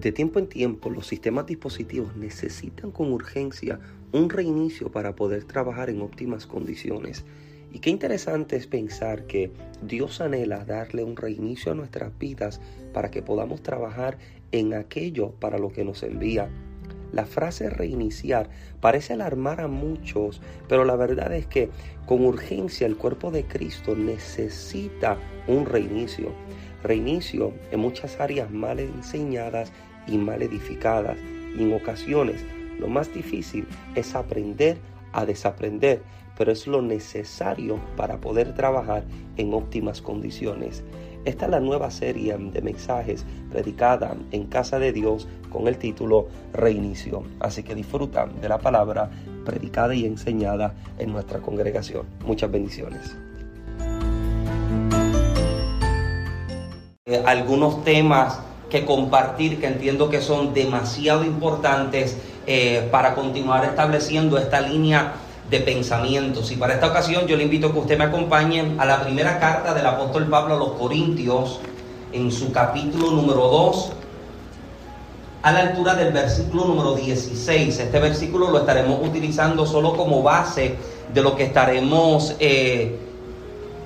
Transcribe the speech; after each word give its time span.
De 0.00 0.12
tiempo 0.12 0.38
en 0.38 0.46
tiempo, 0.46 0.88
los 0.88 1.06
sistemas 1.06 1.44
dispositivos 1.44 2.16
necesitan 2.16 2.90
con 2.90 3.12
urgencia 3.12 3.78
un 4.12 4.30
reinicio 4.30 4.90
para 4.90 5.14
poder 5.14 5.44
trabajar 5.44 5.90
en 5.90 6.00
óptimas 6.00 6.46
condiciones. 6.46 7.26
Y 7.70 7.80
qué 7.80 7.90
interesante 7.90 8.56
es 8.56 8.66
pensar 8.66 9.26
que 9.26 9.52
Dios 9.82 10.22
anhela 10.22 10.64
darle 10.64 11.04
un 11.04 11.16
reinicio 11.16 11.72
a 11.72 11.74
nuestras 11.74 12.18
vidas 12.18 12.62
para 12.94 13.10
que 13.10 13.20
podamos 13.20 13.62
trabajar 13.62 14.16
en 14.52 14.72
aquello 14.72 15.32
para 15.32 15.58
lo 15.58 15.70
que 15.70 15.84
nos 15.84 16.02
envía. 16.02 16.48
La 17.12 17.26
frase 17.26 17.68
reiniciar 17.68 18.48
parece 18.80 19.12
alarmar 19.12 19.60
a 19.60 19.68
muchos, 19.68 20.40
pero 20.66 20.86
la 20.86 20.96
verdad 20.96 21.34
es 21.34 21.46
que 21.46 21.68
con 22.06 22.24
urgencia 22.24 22.86
el 22.86 22.96
cuerpo 22.96 23.30
de 23.30 23.44
Cristo 23.44 23.94
necesita 23.94 25.18
un 25.46 25.66
reinicio. 25.66 26.32
Reinicio 26.82 27.52
en 27.70 27.80
muchas 27.80 28.18
áreas 28.18 28.50
mal 28.50 28.80
enseñadas 28.80 29.70
y 30.06 30.18
mal 30.18 30.42
edificadas. 30.42 31.16
Y 31.56 31.62
en 31.62 31.74
ocasiones 31.74 32.44
lo 32.78 32.88
más 32.88 33.12
difícil 33.12 33.66
es 33.94 34.14
aprender 34.14 34.78
a 35.12 35.26
desaprender, 35.26 36.02
pero 36.38 36.52
es 36.52 36.66
lo 36.66 36.80
necesario 36.80 37.78
para 37.96 38.18
poder 38.20 38.54
trabajar 38.54 39.04
en 39.36 39.52
óptimas 39.52 40.00
condiciones. 40.00 40.82
Esta 41.26 41.44
es 41.44 41.50
la 41.50 41.60
nueva 41.60 41.90
serie 41.90 42.34
de 42.38 42.62
mensajes 42.62 43.26
predicada 43.50 44.16
en 44.30 44.46
Casa 44.46 44.78
de 44.78 44.92
Dios 44.92 45.28
con 45.50 45.68
el 45.68 45.76
título 45.76 46.28
Reinicio. 46.54 47.24
Así 47.40 47.62
que 47.62 47.74
disfrutan 47.74 48.40
de 48.40 48.48
la 48.48 48.58
palabra 48.58 49.10
predicada 49.44 49.94
y 49.94 50.06
enseñada 50.06 50.74
en 50.98 51.12
nuestra 51.12 51.40
congregación. 51.40 52.06
Muchas 52.24 52.50
bendiciones. 52.50 53.14
Algunos 57.26 57.84
temas 57.84 58.40
que 58.70 58.86
compartir 58.86 59.60
que 59.60 59.66
entiendo 59.66 60.08
que 60.08 60.22
son 60.22 60.54
demasiado 60.54 61.24
importantes 61.24 62.16
eh, 62.46 62.88
para 62.90 63.14
continuar 63.14 63.64
estableciendo 63.64 64.38
esta 64.38 64.60
línea 64.60 65.12
de 65.50 65.60
pensamientos. 65.60 66.50
Y 66.52 66.56
para 66.56 66.74
esta 66.74 66.86
ocasión 66.86 67.26
yo 67.26 67.36
le 67.36 67.42
invito 67.42 67.66
a 67.66 67.72
que 67.72 67.78
usted 67.80 67.98
me 67.98 68.04
acompañe 68.04 68.76
a 68.78 68.86
la 68.86 69.02
primera 69.02 69.38
carta 69.38 69.74
del 69.74 69.84
apóstol 69.84 70.26
Pablo 70.28 70.54
a 70.54 70.58
los 70.58 70.72
Corintios, 70.72 71.60
en 72.12 72.32
su 72.32 72.50
capítulo 72.52 73.10
número 73.10 73.48
2, 73.48 73.92
a 75.42 75.52
la 75.52 75.60
altura 75.60 75.94
del 75.94 76.12
versículo 76.12 76.64
número 76.64 76.94
16. 76.94 77.78
Este 77.78 77.98
versículo 77.98 78.50
lo 78.50 78.58
estaremos 78.60 79.06
utilizando 79.06 79.66
solo 79.66 79.96
como 79.96 80.22
base 80.22 80.76
de 81.12 81.22
lo 81.22 81.34
que 81.34 81.44
estaremos 81.44 82.36
eh, 82.38 82.98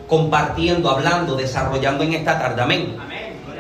compartiendo, 0.09 0.91
hablando, 0.91 1.37
desarrollando 1.37 2.05
en 2.05 2.15
esta 2.15 2.39
tarde. 2.39 2.63
Amén. 2.63 3.14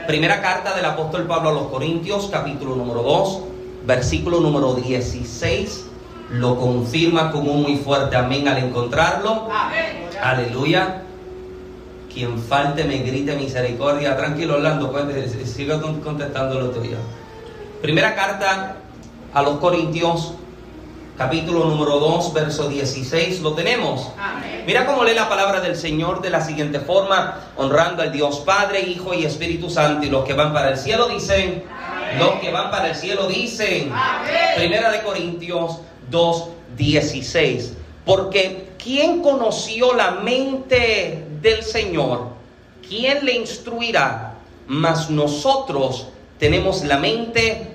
Primera 0.06 0.42
carta 0.42 0.74
del 0.76 0.84
apóstol 0.84 1.26
Pablo 1.26 1.48
a 1.48 1.52
los 1.52 1.68
Corintios, 1.68 2.28
capítulo 2.30 2.76
número 2.76 3.02
2, 3.02 3.40
versículo 3.86 4.40
número 4.40 4.74
16 4.74 5.86
lo 6.30 6.58
confirma 6.58 7.30
con 7.30 7.48
un 7.48 7.62
muy 7.62 7.76
fuerte 7.76 8.14
amén 8.16 8.46
al 8.48 8.58
encontrarlo. 8.58 9.48
Aleluya. 10.22 11.02
Quien 12.12 12.38
falte 12.38 12.84
me 12.84 12.98
grite 12.98 13.34
misericordia. 13.36 14.16
Tranquilo, 14.16 14.56
Orlando, 14.56 14.92
siga 15.44 15.80
contestando 15.80 16.60
lo 16.60 16.70
tuyo. 16.70 16.98
Primera 17.80 18.14
carta 18.14 18.76
a 19.32 19.42
los 19.42 19.58
Corintios, 19.58 20.34
capítulo 21.16 21.64
número 21.66 21.98
2, 22.00 22.32
verso 22.32 22.68
16, 22.68 23.40
lo 23.40 23.52
tenemos. 23.54 24.10
Mira 24.66 24.84
cómo 24.84 25.04
lee 25.04 25.14
la 25.14 25.28
palabra 25.28 25.60
del 25.60 25.76
Señor 25.76 26.20
de 26.20 26.30
la 26.30 26.40
siguiente 26.40 26.80
forma, 26.80 27.40
honrando 27.56 28.02
al 28.02 28.12
Dios 28.12 28.40
Padre, 28.40 28.80
Hijo 28.80 29.14
y 29.14 29.24
Espíritu 29.24 29.70
Santo. 29.70 30.06
Y 30.06 30.10
los 30.10 30.24
que 30.24 30.34
van 30.34 30.52
para 30.52 30.70
el 30.70 30.76
cielo 30.76 31.08
dicen, 31.08 31.64
los 32.18 32.40
que 32.40 32.50
van 32.50 32.70
para 32.70 32.88
el 32.88 32.96
cielo 32.96 33.28
dicen, 33.28 33.92
Primera 34.56 34.90
de 34.90 35.02
Corintios 35.02 35.78
2.16. 36.10 37.70
Porque 38.04 38.70
¿quién 38.82 39.22
conoció 39.22 39.94
la 39.94 40.12
mente 40.12 41.26
del 41.40 41.62
Señor? 41.62 42.28
¿Quién 42.86 43.24
le 43.24 43.34
instruirá? 43.34 44.34
Mas 44.66 45.10
nosotros 45.10 46.08
tenemos 46.38 46.84
la 46.84 46.98
mente 46.98 47.73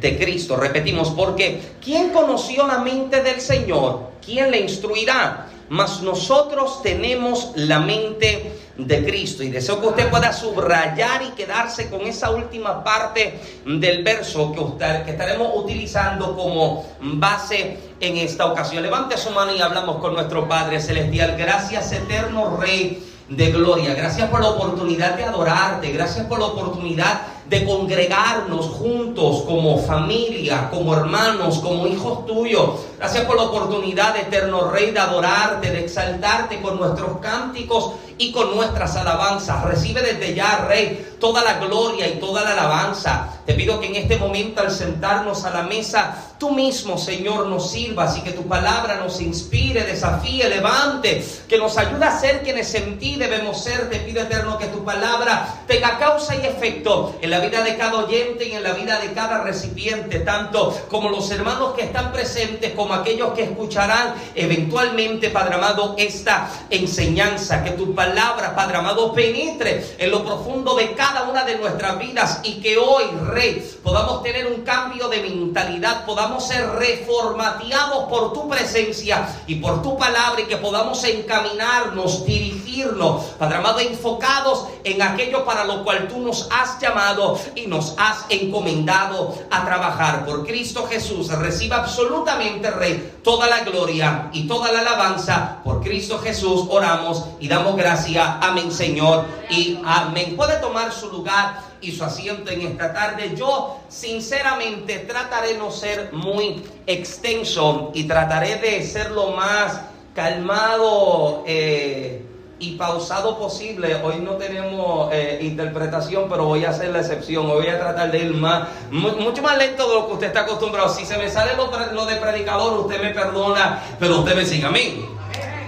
de 0.00 0.18
Cristo. 0.18 0.56
Repetimos, 0.56 1.10
porque 1.10 1.60
¿quién 1.82 2.10
conoció 2.10 2.66
la 2.66 2.78
mente 2.78 3.22
del 3.22 3.40
Señor? 3.40 4.10
¿Quién 4.24 4.50
le 4.50 4.60
instruirá? 4.60 5.46
Mas 5.68 6.02
nosotros 6.02 6.82
tenemos 6.82 7.52
la 7.54 7.78
mente 7.78 8.58
de 8.76 9.04
Cristo. 9.04 9.42
Y 9.42 9.50
deseo 9.50 9.80
que 9.80 9.86
usted 9.88 10.10
pueda 10.10 10.32
subrayar 10.32 11.22
y 11.22 11.30
quedarse 11.30 11.88
con 11.88 12.00
esa 12.02 12.30
última 12.30 12.82
parte 12.82 13.38
del 13.64 14.02
verso 14.02 14.52
que, 14.52 14.60
usted, 14.60 15.04
que 15.04 15.12
estaremos 15.12 15.52
utilizando 15.54 16.34
como 16.36 16.86
base 17.00 17.78
en 18.00 18.16
esta 18.16 18.46
ocasión. 18.46 18.82
Levante 18.82 19.16
su 19.16 19.30
mano 19.30 19.54
y 19.54 19.60
hablamos 19.60 19.98
con 19.98 20.14
nuestro 20.14 20.48
Padre 20.48 20.80
Celestial. 20.80 21.36
Gracias, 21.38 21.92
eterno 21.92 22.56
Rey 22.56 23.06
de 23.28 23.52
gloria. 23.52 23.94
Gracias 23.94 24.28
por 24.28 24.40
la 24.40 24.48
oportunidad 24.50 25.14
de 25.16 25.24
adorarte. 25.24 25.92
Gracias 25.92 26.26
por 26.26 26.40
la 26.40 26.46
oportunidad 26.46 27.22
de 27.50 27.64
congregarnos 27.64 28.66
juntos 28.66 29.42
como 29.42 29.76
familia, 29.78 30.70
como 30.70 30.94
hermanos, 30.94 31.58
como 31.58 31.88
hijos 31.88 32.24
tuyos. 32.24 32.86
Gracias 32.96 33.24
por 33.24 33.34
la 33.34 33.42
oportunidad, 33.42 34.16
eterno 34.16 34.70
Rey, 34.70 34.92
de 34.92 35.00
adorarte, 35.00 35.68
de 35.68 35.80
exaltarte 35.80 36.60
con 36.60 36.78
nuestros 36.78 37.18
cánticos 37.18 37.94
y 38.18 38.30
con 38.30 38.54
nuestras 38.54 38.94
alabanzas. 38.94 39.64
Recibe 39.64 40.00
desde 40.00 40.32
ya, 40.32 40.64
Rey, 40.68 41.16
toda 41.18 41.42
la 41.42 41.58
gloria 41.58 42.06
y 42.06 42.20
toda 42.20 42.44
la 42.44 42.52
alabanza. 42.52 43.39
Te 43.50 43.56
pido 43.56 43.80
que 43.80 43.88
en 43.88 43.96
este 43.96 44.16
momento 44.16 44.60
al 44.60 44.70
sentarnos 44.70 45.44
a 45.44 45.50
la 45.50 45.64
mesa, 45.64 46.14
tú 46.38 46.52
mismo, 46.52 46.96
Señor, 46.96 47.48
nos 47.48 47.72
sirvas 47.72 48.16
y 48.16 48.20
que 48.20 48.30
tu 48.30 48.46
palabra 48.46 48.94
nos 48.94 49.20
inspire, 49.20 49.82
desafíe, 49.82 50.48
levante, 50.48 51.26
que 51.48 51.58
nos 51.58 51.76
ayude 51.76 52.04
a 52.04 52.16
ser 52.16 52.42
quienes 52.42 52.72
en 52.76 52.96
ti 53.00 53.16
debemos 53.16 53.60
ser. 53.60 53.90
Te 53.90 53.98
pido, 53.98 54.22
eterno, 54.22 54.56
que 54.56 54.68
tu 54.68 54.84
palabra 54.84 55.62
tenga 55.66 55.98
causa 55.98 56.36
y 56.36 56.46
efecto 56.46 57.18
en 57.20 57.30
la 57.30 57.40
vida 57.40 57.64
de 57.64 57.76
cada 57.76 57.96
oyente 57.98 58.46
y 58.46 58.52
en 58.52 58.62
la 58.62 58.72
vida 58.72 59.00
de 59.00 59.12
cada 59.14 59.42
recipiente, 59.42 60.20
tanto 60.20 60.86
como 60.88 61.10
los 61.10 61.28
hermanos 61.32 61.74
que 61.74 61.82
están 61.82 62.12
presentes 62.12 62.72
como 62.74 62.94
aquellos 62.94 63.32
que 63.32 63.42
escucharán 63.42 64.14
eventualmente, 64.36 65.30
Padre 65.30 65.56
amado, 65.56 65.96
esta 65.98 66.48
enseñanza. 66.70 67.64
Que 67.64 67.72
tu 67.72 67.96
palabra, 67.96 68.54
Padre 68.54 68.76
amado, 68.76 69.12
penetre 69.12 69.96
en 69.98 70.12
lo 70.12 70.24
profundo 70.24 70.76
de 70.76 70.92
cada 70.92 71.24
una 71.24 71.42
de 71.42 71.58
nuestras 71.58 71.98
vidas 71.98 72.40
y 72.44 72.60
que 72.60 72.78
hoy, 72.78 73.04
Rey, 73.40 73.80
podamos 73.82 74.22
tener 74.22 74.46
un 74.48 74.60
cambio 74.64 75.08
de 75.08 75.22
mentalidad, 75.22 76.04
podamos 76.04 76.46
ser 76.46 76.68
reformateados 76.72 78.04
por 78.04 78.34
tu 78.34 78.46
presencia 78.50 79.26
y 79.46 79.54
por 79.54 79.80
tu 79.80 79.96
palabra 79.96 80.42
y 80.42 80.44
que 80.44 80.58
podamos 80.58 81.02
encaminarnos, 81.04 82.26
dirigirnos, 82.26 83.22
Padre 83.38 83.56
amado, 83.56 83.78
enfocados 83.78 84.66
en 84.84 85.00
aquello 85.00 85.46
para 85.46 85.64
lo 85.64 85.84
cual 85.84 86.06
tú 86.06 86.18
nos 86.18 86.48
has 86.50 86.78
llamado 86.80 87.38
y 87.54 87.66
nos 87.66 87.94
has 87.96 88.26
encomendado 88.28 89.34
a 89.50 89.64
trabajar. 89.64 90.26
Por 90.26 90.46
Cristo 90.46 90.86
Jesús, 90.86 91.28
reciba 91.28 91.76
absolutamente, 91.76 92.70
Rey, 92.70 93.20
toda 93.24 93.46
la 93.46 93.60
gloria 93.60 94.28
y 94.34 94.46
toda 94.46 94.70
la 94.70 94.80
alabanza. 94.80 95.62
Por 95.64 95.80
Cristo 95.80 96.18
Jesús 96.18 96.66
oramos 96.68 97.24
y 97.40 97.48
damos 97.48 97.74
gracia. 97.74 98.38
Amén, 98.42 98.70
Señor. 98.70 99.24
Y 99.48 99.78
amén. 99.82 100.36
Puede 100.36 100.56
tomar 100.56 100.92
su 100.92 101.10
lugar 101.10 101.69
y 101.80 101.92
su 101.92 102.04
asiento 102.04 102.50
en 102.50 102.62
esta 102.62 102.92
tarde. 102.92 103.34
Yo 103.36 103.80
sinceramente 103.88 104.98
trataré 105.00 105.54
de 105.54 105.58
no 105.58 105.70
ser 105.70 106.10
muy 106.12 106.62
extenso 106.86 107.90
y 107.94 108.04
trataré 108.04 108.56
de 108.56 108.82
ser 108.84 109.10
lo 109.10 109.30
más 109.32 109.80
calmado. 110.14 111.44
Eh, 111.46 112.26
y 112.60 112.72
pausado 112.72 113.38
posible. 113.38 113.96
Hoy 114.04 114.16
no 114.20 114.32
tenemos 114.32 115.10
eh, 115.12 115.38
interpretación, 115.40 116.26
pero 116.28 116.44
voy 116.44 116.64
a 116.64 116.70
hacer 116.70 116.90
la 116.90 117.00
excepción. 117.00 117.46
Hoy 117.46 117.62
voy 117.62 117.68
a 117.68 117.80
tratar 117.80 118.12
de 118.12 118.18
ir 118.18 118.34
más, 118.34 118.68
mucho 118.90 119.42
más 119.42 119.56
lento 119.58 119.88
de 119.88 119.94
lo 119.94 120.06
que 120.06 120.12
usted 120.12 120.26
está 120.28 120.42
acostumbrado. 120.42 120.94
Si 120.94 121.04
se 121.06 121.16
me 121.16 121.28
sale 121.30 121.56
lo, 121.56 121.70
lo 121.92 122.04
de 122.04 122.16
predicador, 122.16 122.78
usted 122.80 123.02
me 123.02 123.10
perdona, 123.10 123.82
pero 123.98 124.18
usted 124.18 124.36
me 124.36 124.44
sigue. 124.44 124.66
Amén. 124.66 125.06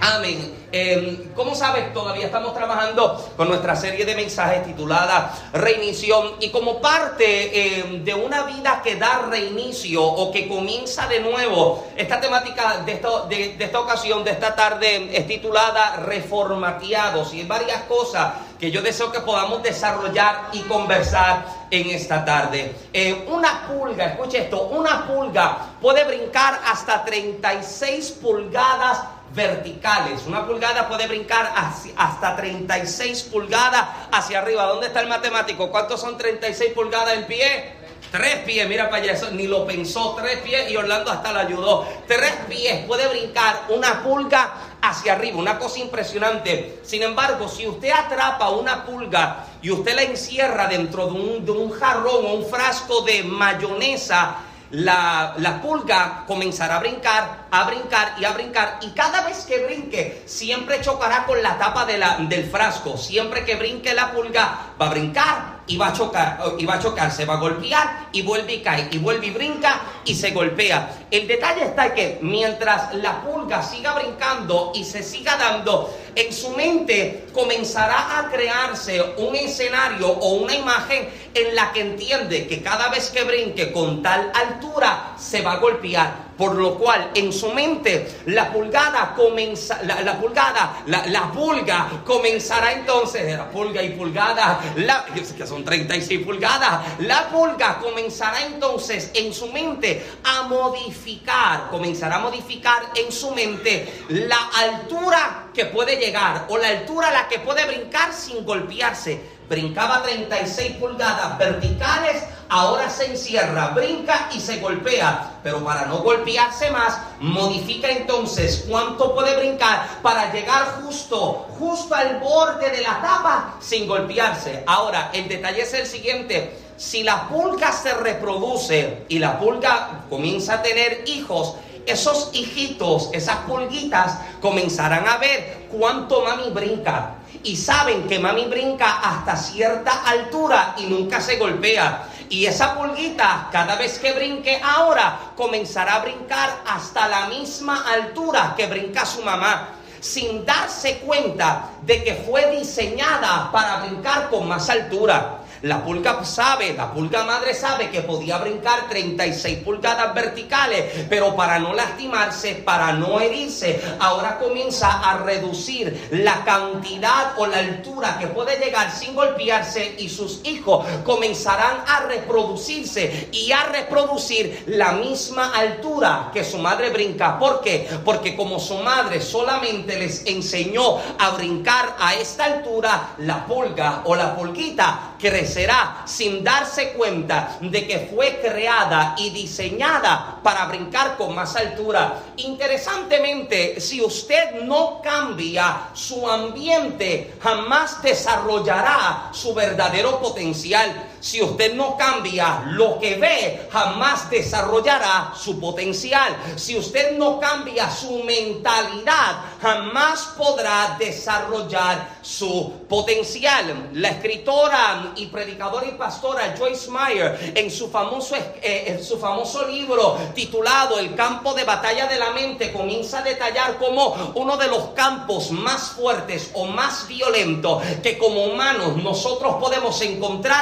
Amén. 0.03 0.62
Eh, 0.75 1.29
como 1.37 1.55
sabes, 1.55 1.93
todavía 1.93 2.25
estamos 2.25 2.55
trabajando 2.55 3.33
con 3.37 3.49
nuestra 3.49 3.77
serie 3.77 4.07
de 4.07 4.15
mensajes 4.15 4.65
titulada 4.65 5.31
Reinición 5.53 6.37
y 6.41 6.49
como 6.49 6.81
parte 6.81 7.81
em, 7.81 8.03
de 8.03 8.15
una 8.15 8.45
vida 8.45 8.81
que 8.83 8.97
da 8.97 9.27
reinicio 9.31 10.03
o 10.03 10.33
que 10.33 10.49
comienza 10.49 11.07
de 11.09 11.21
nuevo, 11.21 11.87
esta 11.95 12.19
temática 12.19 12.79
de 12.87 12.93
esta, 12.93 13.27
de, 13.29 13.57
esta 13.59 13.81
ocasión, 13.81 14.25
de 14.25 14.31
esta 14.31 14.55
tarde, 14.55 15.11
es 15.13 15.27
titulada 15.27 15.97
Reformateados 15.97 17.35
y 17.35 17.41
hay 17.41 17.47
varias 17.47 17.83
cosas 17.83 18.33
que 18.59 18.71
yo 18.71 18.81
deseo 18.81 19.13
que 19.13 19.21
podamos 19.21 19.63
desarrollar 19.63 20.49
y 20.53 20.61
conversar 20.61 21.45
en 21.71 21.91
esta 21.91 22.25
tarde. 22.25 22.75
Eh, 22.95 23.27
una 23.29 23.67
pulga, 23.67 24.07
escuche 24.07 24.39
esto, 24.39 24.63
una 24.69 25.07
pulga 25.07 25.59
puede 25.83 26.05
brincar 26.05 26.61
hasta 26.65 27.05
36 27.05 28.13
pulgadas 28.23 29.01
verticales. 29.35 30.25
Una 30.27 30.47
pulgada 30.47 30.89
puede 30.89 31.07
brincar 31.07 31.53
hasta 31.97 32.37
36 32.37 33.23
pulgadas 33.25 33.89
hacia 34.11 34.41
arriba. 34.41 34.65
¿Dónde 34.65 34.89
está 34.89 35.01
el 35.01 35.09
matemático? 35.09 35.71
¿Cuántos 35.71 36.01
son 36.01 36.17
36 36.19 36.73
pulgadas 36.73 37.15
en 37.15 37.27
pie? 37.27 37.83
Tres 38.13 38.41
pies, 38.45 38.69
mira 38.69 38.91
para 38.91 39.03
allá, 39.03 39.13
eso 39.13 39.31
ni 39.31 39.47
lo 39.47 39.67
pensó, 39.67 40.15
tres 40.21 40.41
pies 40.41 40.71
y 40.71 40.77
Orlando 40.77 41.11
hasta 41.11 41.33
lo 41.33 41.39
ayudó. 41.39 41.89
Tres 42.07 42.33
pies 42.47 42.85
puede 42.85 43.09
brincar 43.09 43.63
una 43.71 44.03
pulga 44.03 44.53
hacia 44.83 45.15
arriba, 45.15 45.39
una 45.39 45.59
cosa 45.59 45.79
impresionante. 45.79 46.81
Sin 46.83 47.03
embargo, 47.03 47.49
si 47.49 47.67
usted 47.67 47.91
atrapa 47.91 48.51
una 48.51 48.85
pulga 48.85 49.47
y 49.63 49.71
usted 49.71 49.95
la 49.95 50.03
encierra 50.03 50.67
dentro 50.67 51.07
de 51.07 51.13
un, 51.13 51.45
de 51.47 51.53
un 51.53 51.71
jarrón 51.71 52.27
o 52.27 52.35
un 52.35 52.45
frasco 52.45 53.01
de 53.01 53.23
mayonesa, 53.23 54.37
la, 54.73 55.35
la, 55.39 55.61
pulga 55.61 56.25
comenzará 56.27 56.77
a 56.77 56.81
brincar, 56.81 57.47
a 57.51 57.65
brincar 57.65 58.15
y 58.19 58.25
a 58.25 58.33
brincar. 58.33 58.79
Y 58.83 58.91
cada 58.91 59.23
vez 59.23 59.45
que 59.47 59.65
brinque, 59.65 60.23
siempre 60.27 60.81
chocará 60.81 61.25
con 61.27 61.43
la 61.43 61.59
tapa 61.59 61.85
de 61.85 61.99
la, 61.99 62.17
del 62.19 62.51
frasco. 62.51 62.97
Siempre 62.97 63.45
que 63.45 63.57
brinque 63.57 63.95
la 63.95 64.13
pulga, 64.13 64.73
va 64.81 64.87
a 64.87 64.91
brincar 64.91 65.52
y 65.67 65.77
va 65.77 65.89
a 65.89 65.93
chocar, 65.93 66.41
y 66.59 66.67
va 66.67 66.75
a 66.75 66.79
chocar, 66.79 67.11
se 67.11 67.25
va 67.25 67.35
a 67.35 67.37
golpear 67.39 68.09
y 68.13 68.23
vuelve 68.23 68.55
y 68.55 68.63
cae, 68.63 68.89
y 68.91 68.99
vuelve 68.99 69.27
y 69.27 69.31
brinca 69.31 69.81
y 70.05 70.15
se 70.15 70.31
golpea. 70.31 71.07
El 71.11 71.29
detalle 71.29 71.65
está 71.65 71.95
que 71.95 72.19
mientras 72.23 72.95
la 72.95 73.23
pulga 73.23 73.63
siga 73.63 73.95
brincando 73.95 74.73
y 74.75 74.85
se 74.85 75.03
siga 75.03 75.37
dando, 75.37 75.95
en 76.15 76.33
su 76.33 76.51
mente 76.51 77.27
comenzará 77.33 78.19
a 78.19 78.31
crearse 78.31 79.01
un 79.19 79.35
escenario 79.35 80.09
o 80.09 80.35
una 80.35 80.55
imagen 80.55 81.09
en 81.35 81.55
la 81.55 81.73
que 81.73 81.81
entiende 81.81 82.47
que 82.47 82.63
cada 82.63 82.89
vez 82.89 83.11
que 83.11 83.25
brinque 83.25 83.73
con 83.73 84.03
tal 84.03 84.33
altura 84.35 85.15
se 85.19 85.43
va 85.43 85.53
a 85.53 85.57
golpear. 85.57 86.32
Por 86.37 86.55
lo 86.55 86.77
cual 86.77 87.11
en 87.15 87.33
su 87.33 87.53
mente 87.53 88.21
la 88.27 88.53
pulgada 88.53 89.15
comienza, 89.15 89.81
la, 89.83 90.19
pulgada, 90.19 90.83
la, 90.87 91.33
pulga 91.33 92.03
comenzará 92.05 92.73
entonces, 92.73 93.37
la 93.37 93.51
pulga 93.51 93.83
y 93.83 93.91
pulgada, 93.91 94.61
la, 94.77 95.05
que 95.05 95.47
son 95.47 95.65
36 95.65 96.25
pulgadas, 96.25 97.01
la 97.01 97.29
pulga 97.29 97.79
comenzará 97.79 98.43
entonces 98.43 99.11
en 99.15 99.33
su 99.33 99.49
mente 99.53 100.05
a 100.25 100.43
modificar, 100.45 101.69
comenzará 101.71 102.17
a 102.17 102.21
modificar 102.21 102.83
en 102.95 103.13
su 103.13 103.31
mente 103.33 104.05
la 104.09 104.51
altura 104.55 105.49
que 105.53 105.67
puede 105.67 105.97
llegar 105.97 106.47
o 106.49 106.59
la 106.59 106.69
altura 106.69 107.09
a 107.09 107.13
la 107.13 107.29
que 107.29 107.39
puede 107.39 107.67
brincar 107.67 108.13
sin 108.13 108.45
golpearse 108.45 109.42
brincaba 109.49 110.03
36 110.03 110.77
pulgadas 110.77 111.39
verticales, 111.39 112.23
ahora 112.49 112.91
se 112.91 113.07
encierra, 113.07 113.69
brinca 113.69 114.29
y 114.35 114.41
se 114.41 114.59
golpea. 114.61 115.41
Pero 115.43 115.65
para 115.65 115.87
no 115.87 115.99
golpearse 115.99 116.71
más, 116.71 116.99
modifica 117.21 117.89
entonces 117.89 118.67
cuánto 118.69 119.15
puede 119.15 119.37
brincar 119.37 119.87
para 120.03 120.33
llegar 120.33 120.83
justo, 120.83 121.47
justo 121.59 121.95
al 121.95 122.21
borde 122.21 122.71
de 122.71 122.83
la 122.83 123.01
tapa 123.01 123.55
sin 123.61 123.87
golpearse. 123.87 124.65
Ahora, 124.67 125.11
el 125.13 125.29
detalle 125.29 125.63
es 125.63 125.75
el 125.75 125.87
siguiente. 125.87 126.59
Si 126.77 127.03
la 127.03 127.29
pulga 127.29 127.73
se 127.73 127.95
reproduce 127.95 129.05
y 129.09 129.19
la 129.19 129.39
pulga 129.39 130.05
comienza 130.11 130.55
a 130.55 130.63
tener 130.63 131.05
hijos, 131.07 131.55
esos 131.87 132.31
hijitos, 132.33 133.11
esas 133.13 133.37
pulguitas, 133.39 134.19
comenzarán 134.41 135.09
a 135.09 135.19
ver 135.19 135.67
cuánto 135.71 136.23
mami 136.23 136.51
brinca 136.51 137.17
y 137.45 137.57
saben 137.57 138.07
que 138.07 138.19
mami 138.19 138.47
brinca 138.47 139.01
hasta 139.01 139.37
cierta 139.37 140.05
altura 140.05 140.75
y 140.79 140.87
nunca 140.87 141.21
se 141.21 141.37
golpea. 141.37 142.09
Y 142.29 142.47
esa 142.47 142.75
pulguita, 142.75 143.49
cada 143.53 143.77
vez 143.77 143.99
que 143.99 144.13
brinque 144.13 144.61
ahora, 144.63 145.19
comenzará 145.37 145.97
a 145.97 145.99
brincar 146.03 146.63
hasta 146.67 147.09
la 147.09 147.27
misma 147.27 147.85
altura 147.93 148.55
que 148.57 148.67
brinca 148.67 149.05
su 149.05 149.23
mamá, 149.23 149.69
sin 150.01 150.45
darse 150.47 150.99
cuenta 150.99 151.71
de 151.83 152.03
que 152.03 152.15
fue 152.15 152.57
diseñada 152.57 153.51
para 153.53 153.85
brincar 153.85 154.31
con 154.31 154.49
más 154.49 154.71
altura. 154.71 155.42
La 155.63 155.85
pulga 155.85 156.25
sabe, 156.25 156.75
la 156.75 156.93
pulga 156.93 157.23
madre 157.23 157.55
sabe 157.55 157.89
que 157.89 158.01
podía 158.01 158.39
brincar 158.39 158.89
36 158.89 159.59
pulgadas 159.59 160.13
verticales, 160.13 161.07
pero 161.09 161.37
para 161.37 161.61
no 161.61 161.73
lastimarse, 161.73 162.57
para 162.57 162.93
no 162.95 163.21
herirse, 163.21 163.81
ahora 164.01 164.39
comienza 164.39 165.09
a 165.09 165.19
reducir 165.19 166.09
la 166.11 166.45
cantidad 166.45 167.39
o 167.39 167.47
la 167.47 167.59
altura 167.59 168.19
que 168.19 168.27
puede 168.27 168.59
llegar 168.59 168.91
sin 168.91 169.15
golpearse 169.15 169.95
y 169.99 170.09
sus 170.09 170.41
hijos 170.45 170.85
comenzarán 171.05 171.85
a 171.87 172.01
reproducirse 172.09 173.29
y 173.31 173.53
a 173.53 173.63
reproducir 173.65 174.65
la 174.67 174.93
misma 174.93 175.53
altura 175.55 176.31
que 176.33 176.43
su 176.43 176.59
madre 176.59 176.91
brinca. 176.91 177.39
¿Por 177.39 177.61
qué? 177.61 177.89
Porque 178.05 178.35
como 178.35 178.59
su 178.59 178.79
madre 178.79 179.21
solamente 179.21 179.97
les 179.97 180.27
enseñó 180.27 180.99
a 181.21 181.31
brincar 181.37 181.95
a 182.01 182.17
esta 182.17 182.47
altura, 182.47 183.15
la 183.19 183.47
pulga 183.47 184.03
o 184.07 184.17
la 184.17 184.35
pulguita 184.35 185.13
crecerá 185.53 186.03
sin 186.07 186.43
darse 186.43 186.93
cuenta 186.93 187.59
de 187.61 187.87
que 187.87 188.11
fue 188.13 188.41
creada 188.41 189.15
y 189.19 189.31
diseñada 189.31 190.39
para 190.43 190.65
brincar 190.67 191.17
con 191.17 191.35
más 191.35 191.55
altura. 191.57 192.23
Interesantemente, 192.37 193.81
si 193.81 194.01
usted 194.01 194.63
no 194.63 195.01
cambia 195.03 195.89
su 195.93 196.29
ambiente, 196.29 197.35
jamás 197.41 198.03
desarrollará 198.03 199.31
su 199.33 199.53
verdadero 199.53 200.21
potencial. 200.21 201.09
Si 201.21 201.41
usted 201.43 201.75
no 201.75 201.97
cambia 201.97 202.65
lo 202.67 202.99
que 202.99 203.17
ve, 203.17 203.69
jamás 203.71 204.31
desarrollará 204.31 205.33
su 205.37 205.61
potencial. 205.61 206.35
Si 206.57 206.77
usted 206.77 207.17
no 207.17 207.39
cambia 207.39 207.91
su 207.91 208.25
mentalidad, 208.25 209.37
jamás 209.61 210.33
podrá 210.37 210.97
desarrollar 210.99 212.17
su 212.23 212.73
potencial. 212.89 213.91
La 213.93 214.09
escritora 214.09 215.13
y 215.17 215.27
predicadora 215.43 215.87
y 215.87 215.93
pastora 215.93 216.55
Joyce 216.57 216.89
Meyer, 216.91 217.53
en 217.57 217.71
su 217.71 217.91
famoso, 217.91 218.37
eh, 218.63 219.01
su 219.03 219.19
famoso 219.19 219.67
libro 219.67 220.17
titulado 220.35 220.99
El 220.99 221.15
campo 221.15 221.53
de 221.55 221.65
batalla 221.65 222.07
de 222.07 222.19
la 222.19 222.31
mente, 222.31 222.73
comienza 222.73 223.19
a 223.19 223.23
detallar 223.23 223.79
cómo 223.79 224.33
uno 224.37 224.57
de 224.57 224.69
los 224.69 224.91
campos 224.91 225.51
más 225.51 225.91
fuertes 225.91 226.51
o 226.55 226.67
más 226.67 227.09
violentos 227.09 227.83
que 228.03 228.19
como 228.19 228.45
humanos 228.45 228.97
nosotros 228.97 229.57
podemos 229.57 230.01
encontrarnos 230.01 230.53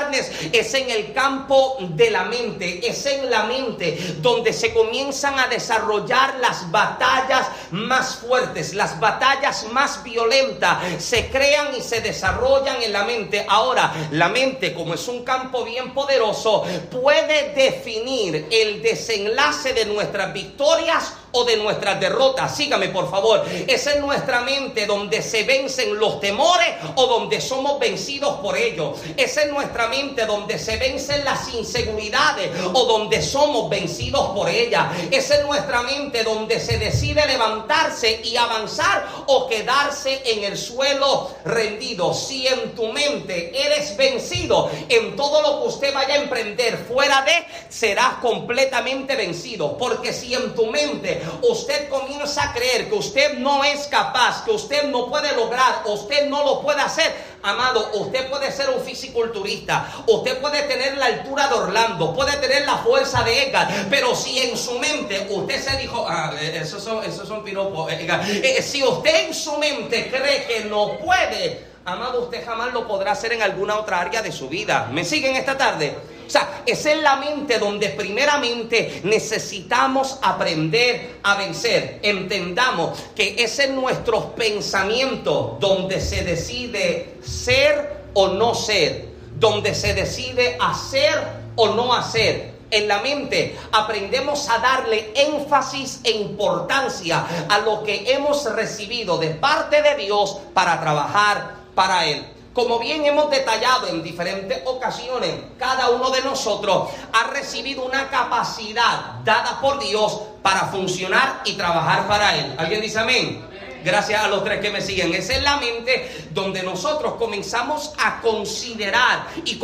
es 0.53 0.75
en 0.75 0.91
el 0.91 1.13
campo 1.13 1.77
de 1.81 2.11
la 2.11 2.25
mente, 2.25 2.89
es 2.89 3.05
en 3.07 3.29
la 3.29 3.45
mente 3.45 4.17
donde 4.19 4.53
se 4.53 4.73
comienzan 4.73 5.39
a 5.39 5.49
desarrollar 5.49 6.39
las 6.41 6.71
batallas 6.71 7.49
más 7.71 8.17
fuertes, 8.17 8.75
las 8.75 8.99
batallas 8.99 9.67
más 9.73 10.03
violentas, 10.03 10.79
se 10.99 11.29
crean 11.29 11.75
y 11.77 11.83
se 11.83 12.01
desarrollan 12.01 12.83
en 12.83 12.93
la 12.93 13.05
mente. 13.05 13.45
Ahora, 13.49 13.93
la 14.13 14.29
mente, 14.29 14.70
como 14.75 14.95
es 14.95 15.07
un 15.09 15.25
campo 15.25 15.65
bien 15.65 15.93
poderoso, 15.95 16.65
puede 16.91 17.53
definir 17.55 18.49
el 18.51 18.83
desenlace 18.83 19.73
de 19.73 19.87
nuestras 19.87 20.33
victorias 20.33 21.15
o 21.33 21.45
de 21.45 21.57
nuestras 21.57 22.01
derrotas. 22.01 22.57
Sígame, 22.57 22.89
por 22.89 23.11
favor. 23.11 23.45
Es 23.67 23.87
en 23.87 24.01
nuestra 24.01 24.41
mente 24.41 24.87
donde 24.87 25.23
se 25.23 25.45
vencen 25.45 25.99
los 25.99 26.21
temores 26.21 26.69
o 26.97 27.07
donde 27.07 27.41
somos 27.41 27.79
vencidos 27.79 28.41
por 28.41 28.57
ellos. 28.57 28.99
Es 29.17 29.37
en 29.37 29.51
nuestra 29.51 29.89
mente 29.89 30.27
donde 30.27 30.59
se 30.59 30.77
vencen 30.77 31.25
las 31.25 31.53
inseguridades 31.55 32.51
o 32.73 32.85
donde 32.85 33.23
somos 33.23 33.69
vencidos 33.71 34.31
por 34.31 34.49
ellas. 34.49 34.87
Es 35.11 35.31
en 35.31 35.47
nuestra 35.47 35.83
mente 35.83 36.23
donde 36.25 36.61
se 36.61 36.79
decide 36.79 37.27
levantarse 37.27 38.21
y 38.25 38.37
avanzar 38.37 39.07
o 39.27 39.49
quedarse 39.49 40.23
en 40.25 40.45
el 40.45 40.57
suelo 40.57 41.31
rendido. 41.45 42.15
Si 42.15 42.47
en 42.47 42.75
tu 42.75 42.89
mente 42.93 43.53
eres 43.55 43.97
vencido 43.97 44.71
en 44.89 45.17
todo 45.17 45.43
lo 45.43 45.63
que 45.63 45.69
usted 45.69 45.95
vaya 45.95 46.15
a 46.15 46.23
emprender 46.23 46.77
fuera 46.77 47.23
de, 47.23 47.33
serás 47.69 48.15
completamente 48.15 49.17
vencido. 49.17 49.77
Porque 49.77 50.13
si 50.13 50.35
en 50.35 50.55
tu 50.55 50.67
mente 50.67 51.20
usted 51.43 51.89
comienza 51.89 52.43
a 52.43 52.53
creer 52.53 52.89
que 52.89 52.95
usted 52.95 53.39
no 53.39 53.65
es 53.65 53.87
capaz, 53.87 54.45
que 54.45 54.51
usted 54.51 54.85
no 54.85 55.09
puede 55.09 55.35
lograr, 55.37 55.83
usted 55.87 56.29
no 56.29 56.45
lo 56.45 56.61
puede 56.63 56.81
hacer, 56.81 57.13
Amado, 57.43 57.91
usted 57.95 58.29
puede 58.29 58.53
ser 58.53 58.69
un 58.69 58.83
fisiculturista, 58.83 59.91
usted 60.07 60.39
puede 60.43 60.63
tener 60.65 60.99
la 60.99 61.07
altura 61.07 61.49
de 61.49 61.55
Orlando, 61.55 62.15
puede 62.15 62.37
tener 62.37 62.67
la 62.67 62.77
fuerza 62.79 63.23
de 63.23 63.45
Edgar, 63.45 63.87
pero 63.89 64.15
si 64.15 64.39
en 64.41 64.59
su 64.59 64.79
mente 64.79 65.27
usted 65.31 65.59
se 65.59 65.77
dijo, 65.79 66.05
ah, 66.07 66.35
eh, 66.39 66.61
esos 66.63 66.85
son, 66.85 67.03
esos 67.03 67.27
son 67.27 67.43
piropos, 67.43 67.91
eh, 67.91 68.07
eh, 68.43 68.63
si 68.63 68.83
usted 68.83 69.29
en 69.29 69.35
su 69.35 69.57
mente 69.57 70.11
cree 70.11 70.45
que 70.45 70.65
no 70.65 70.99
puede, 70.99 71.70
amado, 71.85 72.23
usted 72.23 72.45
jamás 72.45 72.73
lo 72.73 72.87
podrá 72.87 73.13
hacer 73.13 73.33
en 73.33 73.43
alguna 73.43 73.77
otra 73.79 74.01
área 74.01 74.23
de 74.23 74.33
su 74.33 74.49
vida. 74.49 74.89
¿Me 74.93 75.05
siguen 75.05 75.37
esta 75.37 75.57
tarde? 75.57 75.95
O 76.27 76.31
sea, 76.31 76.63
es 76.65 76.87
en 76.87 77.03
la 77.03 77.17
mente 77.17 77.59
donde 77.59 77.89
primeramente 77.89 79.01
necesitamos 79.03 80.19
aprender 80.23 81.19
a 81.25 81.35
vencer. 81.35 81.99
Entendamos 82.03 82.99
que 83.17 83.35
es 83.39 83.59
en 83.59 83.75
nuestros 83.75 84.27
pensamientos 84.37 85.59
donde 85.59 86.01
se 86.01 86.23
decide 86.23 87.17
ser 87.21 88.05
o 88.15 88.29
no 88.29 88.55
ser, 88.55 89.09
donde 89.37 89.75
se 89.75 89.95
decide 89.95 90.57
hacer 90.61 91.19
o 91.57 91.75
no 91.75 91.93
hacer 91.93 92.61
en 92.71 92.87
la 92.87 93.01
mente, 93.01 93.59
aprendemos 93.73 94.49
a 94.49 94.59
darle 94.59 95.13
énfasis 95.17 96.01
e 96.05 96.13
importancia 96.13 97.27
a 97.49 97.59
lo 97.59 97.83
que 97.83 98.13
hemos 98.13 98.45
recibido 98.55 99.19
de 99.19 99.31
parte 99.31 99.83
de 99.83 99.97
Dios 99.97 100.39
para 100.55 100.81
trabajar 100.81 101.60
para 101.81 102.05
Él. 102.05 102.23
Como 102.53 102.79
bien 102.79 103.07
hemos 103.07 103.31
detallado 103.31 103.87
en 103.87 104.03
diferentes 104.03 104.61
ocasiones, 104.67 105.31
cada 105.59 105.89
uno 105.89 106.11
de 106.11 106.21
nosotros 106.21 106.91
ha 107.11 107.29
recibido 107.29 107.87
una 107.87 108.11
capacidad 108.11 109.15
dada 109.25 109.59
por 109.63 109.79
Dios 109.79 110.21
para 110.43 110.67
funcionar 110.67 111.41
y 111.47 111.55
trabajar 111.55 112.07
para 112.07 112.37
Él. 112.37 112.55
¿Alguien 112.59 112.83
dice 112.83 112.99
amén? 112.99 113.49
Gracias 113.83 114.23
a 114.23 114.29
los 114.29 114.45
tres 114.45 114.61
que 114.61 114.71
me 114.71 114.81
siguen. 114.81 115.15
Esa 115.15 115.35
es 115.35 115.43
la 115.43 115.57
mente 115.57 116.27
donde 116.31 116.63
nosotros 116.63 117.15
comenzamos 117.15 117.93
a 117.99 118.21
considerar 118.21 119.27
y 119.45 119.59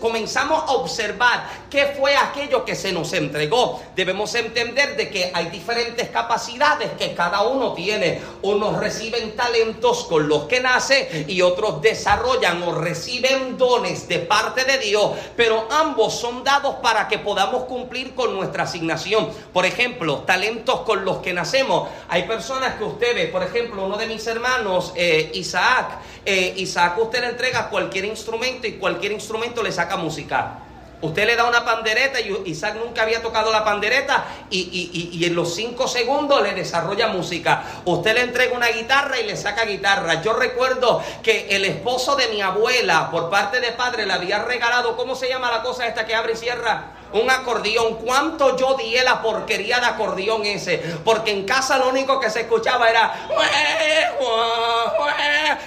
comenzamos 0.00 0.62
a 0.64 0.72
observar 0.72 1.48
qué 1.70 1.94
fue 1.98 2.14
aquello 2.16 2.64
que 2.64 2.74
se 2.74 2.92
nos 2.92 3.12
entregó. 3.14 3.82
Debemos 3.96 4.34
entender 4.34 4.96
de 4.96 5.08
que 5.08 5.30
hay 5.32 5.46
diferentes 5.46 6.10
capacidades 6.10 6.90
que 6.98 7.14
cada 7.14 7.42
uno 7.42 7.72
tiene. 7.72 8.20
Unos 8.42 8.76
reciben 8.78 9.34
talentos 9.36 10.04
con 10.04 10.28
los 10.28 10.44
que 10.44 10.60
nace 10.60 11.24
y 11.28 11.40
otros 11.40 11.80
desarrollan 11.80 12.62
o 12.62 12.74
reciben 12.74 13.56
dones 13.56 14.06
de 14.08 14.18
parte 14.18 14.64
de 14.64 14.78
Dios, 14.78 15.12
pero 15.36 15.66
ambos 15.70 16.14
son 16.14 16.44
dados 16.44 16.76
para 16.82 17.08
que 17.08 17.18
podamos 17.18 17.64
cumplir 17.64 18.14
con 18.14 18.34
nuestra 18.34 18.64
asignación. 18.64 19.30
Por 19.52 19.64
ejemplo, 19.64 20.18
talentos 20.26 20.80
con 20.80 21.04
los 21.04 21.18
que 21.18 21.32
nacemos. 21.32 21.88
Hay 22.08 22.24
personas 22.24 22.74
que 22.74 22.84
usted 22.84 23.14
ve, 23.14 23.26
por 23.28 23.42
ejemplo, 23.42 23.61
uno 23.70 23.96
de 23.96 24.06
mis 24.06 24.26
hermanos, 24.26 24.92
eh, 24.96 25.30
Isaac, 25.34 25.98
eh, 26.24 26.54
Isaac 26.56 26.98
usted 26.98 27.20
le 27.20 27.28
entrega 27.28 27.68
cualquier 27.68 28.04
instrumento 28.04 28.66
y 28.66 28.72
cualquier 28.72 29.12
instrumento 29.12 29.62
le 29.62 29.72
saca 29.72 29.96
música. 29.96 30.58
Usted 31.02 31.26
le 31.26 31.34
da 31.34 31.44
una 31.44 31.64
pandereta 31.64 32.20
y 32.20 32.32
Isaac 32.46 32.76
nunca 32.76 33.02
había 33.02 33.20
tocado 33.20 33.50
la 33.50 33.64
pandereta 33.64 34.24
y, 34.50 35.20
en 35.24 35.34
los 35.34 35.52
cinco 35.52 35.88
segundos 35.88 36.40
le 36.42 36.54
desarrolla 36.54 37.08
música. 37.08 37.64
Usted 37.84 38.14
le 38.14 38.20
entrega 38.20 38.54
una 38.54 38.68
guitarra 38.68 39.18
y 39.18 39.26
le 39.26 39.36
saca 39.36 39.64
guitarra. 39.64 40.22
Yo 40.22 40.32
recuerdo 40.32 41.02
que 41.24 41.48
el 41.56 41.64
esposo 41.64 42.14
de 42.14 42.28
mi 42.28 42.40
abuela, 42.40 43.10
por 43.10 43.30
parte 43.30 43.58
de 43.60 43.72
padre, 43.72 44.06
le 44.06 44.12
había 44.12 44.44
regalado, 44.44 44.96
¿cómo 44.96 45.16
se 45.16 45.28
llama 45.28 45.50
la 45.50 45.62
cosa 45.62 45.88
esta 45.88 46.06
que 46.06 46.14
abre 46.14 46.34
y 46.34 46.36
cierra? 46.36 46.92
Un 47.12 47.30
acordeón. 47.30 47.96
¿Cuánto 47.96 48.56
yo 48.56 48.74
di 48.74 48.94
la 48.96 49.22
porquería 49.22 49.80
de 49.80 49.86
acordeón 49.86 50.44
ese? 50.44 50.78
Porque 51.04 51.30
en 51.30 51.44
casa 51.44 51.78
lo 51.78 51.88
único 51.88 52.20
que 52.20 52.30
se 52.30 52.42
escuchaba 52.42 52.88
era... 52.88 53.28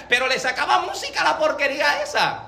Pero 0.08 0.26
le 0.26 0.38
sacaba 0.38 0.80
música 0.80 1.20
a 1.20 1.24
la 1.24 1.38
porquería 1.38 2.02
esa. 2.02 2.42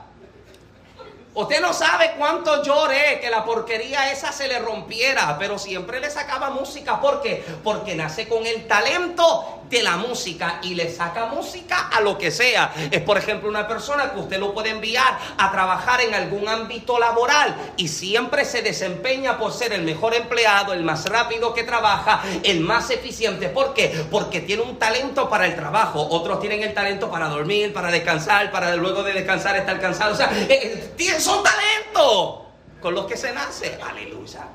Usted 1.34 1.60
no 1.60 1.72
sabe 1.72 2.14
cuánto 2.18 2.64
lloré 2.64 3.20
que 3.20 3.30
la 3.30 3.44
porquería 3.44 4.10
esa 4.10 4.32
se 4.32 4.48
le 4.48 4.58
rompiera, 4.58 5.36
pero 5.38 5.56
siempre 5.56 6.00
le 6.00 6.10
sacaba 6.10 6.50
música. 6.50 7.00
¿Por 7.00 7.22
qué? 7.22 7.44
Porque 7.62 7.94
nace 7.94 8.26
con 8.26 8.44
el 8.44 8.66
talento 8.66 9.57
de 9.68 9.82
la 9.82 9.96
música 9.96 10.60
y 10.62 10.74
le 10.74 10.92
saca 10.92 11.26
música 11.26 11.88
a 11.88 12.00
lo 12.00 12.16
que 12.16 12.30
sea. 12.30 12.72
Es 12.90 13.02
por 13.02 13.18
ejemplo 13.18 13.48
una 13.48 13.66
persona 13.66 14.12
que 14.12 14.20
usted 14.20 14.38
lo 14.38 14.54
puede 14.54 14.70
enviar 14.70 15.18
a 15.36 15.50
trabajar 15.50 16.00
en 16.00 16.14
algún 16.14 16.48
ámbito 16.48 16.98
laboral 16.98 17.56
y 17.76 17.88
siempre 17.88 18.44
se 18.44 18.62
desempeña 18.62 19.38
por 19.38 19.52
ser 19.52 19.72
el 19.72 19.82
mejor 19.82 20.14
empleado, 20.14 20.72
el 20.72 20.82
más 20.82 21.06
rápido 21.06 21.54
que 21.54 21.64
trabaja, 21.64 22.22
el 22.42 22.60
más 22.60 22.90
eficiente. 22.90 23.48
¿Por 23.48 23.74
qué? 23.74 24.06
Porque 24.10 24.40
tiene 24.40 24.62
un 24.62 24.78
talento 24.78 25.28
para 25.28 25.46
el 25.46 25.54
trabajo. 25.54 26.06
Otros 26.10 26.40
tienen 26.40 26.62
el 26.62 26.74
talento 26.74 27.10
para 27.10 27.28
dormir, 27.28 27.72
para 27.72 27.90
descansar, 27.90 28.50
para 28.50 28.74
luego 28.76 29.02
de 29.02 29.12
descansar 29.12 29.56
estar 29.56 29.80
cansado. 29.80 30.14
O 30.14 30.16
sea, 30.16 30.30
eh, 30.48 30.92
eh, 30.98 31.20
son 31.20 31.42
talentos 31.42 32.40
con 32.80 32.94
los 32.94 33.06
que 33.06 33.16
se 33.16 33.32
nace. 33.32 33.78
Aleluya. 33.82 34.46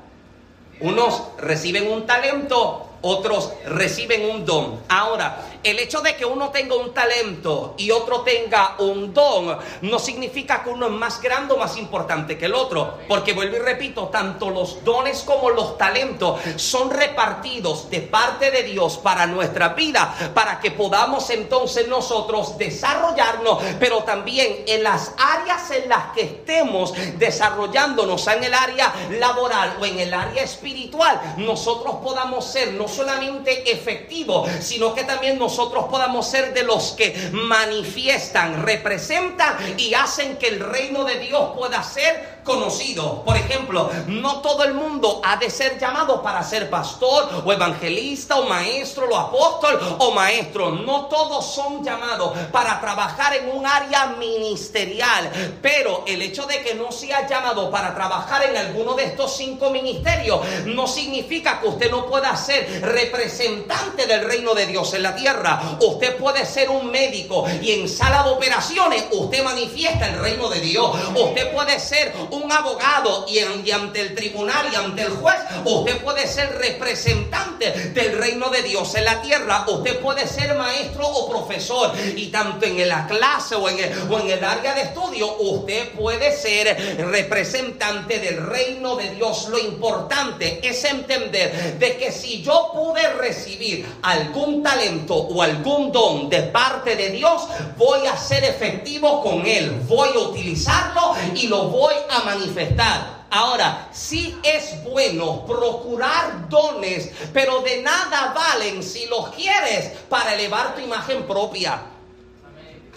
Unos 0.80 1.22
reciben 1.38 1.90
un 1.90 2.06
talento 2.06 2.93
otros 3.04 3.52
reciben 3.66 4.28
un 4.28 4.44
don. 4.44 4.80
Ahora, 4.88 5.46
el 5.62 5.78
hecho 5.78 6.00
de 6.00 6.14
que 6.16 6.26
uno 6.26 6.50
tenga 6.50 6.74
un 6.76 6.92
talento 6.92 7.74
y 7.78 7.90
otro 7.90 8.20
tenga 8.20 8.76
un 8.78 9.14
don 9.14 9.58
no 9.82 9.98
significa 9.98 10.62
que 10.62 10.70
uno 10.70 10.86
es 10.86 10.92
más 10.92 11.22
grande 11.22 11.54
o 11.54 11.56
más 11.56 11.76
importante 11.76 12.36
que 12.36 12.46
el 12.46 12.54
otro. 12.54 12.98
Porque 13.08 13.32
vuelvo 13.32 13.56
y 13.56 13.60
repito, 13.60 14.08
tanto 14.08 14.50
los 14.50 14.84
dones 14.84 15.22
como 15.22 15.50
los 15.50 15.78
talentos 15.78 16.40
son 16.56 16.90
repartidos 16.90 17.88
de 17.90 18.00
parte 18.00 18.50
de 18.50 18.62
Dios 18.62 18.98
para 18.98 19.26
nuestra 19.26 19.70
vida, 19.70 20.32
para 20.34 20.60
que 20.60 20.70
podamos 20.70 21.30
entonces 21.30 21.88
nosotros 21.88 22.58
desarrollarnos, 22.58 23.58
pero 23.78 24.02
también 24.02 24.64
en 24.66 24.82
las 24.82 25.12
áreas 25.18 25.70
en 25.70 25.88
las 25.88 26.12
que 26.12 26.22
estemos 26.22 26.92
desarrollándonos, 27.18 28.26
en 28.26 28.44
el 28.44 28.54
área 28.54 28.92
laboral 29.10 29.76
o 29.80 29.84
en 29.84 29.98
el 29.98 30.12
área 30.12 30.42
espiritual, 30.42 31.34
nosotros 31.38 31.96
podamos 32.02 32.44
ser 32.44 32.72
solamente 32.94 33.70
efectivo, 33.70 34.46
sino 34.60 34.94
que 34.94 35.04
también 35.04 35.38
nosotros 35.38 35.86
podamos 35.90 36.28
ser 36.28 36.54
de 36.54 36.62
los 36.62 36.92
que 36.92 37.30
manifiestan, 37.32 38.64
representan 38.64 39.56
y 39.76 39.94
hacen 39.94 40.36
que 40.36 40.48
el 40.48 40.60
reino 40.60 41.04
de 41.04 41.18
Dios 41.18 41.50
pueda 41.56 41.82
ser 41.82 42.33
conocido. 42.44 43.22
Por 43.24 43.36
ejemplo, 43.36 43.90
no 44.06 44.40
todo 44.40 44.64
el 44.64 44.74
mundo 44.74 45.20
ha 45.24 45.36
de 45.36 45.50
ser 45.50 45.78
llamado 45.78 46.22
para 46.22 46.42
ser 46.42 46.70
pastor 46.70 47.42
o 47.44 47.52
evangelista 47.52 48.36
o 48.36 48.44
maestro 48.44 49.08
o 49.10 49.16
apóstol 49.16 49.96
o 49.98 50.10
maestro. 50.12 50.70
No 50.70 51.06
todos 51.06 51.54
son 51.54 51.82
llamados 51.82 52.32
para 52.52 52.80
trabajar 52.80 53.34
en 53.34 53.56
un 53.56 53.66
área 53.66 54.06
ministerial. 54.18 55.30
Pero 55.62 56.04
el 56.06 56.22
hecho 56.22 56.46
de 56.46 56.62
que 56.62 56.74
no 56.74 56.92
sea 56.92 57.26
llamado 57.26 57.70
para 57.70 57.94
trabajar 57.94 58.44
en 58.44 58.56
alguno 58.56 58.94
de 58.94 59.04
estos 59.04 59.36
cinco 59.36 59.70
ministerios 59.70 60.40
no 60.66 60.86
significa 60.86 61.60
que 61.60 61.68
usted 61.68 61.90
no 61.90 62.06
pueda 62.06 62.36
ser 62.36 62.82
representante 62.82 64.06
del 64.06 64.24
reino 64.24 64.54
de 64.54 64.66
Dios 64.66 64.92
en 64.94 65.02
la 65.02 65.16
tierra. 65.16 65.78
Usted 65.80 66.16
puede 66.16 66.44
ser 66.44 66.68
un 66.70 66.90
médico 66.90 67.44
y 67.62 67.72
en 67.72 67.88
sala 67.88 68.22
de 68.22 68.30
operaciones 68.30 69.04
usted 69.10 69.42
manifiesta 69.42 70.08
el 70.08 70.18
reino 70.18 70.48
de 70.48 70.60
Dios. 70.60 70.94
Usted 71.14 71.52
puede 71.52 71.78
ser 71.80 72.12
un 72.34 72.50
abogado 72.50 73.26
y, 73.28 73.70
ante 73.70 74.00
el 74.00 74.14
tribunal 74.14 74.66
y 74.72 74.76
ante 74.76 75.02
el 75.02 75.10
juez 75.10 75.36
usted 75.64 76.02
puede 76.02 76.26
ser 76.26 76.58
representante 76.58 77.70
del 77.70 78.18
reino 78.18 78.50
de 78.50 78.62
Dios 78.62 78.94
en 78.94 79.04
la 79.04 79.22
tierra. 79.22 79.64
Usted 79.68 80.00
puede 80.00 80.26
ser 80.26 80.54
maestro 80.54 81.06
o 81.06 81.28
profesor 81.28 81.92
y 82.16 82.26
tanto 82.26 82.66
en 82.66 82.88
la 82.88 83.06
clase 83.06 83.54
o 83.54 83.68
en 83.68 83.78
el, 83.78 84.12
o 84.12 84.20
en 84.20 84.30
el 84.30 84.44
área 84.44 84.74
de 84.74 84.82
estudio 84.82 85.36
usted 85.38 85.90
puede 85.92 86.36
ser 86.36 87.06
representante 87.10 88.18
del 88.18 88.44
reino 88.46 88.96
de 88.96 89.10
Dios. 89.10 89.48
Lo 89.48 89.58
importante 89.58 90.60
es 90.62 90.84
entender 90.84 91.78
de 91.78 91.96
que 91.96 92.12
si 92.12 92.42
yo 92.42 92.70
pude 92.72 93.12
recibir 93.14 93.86
algún 94.02 94.62
talento 94.62 95.14
o 95.14 95.42
algún 95.42 95.92
don 95.92 96.28
de 96.28 96.42
parte 96.42 96.96
de 96.96 97.10
Dios, 97.10 97.42
voy 97.76 98.06
a 98.06 98.16
ser 98.16 98.44
efectivo 98.44 99.22
con 99.22 99.46
él, 99.46 99.70
voy 99.86 100.08
a 100.14 100.18
utilizarlo 100.18 101.14
y 101.34 101.46
lo 101.46 101.64
voy 101.68 101.94
a 102.10 102.23
manifestar. 102.24 103.24
Ahora, 103.30 103.88
sí 103.92 104.38
es 104.42 104.82
bueno 104.84 105.44
procurar 105.44 106.48
dones, 106.48 107.10
pero 107.32 107.60
de 107.62 107.82
nada 107.82 108.32
valen 108.32 108.82
si 108.82 109.06
los 109.06 109.30
quieres 109.30 109.90
para 110.08 110.34
elevar 110.34 110.74
tu 110.74 110.80
imagen 110.80 111.26
propia. 111.26 111.82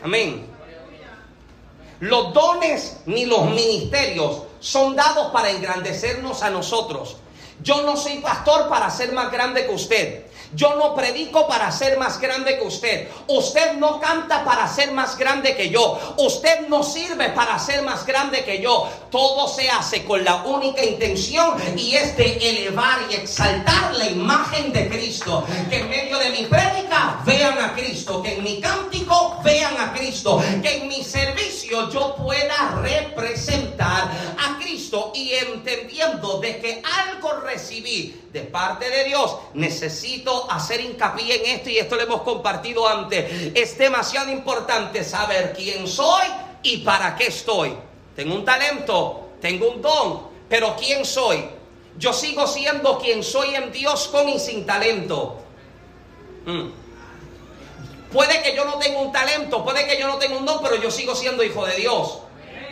Amén. 0.03 0.47
Los 1.99 2.33
dones 2.33 2.97
ni 3.07 3.25
los 3.25 3.45
ministerios 3.45 4.43
son 4.59 4.95
dados 4.95 5.31
para 5.31 5.49
engrandecernos 5.49 6.43
a 6.43 6.51
nosotros. 6.51 7.17
Yo 7.63 7.81
no 7.81 7.97
soy 7.97 8.19
pastor 8.19 8.69
para 8.69 8.89
ser 8.91 9.13
más 9.13 9.31
grande 9.31 9.65
que 9.65 9.73
usted. 9.73 10.26
Yo 10.53 10.75
no 10.75 10.95
predico 10.95 11.47
para 11.47 11.71
ser 11.71 11.97
más 11.97 12.19
grande 12.19 12.57
que 12.57 12.65
usted. 12.65 13.09
Usted 13.27 13.73
no 13.73 13.99
canta 13.99 14.43
para 14.45 14.67
ser 14.67 14.91
más 14.91 15.17
grande 15.17 15.55
que 15.55 15.69
yo. 15.69 15.99
Usted 16.17 16.67
no 16.67 16.83
sirve 16.83 17.29
para 17.29 17.59
ser 17.59 17.81
más 17.81 18.05
grande 18.05 18.43
que 18.43 18.61
yo. 18.61 18.89
Todo 19.11 19.47
se 19.47 19.69
hace 19.69 20.05
con 20.05 20.23
la 20.23 20.43
única 20.43 20.83
intención 20.83 21.55
y 21.75 21.95
es 21.95 22.15
de 22.17 22.37
elevar 22.49 22.99
y 23.09 23.15
exaltar 23.15 23.93
la 23.95 24.09
imagen 24.09 24.71
de 24.71 24.87
Cristo. 24.89 25.45
Que 25.69 25.79
en 25.79 25.89
medio 25.89 26.17
de 26.19 26.29
mi 26.29 26.45
prédica 26.45 27.19
vean 27.25 27.59
a 27.59 27.73
Cristo. 27.73 28.21
Que 28.21 28.35
en 28.35 28.43
mi 28.43 28.59
cántico 28.61 29.39
vean 29.43 29.75
a 29.77 29.93
Cristo. 29.93 30.41
Que 30.61 30.77
en 30.77 30.87
mi 30.87 31.03
servicio 31.03 31.56
yo 31.69 32.15
pueda 32.15 32.81
representar 32.81 34.09
a 34.37 34.59
Cristo. 34.59 35.11
Y 35.15 35.33
entendiendo 35.33 36.39
de 36.39 36.59
que 36.59 36.81
algo 36.83 37.33
recibí 37.41 38.21
de 38.31 38.41
parte 38.41 38.89
de 38.89 39.05
Dios, 39.05 39.35
necesito 39.53 40.49
hacer 40.49 40.81
hincapié 40.81 41.35
en 41.35 41.57
esto 41.57 41.69
y 41.69 41.77
esto 41.77 41.95
lo 41.95 42.03
hemos 42.03 42.21
compartido 42.21 42.87
antes. 42.87 43.51
Es 43.55 43.77
demasiado 43.77 44.31
importante 44.31 45.03
saber 45.03 45.53
quién 45.55 45.87
soy 45.87 46.27
y 46.63 46.77
para 46.77 47.15
qué 47.15 47.27
estoy. 47.27 47.75
Tengo 48.15 48.35
un 48.35 48.45
talento, 48.45 49.29
tengo 49.41 49.69
un 49.69 49.81
don, 49.81 50.27
pero 50.49 50.75
¿quién 50.75 51.05
soy? 51.05 51.45
Yo 51.97 52.13
sigo 52.13 52.47
siendo 52.47 52.97
quien 52.99 53.23
soy 53.23 53.55
en 53.55 53.71
Dios 53.71 54.07
con 54.07 54.29
y 54.29 54.39
sin 54.39 54.65
talento. 54.65 55.39
Mm. 56.45 56.86
Puede 58.11 58.41
que 58.41 58.55
yo 58.55 58.65
no 58.65 58.77
tenga 58.77 58.99
un 58.99 59.11
talento, 59.11 59.63
puede 59.63 59.85
que 59.85 59.99
yo 59.99 60.07
no 60.07 60.17
tenga 60.17 60.37
un 60.37 60.45
don, 60.45 60.61
pero 60.61 60.75
yo 60.75 60.89
sigo 60.89 61.15
siendo 61.15 61.43
hijo 61.43 61.65
de 61.65 61.75
Dios. 61.75 62.19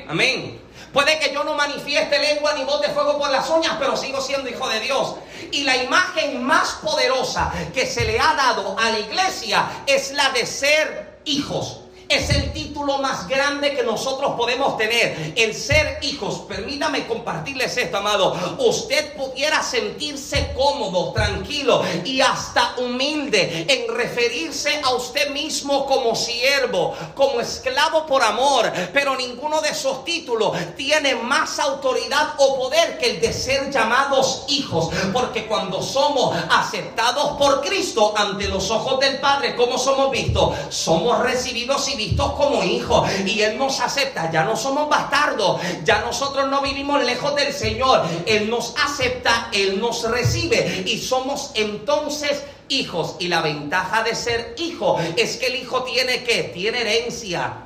Amén. 0.07 0.61
Puede 0.93 1.19
que 1.19 1.33
yo 1.33 1.43
no 1.43 1.55
manifieste 1.55 2.17
lengua 2.19 2.53
ni 2.53 2.63
voz 2.63 2.81
de 2.81 2.87
fuego 2.89 3.17
por 3.17 3.29
las 3.29 3.49
uñas, 3.49 3.75
pero 3.77 3.97
sigo 3.97 4.21
siendo 4.21 4.49
hijo 4.49 4.69
de 4.69 4.79
Dios. 4.79 5.15
Y 5.51 5.63
la 5.63 5.75
imagen 5.75 6.41
más 6.41 6.77
poderosa 6.81 7.51
que 7.73 7.85
se 7.85 8.05
le 8.05 8.17
ha 8.17 8.33
dado 8.33 8.77
a 8.79 8.91
la 8.91 8.99
iglesia 8.99 9.83
es 9.85 10.11
la 10.13 10.29
de 10.29 10.45
ser 10.45 11.19
hijos. 11.25 11.81
Es 12.09 12.29
el 12.29 12.53
título 12.53 12.97
más 12.99 13.27
grande 13.27 13.73
que 13.73 13.83
nosotros 13.83 14.33
podemos 14.37 14.77
tener, 14.77 15.33
el 15.35 15.53
ser 15.53 15.99
hijos. 16.01 16.41
Permítame 16.47 17.07
compartirles 17.07 17.77
esto, 17.77 17.97
amado. 17.97 18.35
Usted 18.59 19.13
pudiera 19.15 19.61
sentirse 19.63 20.51
cómodo, 20.55 21.13
tranquilo 21.13 21.83
y 22.03 22.21
hasta 22.21 22.75
humilde 22.77 23.65
en 23.67 23.93
referirse 23.95 24.81
a 24.83 24.93
usted 24.93 25.31
mismo 25.31 25.85
como 25.85 26.15
siervo, 26.15 26.95
como 27.15 27.39
esclavo 27.39 28.05
por 28.05 28.23
amor, 28.23 28.71
pero 28.93 29.15
ninguno 29.15 29.61
de 29.61 29.69
esos 29.69 30.03
títulos 30.05 30.51
tiene 30.75 31.15
más 31.15 31.59
autoridad 31.59 32.33
o 32.37 32.57
poder 32.57 32.97
que 32.97 33.11
el 33.11 33.21
de 33.21 33.33
ser 33.33 33.71
llamados 33.71 34.45
hijos, 34.49 34.89
porque 35.13 35.47
cuando 35.47 35.81
somos 35.81 36.35
aceptados 36.49 37.37
por 37.37 37.61
Cristo 37.61 38.13
ante 38.15 38.47
los 38.47 38.69
ojos 38.71 38.99
del 38.99 39.19
Padre, 39.19 39.55
¿cómo 39.55 39.77
somos 39.77 40.11
vistos? 40.11 40.55
Somos 40.69 41.19
recibidos 41.19 41.87
y 41.89 41.94
vistos 41.95 42.31
como 42.33 42.63
hijos. 42.63 43.09
Y 43.25 43.41
Él 43.41 43.57
nos 43.57 43.79
acepta. 43.79 44.31
Ya 44.31 44.43
no 44.43 44.55
somos 44.55 44.89
bastardos. 44.89 45.61
Ya 45.83 46.01
nosotros 46.01 46.49
no 46.49 46.61
vivimos 46.61 47.03
lejos 47.03 47.35
del 47.35 47.53
Señor. 47.53 48.03
Él 48.25 48.49
nos 48.49 48.73
acepta, 48.83 49.49
Él 49.51 49.79
nos 49.79 50.09
recibe. 50.09 50.83
Y 50.85 50.97
somos 50.97 51.51
entonces 51.55 52.43
hijos. 52.69 53.15
Y 53.19 53.27
la 53.27 53.41
ventaja 53.41 54.03
de 54.03 54.15
ser 54.15 54.55
hijo 54.57 54.99
es 55.15 55.37
que 55.37 55.47
el 55.47 55.55
hijo 55.55 55.83
tiene 55.83 56.23
que, 56.23 56.43
tiene 56.43 56.81
herencia. 56.81 57.64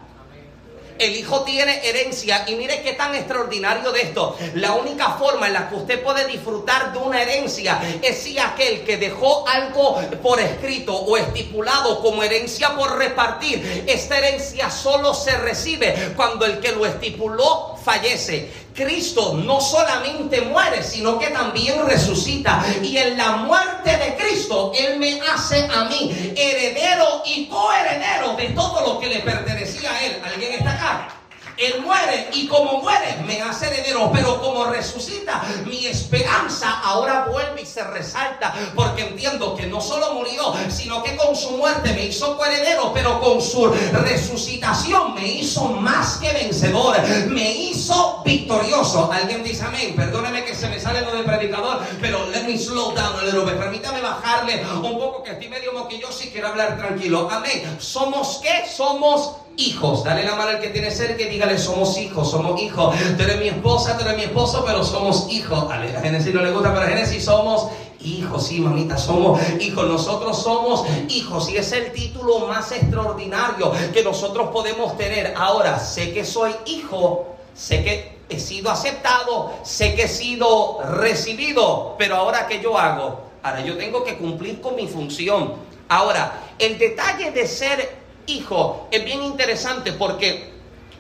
El 1.00 1.15
hijo 1.15 1.44
tiene 1.44 1.88
herencia 1.88 2.44
y 2.48 2.56
mire 2.56 2.82
qué 2.82 2.94
tan 2.94 3.15
extraordinario 3.15 3.91
de 3.91 4.01
esto. 4.01 4.38
La 4.56 4.74
única 4.74 5.12
forma 5.13 5.48
en 5.48 5.53
la 5.53 5.70
que 5.70 5.75
usted 5.75 6.03
puede 6.03 6.27
disfrutar 6.27 6.91
de 6.91 7.00
una 7.00 7.22
herencia 7.22 7.79
es 8.01 8.18
si 8.18 8.38
aquel 8.38 8.84
que 8.84 8.98
dejó 8.98 9.48
algo 9.48 10.00
por 10.22 10.39
escrito 10.39 10.94
o 10.94 11.18
estipulado 11.18 12.01
como 12.01 12.22
herencia 12.22 12.75
por 12.75 12.98
repartir, 12.98 13.86
esta 13.88 14.18
herencia 14.18 14.70
solo 14.70 15.13
se 15.13 15.38
recibe 15.38 16.13
cuando 16.15 16.46
el 16.46 16.60
que 16.60 16.74
lo 16.74 16.86
estipuló 16.86 17.77
fallece. 17.84 18.51
Cristo 18.79 19.33
no 19.33 19.59
solamente 19.59 20.41
muere, 20.41 20.81
sino 20.83 21.19
que 21.19 21.27
también 21.27 21.86
resucita. 21.86 22.63
Y 22.81 22.98
en 22.98 23.17
la 23.17 23.38
muerte 23.38 23.98
de 23.98 24.15
Cristo, 24.15 24.71
Él 24.74 24.98
me 24.98 25.19
hace 25.21 25.67
a 25.71 25.86
mí 25.86 26.33
heredero 26.36 27.21
y 27.25 27.48
coheredero 27.48 28.36
de 28.38 28.50
todo 28.50 28.81
lo 28.81 29.00
que 29.00 29.07
le 29.07 29.19
pertenecía 29.19 29.91
a 29.91 30.05
Él. 30.05 30.21
¿Alguien 30.24 30.53
está 30.53 30.71
acá? 30.71 31.18
Él 31.59 31.81
muere 31.81 32.29
y 32.33 32.47
como 32.47 32.79
muere 32.81 33.17
me 33.25 33.41
hace 33.41 33.67
heredero, 33.67 34.09
pero 34.13 34.41
como 34.41 34.65
resucita, 34.67 35.43
mi 35.65 35.87
esperanza 35.87 36.79
ahora 36.79 37.25
vuelve 37.29 37.63
y 37.63 37.65
se 37.65 37.83
resalta, 37.83 38.53
porque 38.75 39.01
entiendo 39.07 39.55
que 39.55 39.67
no 39.67 39.81
solo 39.81 40.13
murió, 40.13 40.53
sino 40.69 41.03
que 41.03 41.17
con 41.17 41.35
su 41.35 41.51
muerte 41.51 41.91
me 41.93 42.05
hizo 42.05 42.37
coheredero, 42.37 42.93
pero 42.93 43.19
con 43.19 43.41
su 43.41 43.67
resucitación 43.67 45.15
me 45.15 45.27
hizo 45.27 45.65
más 45.65 46.17
que 46.17 46.31
vencedor, 46.31 46.95
me 47.27 47.51
hizo 47.51 48.21
victorioso. 48.23 49.11
Alguien 49.11 49.43
dice 49.43 49.65
amén, 49.65 49.93
perdóneme 49.97 50.45
que 50.45 50.55
se 50.55 50.69
me 50.69 50.79
sale 50.79 51.01
lo 51.01 51.11
de 51.11 51.23
predicador, 51.23 51.81
pero 51.99 52.25
let 52.27 52.43
me 52.43 52.57
slow 52.57 52.93
down 52.93 53.19
a 53.19 53.23
little 53.23 53.43
bit, 53.43 53.55
permítame 53.55 53.99
bajarle 53.99 54.63
un 54.81 54.97
poco 54.97 55.23
que 55.23 55.31
estoy 55.31 55.49
medio 55.49 55.73
moquilloso 55.73 56.23
y 56.23 56.27
quiero 56.27 56.47
hablar 56.47 56.77
tranquilo. 56.77 57.27
Amén. 57.29 57.77
¿Somos 57.79 58.39
qué? 58.41 58.63
Somos 58.65 59.33
hijos. 59.59 60.03
Dale 60.03 60.23
la 60.23 60.35
mano 60.35 60.51
al 60.51 60.59
que 60.59 60.69
tiene 60.69 60.89
cerca 60.89 61.21
y 61.21 61.29
dígale, 61.29 61.57
somos 61.57 61.97
hijos, 61.97 62.31
somos 62.31 62.59
hijos. 62.61 62.95
Tú 63.17 63.23
eres 63.23 63.37
mi 63.37 63.49
esposa, 63.49 63.97
tú 63.97 64.05
eres 64.05 64.17
mi 64.17 64.23
esposo, 64.23 64.63
pero 64.65 64.83
somos 64.83 65.27
hijos. 65.29 65.69
A 65.69 66.01
Génesis 66.01 66.33
no 66.33 66.41
le 66.41 66.51
gusta, 66.51 66.73
pero 66.73 66.85
a 66.85 66.89
Génesis 66.89 67.25
somos 67.25 67.67
hijos. 68.01 68.47
Sí, 68.47 68.59
mamita, 68.59 68.97
somos 68.97 69.39
hijos. 69.59 69.85
Nosotros 69.85 70.41
somos 70.41 70.85
hijos 71.09 71.49
y 71.49 71.57
es 71.57 71.71
el 71.73 71.91
título 71.91 72.47
más 72.47 72.71
extraordinario 72.71 73.71
que 73.93 74.03
nosotros 74.03 74.49
podemos 74.51 74.97
tener. 74.97 75.33
Ahora, 75.37 75.77
sé 75.79 76.13
que 76.13 76.23
soy 76.23 76.55
hijo, 76.65 77.27
sé 77.53 77.83
que 77.83 78.19
he 78.29 78.39
sido 78.39 78.71
aceptado, 78.71 79.53
sé 79.63 79.95
que 79.95 80.03
he 80.03 80.07
sido 80.07 80.79
recibido, 80.83 81.95
pero 81.98 82.15
ahora 82.15 82.48
¿qué 82.48 82.61
yo 82.61 82.77
hago? 82.77 83.22
Ahora 83.43 83.61
yo 83.61 83.77
tengo 83.77 84.03
que 84.03 84.17
cumplir 84.17 84.61
con 84.61 84.75
mi 84.75 84.87
función. 84.87 85.53
Ahora, 85.87 86.43
el 86.59 86.77
detalle 86.77 87.31
de 87.31 87.48
ser 87.48 87.99
hijo 88.29 88.87
es 88.92 89.03
bien 89.03 89.24
interesante 89.24 89.94
porque 89.94 90.51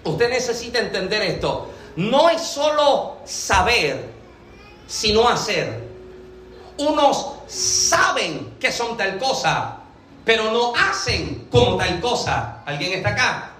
usted 0.03 0.29
necesita 0.29 0.79
entender 0.79 1.21
esto. 1.21 1.71
No 1.95 2.29
es 2.29 2.41
solo 2.41 3.17
saber, 3.25 4.11
sino 4.87 5.27
hacer. 5.27 5.87
Unos 6.77 7.33
saben 7.47 8.55
que 8.59 8.71
son 8.71 8.95
tal 8.95 9.17
cosa, 9.17 9.79
pero 10.23 10.51
no 10.51 10.73
hacen 10.75 11.47
como 11.51 11.77
tal 11.77 11.99
cosa. 11.99 12.63
¿Alguien 12.65 12.93
está 12.93 13.09
acá? 13.09 13.51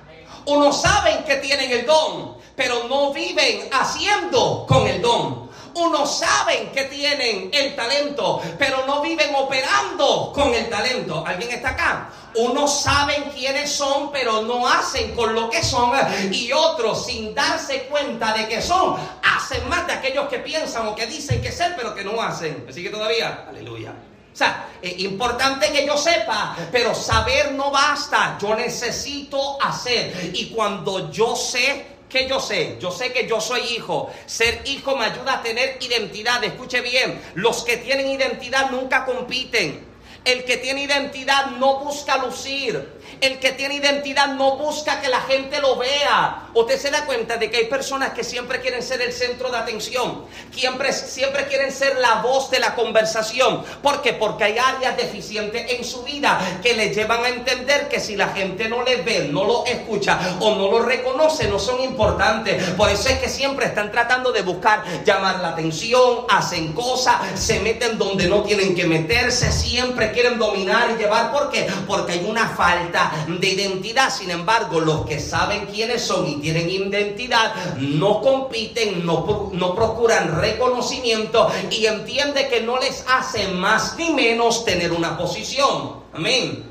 Unos 0.46 0.82
saben 0.82 1.24
que 1.26 1.36
tienen 1.38 1.72
el 1.72 1.86
don, 1.86 2.38
pero 2.56 2.88
no 2.88 3.12
viven 3.12 3.70
haciendo 3.72 4.66
con 4.68 4.88
el 4.88 5.02
don. 5.02 5.49
Unos 5.74 6.18
saben 6.20 6.72
que 6.72 6.86
tienen 6.86 7.50
el 7.54 7.76
talento, 7.76 8.42
pero 8.58 8.86
no 8.86 9.02
viven 9.02 9.34
operando 9.36 10.32
con 10.34 10.54
el 10.54 10.70
talento. 10.70 11.24
¿Alguien 11.26 11.52
está 11.52 11.70
acá? 11.70 12.10
Unos 12.36 12.82
saben 12.82 13.24
quiénes 13.36 13.72
son, 13.72 14.12
pero 14.12 14.42
no 14.44 14.68
hacen 14.68 15.16
con 15.16 15.34
lo 15.34 15.50
que 15.50 15.64
son. 15.64 15.92
Y 16.32 16.52
otros, 16.52 17.06
sin 17.06 17.34
darse 17.34 17.84
cuenta 17.84 18.34
de 18.34 18.48
que 18.48 18.62
son, 18.62 18.96
hacen 19.24 19.68
más 19.68 19.88
de 19.88 19.94
aquellos 19.94 20.28
que 20.28 20.40
piensan 20.40 20.88
o 20.88 20.96
que 20.96 21.06
dicen 21.06 21.42
que 21.42 21.52
ser, 21.52 21.76
pero 21.76 21.96
que 21.96 22.04
no 22.04 22.22
hacen. 22.22 22.66
¿Me 22.66 22.74
sigue 22.74 22.90
todavía? 22.90 23.46
Aleluya. 23.50 23.94
O 24.32 24.36
sea, 24.40 24.70
es 24.82 25.00
importante 25.00 25.72
que 25.72 25.86
yo 25.86 25.98
sepa, 25.98 26.56
pero 26.72 26.94
saber 26.94 27.54
no 27.54 27.72
basta. 27.72 28.38
Yo 28.40 28.56
necesito 28.56 29.62
hacer. 29.62 30.32
Y 30.34 30.46
cuando 30.52 31.12
yo 31.12 31.36
sé 31.36 31.99
¿Qué 32.10 32.28
yo 32.28 32.40
sé? 32.40 32.78
Yo 32.80 32.92
sé 32.92 33.14
que 33.14 33.28
yo 33.28 33.40
soy 33.40 33.62
hijo. 33.76 34.12
Ser 34.26 34.62
hijo 34.66 34.96
me 34.96 35.06
ayuda 35.06 35.36
a 35.36 35.44
tener 35.44 35.78
identidad. 35.80 36.44
Escuche 36.44 36.82
bien, 36.82 37.22
los 37.36 37.64
que 37.64 37.78
tienen 37.78 38.10
identidad 38.10 38.72
nunca 38.72 39.06
compiten. 39.06 39.88
El 40.26 40.44
que 40.44 40.58
tiene 40.58 40.84
identidad 40.84 41.52
no 41.52 41.80
busca 41.80 42.18
lucir. 42.18 42.99
El 43.22 43.40
que 43.40 43.52
tiene 43.52 43.76
identidad 43.76 44.28
no 44.28 44.58
busca 44.58 45.02
que 45.02 45.10
la 45.10 45.22
gente 45.22 45.60
lo 45.60 45.78
vea. 45.78 46.48
Usted 46.54 46.78
se 46.78 46.90
da 46.90 47.06
cuenta 47.06 47.38
de 47.38 47.50
que 47.52 47.58
hay 47.58 47.66
personas 47.66 48.12
que 48.12 48.24
siempre 48.24 48.62
quieren 48.62 48.82
ser 48.82 49.02
el 49.02 49.12
centro 49.12 49.50
de 49.50 49.58
atención. 49.58 50.26
Siempre, 50.52 50.94
siempre 50.94 51.48
quieren 51.48 51.72
ser 51.72 51.98
la 51.98 52.22
voz 52.22 52.50
de 52.50 52.60
la 52.60 52.76
conversación. 52.76 53.64
¿Por 53.82 54.02
qué? 54.02 54.14
Porque 54.14 54.46
hay 54.46 54.58
áreas 54.58 54.98
deficientes 54.98 55.72
en 55.72 55.84
su 55.84 56.04
vida 56.04 56.40
que 56.64 56.74
le 56.74 56.94
llevan 56.94 57.24
a 57.24 57.30
entender 57.30 57.88
que 57.90 58.00
si 58.00 58.16
la 58.16 58.30
gente 58.30 58.70
no 58.70 58.84
le 58.84 58.98
ve, 58.98 59.30
no 59.32 59.44
lo 59.44 59.66
escucha 59.66 60.38
o 60.40 60.56
no 60.56 60.72
lo 60.72 60.80
reconoce, 60.80 61.48
no 61.48 61.60
son 61.60 61.82
importantes. 61.82 62.64
Por 62.72 62.90
eso 62.90 63.10
es 63.10 63.20
que 63.20 63.30
siempre 63.30 63.68
están 63.68 63.92
tratando 63.92 64.32
de 64.32 64.42
buscar 64.42 64.84
llamar 65.06 65.40
la 65.40 65.50
atención, 65.50 66.26
hacen 66.30 66.74
cosas, 66.74 67.18
se 67.36 67.60
meten 67.60 67.98
donde 67.98 68.28
no 68.28 68.44
tienen 68.44 68.76
que 68.76 68.86
meterse, 68.86 69.52
siempre 69.52 70.12
quieren 70.12 70.40
dominar 70.40 70.92
y 70.92 70.98
llevar. 70.98 71.32
¿Por 71.32 71.50
qué? 71.50 71.68
Porque 71.88 72.14
hay 72.14 72.26
una 72.26 72.50
falta 72.50 72.99
de 73.28 73.50
identidad. 73.50 74.10
Sin 74.10 74.32
embargo, 74.32 74.80
los 74.80 75.06
que 75.06 75.20
saben 75.20 75.66
quiénes 75.68 76.02
son 76.02 76.28
y 76.28 76.36
tienen 76.36 76.70
identidad 76.70 77.54
no 77.78 78.22
compiten, 78.22 79.06
no, 79.06 79.50
no 79.54 79.76
procuran 79.76 80.40
reconocimiento 80.40 81.50
y 81.70 81.86
entiende 81.86 82.48
que 82.48 82.62
no 82.62 82.80
les 82.80 83.06
hace 83.08 83.48
más 83.50 83.96
ni 83.98 84.12
menos 84.12 84.66
tener 84.66 84.92
una 84.92 85.18
posición. 85.18 86.04
Amén. 86.14 86.64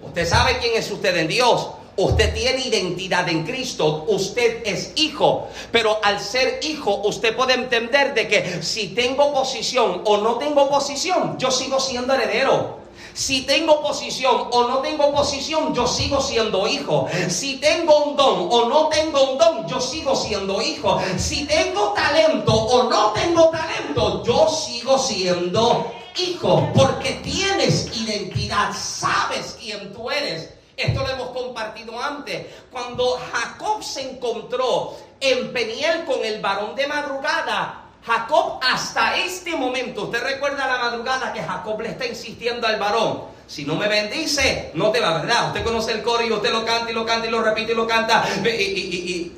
Usted 0.00 0.28
sabe 0.28 0.58
quién 0.58 0.74
es 0.76 0.90
usted 0.90 1.16
en 1.16 1.28
Dios. 1.28 1.68
Usted 1.94 2.32
tiene 2.32 2.66
identidad 2.66 3.28
en 3.28 3.44
Cristo, 3.44 4.06
usted 4.08 4.62
es 4.64 4.92
hijo, 4.96 5.48
pero 5.70 6.00
al 6.02 6.20
ser 6.20 6.60
hijo 6.62 7.02
usted 7.04 7.36
puede 7.36 7.52
entender 7.52 8.14
de 8.14 8.28
que 8.28 8.62
si 8.62 8.88
tengo 8.88 9.30
posición 9.34 10.00
o 10.06 10.16
no 10.16 10.36
tengo 10.36 10.70
posición, 10.70 11.36
yo 11.38 11.50
sigo 11.50 11.78
siendo 11.78 12.14
heredero. 12.14 12.81
Si 13.14 13.42
tengo 13.42 13.82
posición 13.82 14.48
o 14.50 14.68
no 14.68 14.78
tengo 14.78 15.12
posición, 15.12 15.74
yo 15.74 15.86
sigo 15.86 16.20
siendo 16.20 16.66
hijo. 16.66 17.08
Si 17.28 17.56
tengo 17.56 18.04
un 18.04 18.16
don 18.16 18.48
o 18.50 18.68
no 18.68 18.88
tengo 18.88 19.32
un 19.32 19.38
don, 19.38 19.68
yo 19.68 19.80
sigo 19.80 20.16
siendo 20.16 20.62
hijo. 20.62 21.00
Si 21.18 21.44
tengo 21.46 21.92
talento 21.92 22.54
o 22.54 22.88
no 22.88 23.12
tengo 23.12 23.50
talento, 23.50 24.22
yo 24.24 24.48
sigo 24.48 24.98
siendo 24.98 25.92
hijo. 26.16 26.68
Porque 26.74 27.20
tienes 27.22 27.94
identidad, 27.96 28.72
sabes 28.74 29.56
quién 29.60 29.92
tú 29.92 30.10
eres. 30.10 30.50
Esto 30.76 31.02
lo 31.02 31.08
hemos 31.10 31.28
compartido 31.28 32.00
antes. 32.00 32.46
Cuando 32.70 33.18
Jacob 33.32 33.82
se 33.84 34.10
encontró 34.10 34.96
en 35.20 35.52
Peniel 35.52 36.04
con 36.04 36.24
el 36.24 36.40
varón 36.40 36.74
de 36.74 36.86
madrugada, 36.86 37.81
Jacob 38.04 38.58
hasta 38.62 39.16
este 39.16 39.54
momento, 39.54 40.04
usted 40.04 40.22
recuerda 40.22 40.66
la 40.66 40.78
madrugada 40.78 41.32
que 41.32 41.42
Jacob 41.42 41.80
le 41.80 41.90
está 41.90 42.06
insistiendo 42.06 42.66
al 42.66 42.78
varón, 42.78 43.32
si 43.46 43.64
no 43.64 43.74
me 43.74 43.86
bendice, 43.86 44.70
no 44.74 44.90
te 44.90 44.98
va, 44.98 45.18
¿verdad? 45.18 45.48
Usted 45.48 45.62
conoce 45.62 45.92
el 45.92 46.02
coro 46.02 46.24
y 46.24 46.32
usted 46.32 46.50
lo 46.50 46.64
canta 46.64 46.90
y 46.90 46.94
lo 46.94 47.04
canta 47.04 47.26
y 47.26 47.30
lo 47.30 47.42
repite 47.42 47.72
y 47.72 47.74
lo 47.74 47.86
canta. 47.86 48.24
Y, 48.44 49.30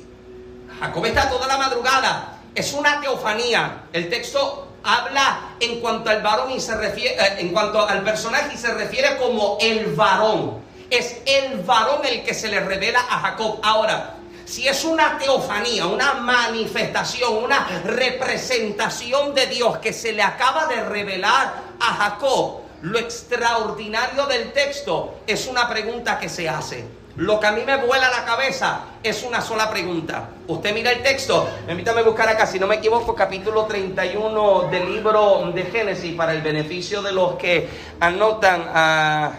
Jacob 0.79 1.05
está 1.05 1.29
toda 1.29 1.47
la 1.47 1.57
madrugada. 1.57 2.39
Es 2.53 2.73
una 2.73 3.01
teofanía. 3.01 3.83
El 3.91 4.09
texto 4.09 4.69
habla 4.83 5.55
en 5.59 5.79
cuanto 5.81 6.09
al 6.09 6.21
varón 6.21 6.51
y 6.51 6.59
se 6.59 6.75
refiere, 6.77 7.15
eh, 7.15 7.35
en 7.39 7.49
cuanto 7.49 7.85
al 7.85 8.03
personaje 8.03 8.53
y 8.53 8.57
se 8.57 8.73
refiere 8.73 9.17
como 9.17 9.57
el 9.59 9.87
varón. 9.95 10.63
es 10.89 11.17
el 11.25 11.59
varón 11.63 12.05
el 12.05 12.23
que 12.23 12.33
se 12.33 12.47
le 12.47 12.61
revela 12.61 12.99
a 13.09 13.19
Jacob. 13.19 13.59
Ahora, 13.63 14.14
si 14.45 14.67
es 14.67 14.85
una 14.85 15.17
teofanía, 15.17 15.87
una 15.87 16.13
manifestación, 16.13 17.43
una 17.43 17.67
representación 17.83 19.33
de 19.33 19.47
Dios 19.47 19.79
que 19.79 19.91
se 19.91 20.13
le 20.13 20.21
acaba 20.21 20.67
de 20.67 20.83
revelar 20.83 21.53
a 21.79 21.93
Jacob, 21.95 22.61
lo 22.83 22.99
extraordinario 22.99 24.27
del 24.27 24.51
texto 24.53 25.15
es 25.25 25.47
una 25.47 25.67
pregunta 25.67 26.19
que 26.19 26.29
se 26.29 26.47
hace. 26.47 26.85
Lo 27.17 27.39
que 27.39 27.47
a 27.47 27.53
mí 27.53 27.61
me 27.65 27.77
vuela 27.77 28.09
la 28.09 28.25
cabeza 28.25 28.81
es 29.01 29.23
una 29.23 29.41
sola 29.41 29.69
pregunta. 29.69 30.29
Usted 30.47 30.73
mira 30.73 30.91
el 30.91 31.01
texto, 31.01 31.49
permítame 31.65 32.03
buscar 32.03 32.27
acá, 32.27 32.45
si 32.45 32.59
no 32.59 32.67
me 32.67 32.75
equivoco, 32.75 33.15
capítulo 33.15 33.65
31 33.65 34.63
del 34.69 34.93
libro 34.93 35.49
de 35.55 35.63
Génesis 35.63 36.13
para 36.13 36.33
el 36.33 36.41
beneficio 36.41 37.01
de 37.01 37.13
los 37.13 37.35
que 37.35 37.69
anotan. 38.01 38.65
a... 38.67 39.31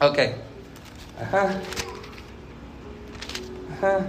ok. 0.00 0.18
Ajá. 1.22 1.60
Ajá. 3.78 4.06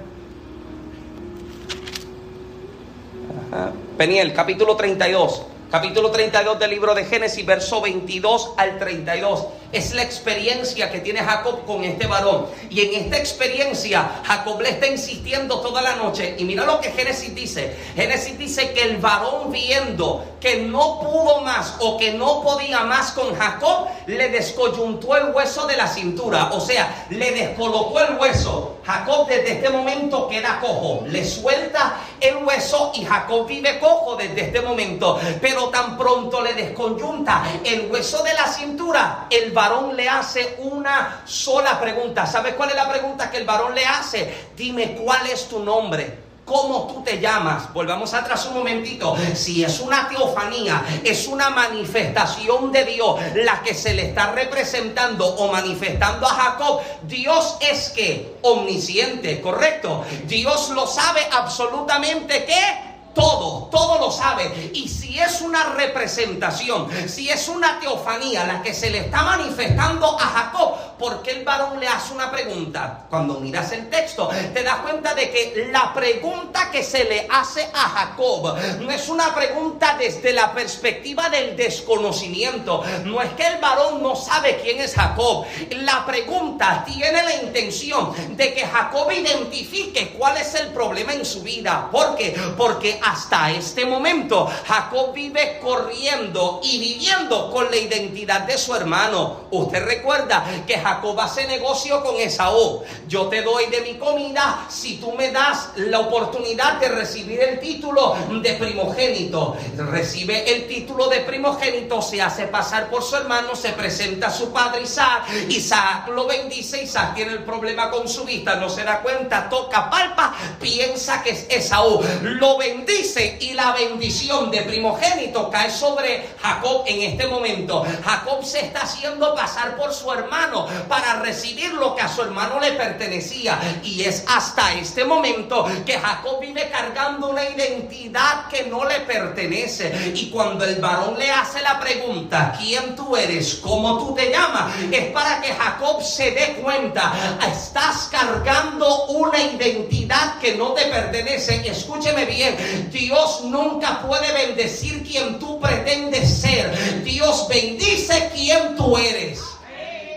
Peniel, 3.97 4.33
capítulo 4.33 4.75
32. 4.75 5.41
Capítulo 5.69 6.11
32 6.11 6.59
del 6.59 6.69
libro 6.69 6.95
de 6.95 7.03
Génesis, 7.03 7.45
verso 7.45 7.81
22 7.81 8.53
al 8.55 8.79
32 8.79 9.47
es 9.71 9.93
la 9.93 10.03
experiencia 10.03 10.91
que 10.91 10.99
tiene 10.99 11.19
Jacob 11.19 11.65
con 11.65 11.83
este 11.83 12.07
varón. 12.07 12.47
Y 12.69 12.81
en 12.81 13.03
esta 13.03 13.17
experiencia 13.17 14.21
Jacob 14.23 14.61
le 14.61 14.69
está 14.69 14.87
insistiendo 14.87 15.59
toda 15.59 15.81
la 15.81 15.95
noche. 15.95 16.35
Y 16.37 16.45
mira 16.45 16.65
lo 16.65 16.79
que 16.79 16.91
Génesis 16.91 17.33
dice. 17.35 17.75
Génesis 17.95 18.37
dice 18.37 18.71
que 18.73 18.83
el 18.83 18.97
varón 18.97 19.51
viendo 19.51 20.25
que 20.39 20.57
no 20.57 20.99
pudo 20.99 21.41
más 21.41 21.75
o 21.79 21.97
que 21.97 22.13
no 22.13 22.41
podía 22.41 22.81
más 22.81 23.11
con 23.11 23.35
Jacob, 23.35 23.87
le 24.05 24.29
descoyuntó 24.29 25.15
el 25.17 25.33
hueso 25.33 25.65
de 25.67 25.77
la 25.77 25.87
cintura. 25.87 26.49
O 26.53 26.59
sea, 26.59 27.05
le 27.09 27.31
descolocó 27.31 27.99
el 27.99 28.17
hueso. 28.17 28.77
Jacob 28.85 29.27
desde 29.27 29.53
este 29.53 29.69
momento 29.69 30.27
queda 30.27 30.59
cojo. 30.61 31.03
Le 31.07 31.25
suelta 31.25 31.97
el 32.21 32.37
hueso 32.37 32.91
y 32.95 33.03
Jacob 33.03 33.45
vive 33.45 33.79
cojo 33.79 34.15
desde 34.15 34.41
este 34.41 34.61
momento. 34.61 35.19
Pero 35.41 35.69
tan 35.69 35.97
pronto 35.97 36.41
le 36.41 36.53
descoyunta 36.53 37.43
el 37.63 37.91
hueso 37.91 38.23
de 38.23 38.33
la 38.33 38.47
cintura, 38.47 39.27
el 39.29 39.51
varón 39.57 39.95
le 39.95 40.07
hace 40.07 40.55
una 40.59 41.23
sola 41.25 41.79
pregunta. 41.79 42.27
¿Sabes 42.27 42.53
cuál 42.53 42.69
es 42.69 42.75
la 42.75 42.87
pregunta 42.87 43.31
que 43.31 43.37
el 43.37 43.45
varón 43.45 43.73
le 43.73 43.83
hace? 43.83 44.49
Dime 44.55 44.93
cuál 44.93 45.25
es 45.25 45.49
tu 45.49 45.59
nombre. 45.59 46.27
¿Cómo 46.45 46.85
tú 46.87 47.03
te 47.03 47.19
llamas? 47.19 47.73
Volvamos 47.73 48.13
atrás 48.13 48.45
un 48.45 48.53
momentito. 48.53 49.17
Si 49.33 49.63
es 49.63 49.79
una 49.79 50.07
teofanía, 50.07 51.01
es 51.03 51.27
una 51.27 51.49
manifestación 51.49 52.71
de 52.71 52.85
Dios 52.85 53.19
la 53.33 53.61
que 53.63 53.73
se 53.73 53.95
le 53.95 54.09
está 54.09 54.31
representando 54.31 55.25
o 55.25 55.51
manifestando 55.51 56.27
a 56.27 56.29
Jacob, 56.29 56.81
Dios 57.01 57.57
es 57.59 57.89
que 57.89 58.37
omnisciente, 58.43 59.41
¿correcto? 59.41 60.05
Dios 60.25 60.69
lo 60.69 60.85
sabe 60.85 61.27
absolutamente 61.31 62.45
que 62.45 62.86
todo, 63.17 63.67
todo 63.71 63.99
lo 63.99 64.11
sabe. 64.11 64.71
Y 64.73 64.87
si 64.87 65.19
es 65.19 65.41
una 65.41 65.73
representación, 65.73 66.87
si 67.09 67.29
es 67.29 67.49
una 67.49 67.79
teofanía 67.79 68.45
la 68.45 68.61
que 68.61 68.73
se 68.73 68.89
le 68.91 68.99
está 68.99 69.23
manifestando 69.23 70.17
a 70.19 70.23
Jacob, 70.23 70.97
¿por 70.99 71.23
qué 71.23 71.31
el 71.31 71.43
varón 71.43 71.79
le 71.79 71.87
hace 71.87 72.13
una 72.13 72.31
pregunta? 72.31 73.05
Cuando 73.09 73.39
miras 73.39 73.71
el 73.71 73.89
texto, 73.89 74.29
te 74.53 74.63
das 74.63 74.77
cuenta 74.77 75.15
de 75.15 75.31
que 75.31 75.69
la 75.71 75.93
pregunta 75.93 76.69
que 76.71 76.83
se 76.83 77.03
le 77.05 77.27
hace 77.29 77.67
a 77.73 77.89
Jacob 77.89 78.55
no 78.79 78.91
es 78.91 79.09
una 79.09 79.33
pregunta 79.33 79.95
desde 79.97 80.33
la 80.33 80.53
perspectiva 80.53 81.29
del 81.29 81.57
desconocimiento. 81.57 82.83
No 83.05 83.21
es 83.21 83.33
que 83.33 83.47
el 83.47 83.59
varón 83.59 84.03
no 84.03 84.15
sabe 84.15 84.59
quién 84.61 84.79
es 84.79 84.93
Jacob. 84.93 85.45
La 85.71 86.05
pregunta 86.05 86.83
tiene 86.85 87.23
la 87.23 87.35
intención 87.35 88.13
de 88.37 88.53
que 88.53 88.65
Jacob 88.65 89.11
identifique 89.11 90.09
cuál 90.17 90.37
es 90.37 90.53
el 90.55 90.67
problema 90.67 91.13
en 91.13 91.25
su 91.25 91.41
vida. 91.41 91.89
¿Por 91.91 92.15
qué? 92.15 92.35
Porque 92.55 92.99
hasta 93.07 93.51
este 93.51 93.85
momento 93.85 94.49
Jacob 94.65 95.13
vive 95.13 95.59
corriendo 95.61 96.59
y 96.63 96.77
viviendo 96.77 97.49
con 97.51 97.69
la 97.71 97.77
identidad 97.77 98.41
de 98.41 98.57
su 98.57 98.75
hermano. 98.75 99.47
Usted 99.51 99.85
recuerda 99.85 100.45
que 100.65 100.77
Jacob 100.77 101.19
hace 101.19 101.47
negocio 101.47 102.03
con 102.03 102.17
Esaú. 102.17 102.83
Yo 103.07 103.27
te 103.27 103.41
doy 103.41 103.67
de 103.67 103.81
mi 103.81 103.93
comida 103.95 104.65
si 104.69 104.97
tú 104.97 105.13
me 105.13 105.31
das 105.31 105.69
la 105.77 105.99
oportunidad 105.99 106.79
de 106.79 106.89
recibir 106.89 107.39
el 107.39 107.59
título 107.59 108.15
de 108.41 108.53
primogénito. 108.53 109.55
Recibe 109.77 110.53
el 110.53 110.67
título 110.67 111.07
de 111.07 111.21
primogénito, 111.21 112.01
se 112.01 112.21
hace 112.21 112.47
pasar 112.47 112.89
por 112.89 113.03
su 113.03 113.15
hermano, 113.15 113.55
se 113.55 113.69
presenta 113.69 114.27
a 114.27 114.31
su 114.31 114.51
padre 114.51 114.81
Isaac. 114.81 115.27
Isaac 115.47 116.09
lo 116.09 116.27
bendice, 116.27 116.83
Isaac 116.83 117.15
tiene 117.15 117.31
el 117.31 117.43
problema 117.43 117.89
con 117.89 118.07
su 118.07 118.25
vista, 118.25 118.55
no 118.55 118.69
se 118.69 118.83
da 118.83 118.99
cuenta, 118.99 119.47
toca 119.47 119.89
palpa, 119.89 120.35
piensa 120.59 121.23
que 121.23 121.29
es 121.29 121.45
Esaú. 121.49 122.01
Lo 122.21 122.57
bendice 122.57 122.96
y 123.39 123.53
la 123.53 123.73
bendición 123.73 124.49
de 124.49 124.61
primogénito 124.61 125.51
cae 125.51 125.69
sobre 125.69 126.29
Jacob 126.41 126.83
en 126.87 127.03
este 127.03 127.27
momento. 127.27 127.85
Jacob 128.03 128.43
se 128.43 128.61
está 128.61 128.81
haciendo 128.81 129.35
pasar 129.35 129.77
por 129.77 129.93
su 129.93 130.11
hermano 130.11 130.67
para 130.87 131.19
recibir 131.19 131.73
lo 131.73 131.95
que 131.95 132.01
a 132.01 132.07
su 132.07 132.23
hermano 132.23 132.59
le 132.59 132.71
pertenecía. 132.71 133.59
Y 133.83 134.01
es 134.03 134.23
hasta 134.27 134.73
este 134.73 135.05
momento 135.05 135.67
que 135.85 135.99
Jacob 135.99 136.39
vive 136.39 136.69
cargando 136.71 137.29
una 137.29 137.47
identidad 137.47 138.47
que 138.47 138.63
no 138.63 138.83
le 138.83 139.01
pertenece. 139.01 140.13
Y 140.15 140.31
cuando 140.31 140.65
el 140.65 140.77
varón 140.77 141.19
le 141.19 141.29
hace 141.29 141.61
la 141.61 141.79
pregunta, 141.79 142.55
¿quién 142.59 142.95
tú 142.95 143.15
eres? 143.15 143.59
¿Cómo 143.61 143.99
tú 143.99 144.15
te 144.15 144.31
llamas? 144.31 144.73
Es 144.91 145.11
para 145.11 145.39
que 145.39 145.53
Jacob 145.53 146.01
se 146.01 146.31
dé 146.31 146.57
cuenta, 146.63 147.13
estás 147.47 148.09
cargando 148.11 149.05
una 149.05 149.39
identidad 149.39 150.39
que 150.39 150.55
no 150.55 150.73
te 150.73 150.85
pertenece. 150.85 151.61
Escúcheme 151.67 152.25
bien, 152.25 152.55
Dios 152.91 153.43
nunca 153.45 154.01
puede 154.07 154.31
bendecir 154.33 155.03
quien 155.03 155.39
tú 155.39 155.59
pretendes 155.59 156.29
ser. 156.29 157.03
Dios 157.03 157.47
bendice 157.47 158.29
quien 158.33 158.75
tú 158.75 158.97
eres. 158.97 159.39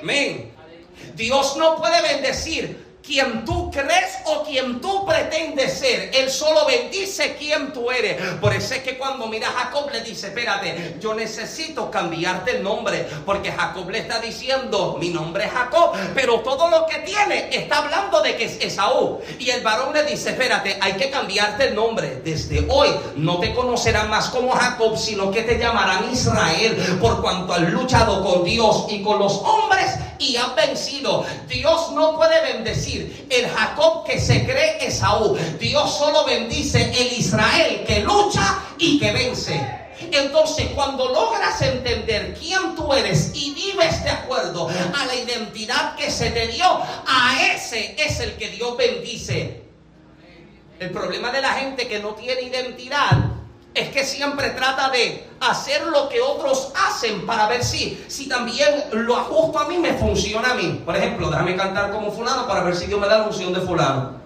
Amén. 0.02 0.52
Dios 1.14 1.56
no 1.56 1.76
puede 1.76 2.00
bendecir 2.02 2.89
quien 3.10 3.44
tú 3.44 3.72
crees 3.72 4.18
o 4.24 4.44
quien 4.44 4.80
tú 4.80 5.04
pretendes 5.04 5.80
ser. 5.80 6.12
Él 6.14 6.30
solo 6.30 6.64
bendice 6.64 7.34
quien 7.34 7.72
tú 7.72 7.90
eres. 7.90 8.22
Por 8.40 8.54
eso 8.54 8.72
es 8.74 8.84
que 8.84 8.96
cuando 8.96 9.26
mira 9.26 9.48
a 9.48 9.64
Jacob 9.64 9.90
le 9.90 10.00
dice, 10.02 10.28
espérate, 10.28 10.96
yo 11.00 11.12
necesito 11.12 11.90
cambiarte 11.90 12.58
el 12.58 12.62
nombre. 12.62 13.04
Porque 13.26 13.50
Jacob 13.50 13.90
le 13.90 13.98
está 13.98 14.20
diciendo, 14.20 14.96
mi 15.00 15.08
nombre 15.08 15.46
es 15.46 15.50
Jacob, 15.50 15.90
pero 16.14 16.38
todo 16.38 16.70
lo 16.70 16.86
que 16.86 16.98
tiene 16.98 17.48
está 17.50 17.78
hablando 17.78 18.22
de 18.22 18.36
que 18.36 18.44
es 18.44 18.58
Esaú. 18.60 19.20
Y 19.40 19.50
el 19.50 19.64
varón 19.64 19.92
le 19.92 20.04
dice, 20.04 20.30
espérate, 20.30 20.78
hay 20.80 20.92
que 20.92 21.10
cambiarte 21.10 21.66
el 21.66 21.74
nombre. 21.74 22.20
Desde 22.24 22.64
hoy 22.68 22.90
no 23.16 23.40
te 23.40 23.52
conocerán 23.52 24.08
más 24.08 24.28
como 24.28 24.52
Jacob, 24.52 24.96
sino 24.96 25.32
que 25.32 25.42
te 25.42 25.58
llamarán 25.58 26.08
Israel, 26.12 26.98
por 27.00 27.20
cuanto 27.20 27.54
has 27.54 27.62
luchado 27.72 28.22
con 28.22 28.44
Dios 28.44 28.86
y 28.88 29.02
con 29.02 29.18
los 29.18 29.32
hombres 29.38 29.96
y 30.20 30.36
has 30.36 30.54
vencido. 30.54 31.24
Dios 31.48 31.92
no 31.92 32.14
puede 32.14 32.40
bendecir 32.42 32.99
el 33.28 33.48
Jacob 33.48 34.04
que 34.04 34.20
se 34.20 34.44
cree 34.44 34.84
Esaú. 34.86 35.36
Dios 35.58 35.96
solo 35.96 36.24
bendice 36.24 36.92
el 36.96 37.18
Israel 37.18 37.84
que 37.86 38.00
lucha 38.00 38.58
y 38.78 38.98
que 38.98 39.12
vence. 39.12 39.60
Entonces, 40.12 40.68
cuando 40.74 41.08
logras 41.08 41.60
entender 41.60 42.34
quién 42.38 42.74
tú 42.74 42.92
eres 42.92 43.32
y 43.34 43.52
vives 43.54 44.02
de 44.02 44.10
acuerdo 44.10 44.68
a 44.68 45.06
la 45.06 45.14
identidad 45.14 45.94
que 45.96 46.10
se 46.10 46.30
te 46.30 46.48
dio, 46.48 46.64
a 46.64 47.36
ese 47.54 47.94
es 47.98 48.20
el 48.20 48.32
que 48.36 48.48
Dios 48.48 48.76
bendice. 48.76 49.62
El 50.78 50.90
problema 50.90 51.30
de 51.30 51.42
la 51.42 51.52
gente 51.52 51.86
que 51.86 51.98
no 51.98 52.14
tiene 52.14 52.40
identidad 52.42 53.39
es 53.74 53.88
que 53.90 54.04
siempre 54.04 54.50
trata 54.50 54.90
de 54.90 55.28
hacer 55.40 55.87
lo 55.87 56.09
que 56.09 56.20
otros 56.20 56.72
hacen 56.74 57.24
para 57.24 57.46
ver 57.48 57.64
si, 57.64 58.02
si 58.09 58.28
también 58.28 58.85
lo 58.92 59.16
ajusto 59.16 59.59
a 59.59 59.68
mí 59.68 59.78
me 59.78 59.94
funciona 59.94 60.52
a 60.52 60.54
mí. 60.54 60.83
Por 60.85 60.96
ejemplo, 60.96 61.30
déjame 61.30 61.56
cantar 61.56 61.90
como 61.90 62.11
fulano 62.11 62.46
para 62.46 62.62
ver 62.64 62.76
si 62.76 62.87
Dios 62.87 63.00
me 63.00 63.06
da 63.06 63.18
la 63.18 63.26
unción 63.26 63.52
de 63.52 63.61
fulano. 63.61 64.19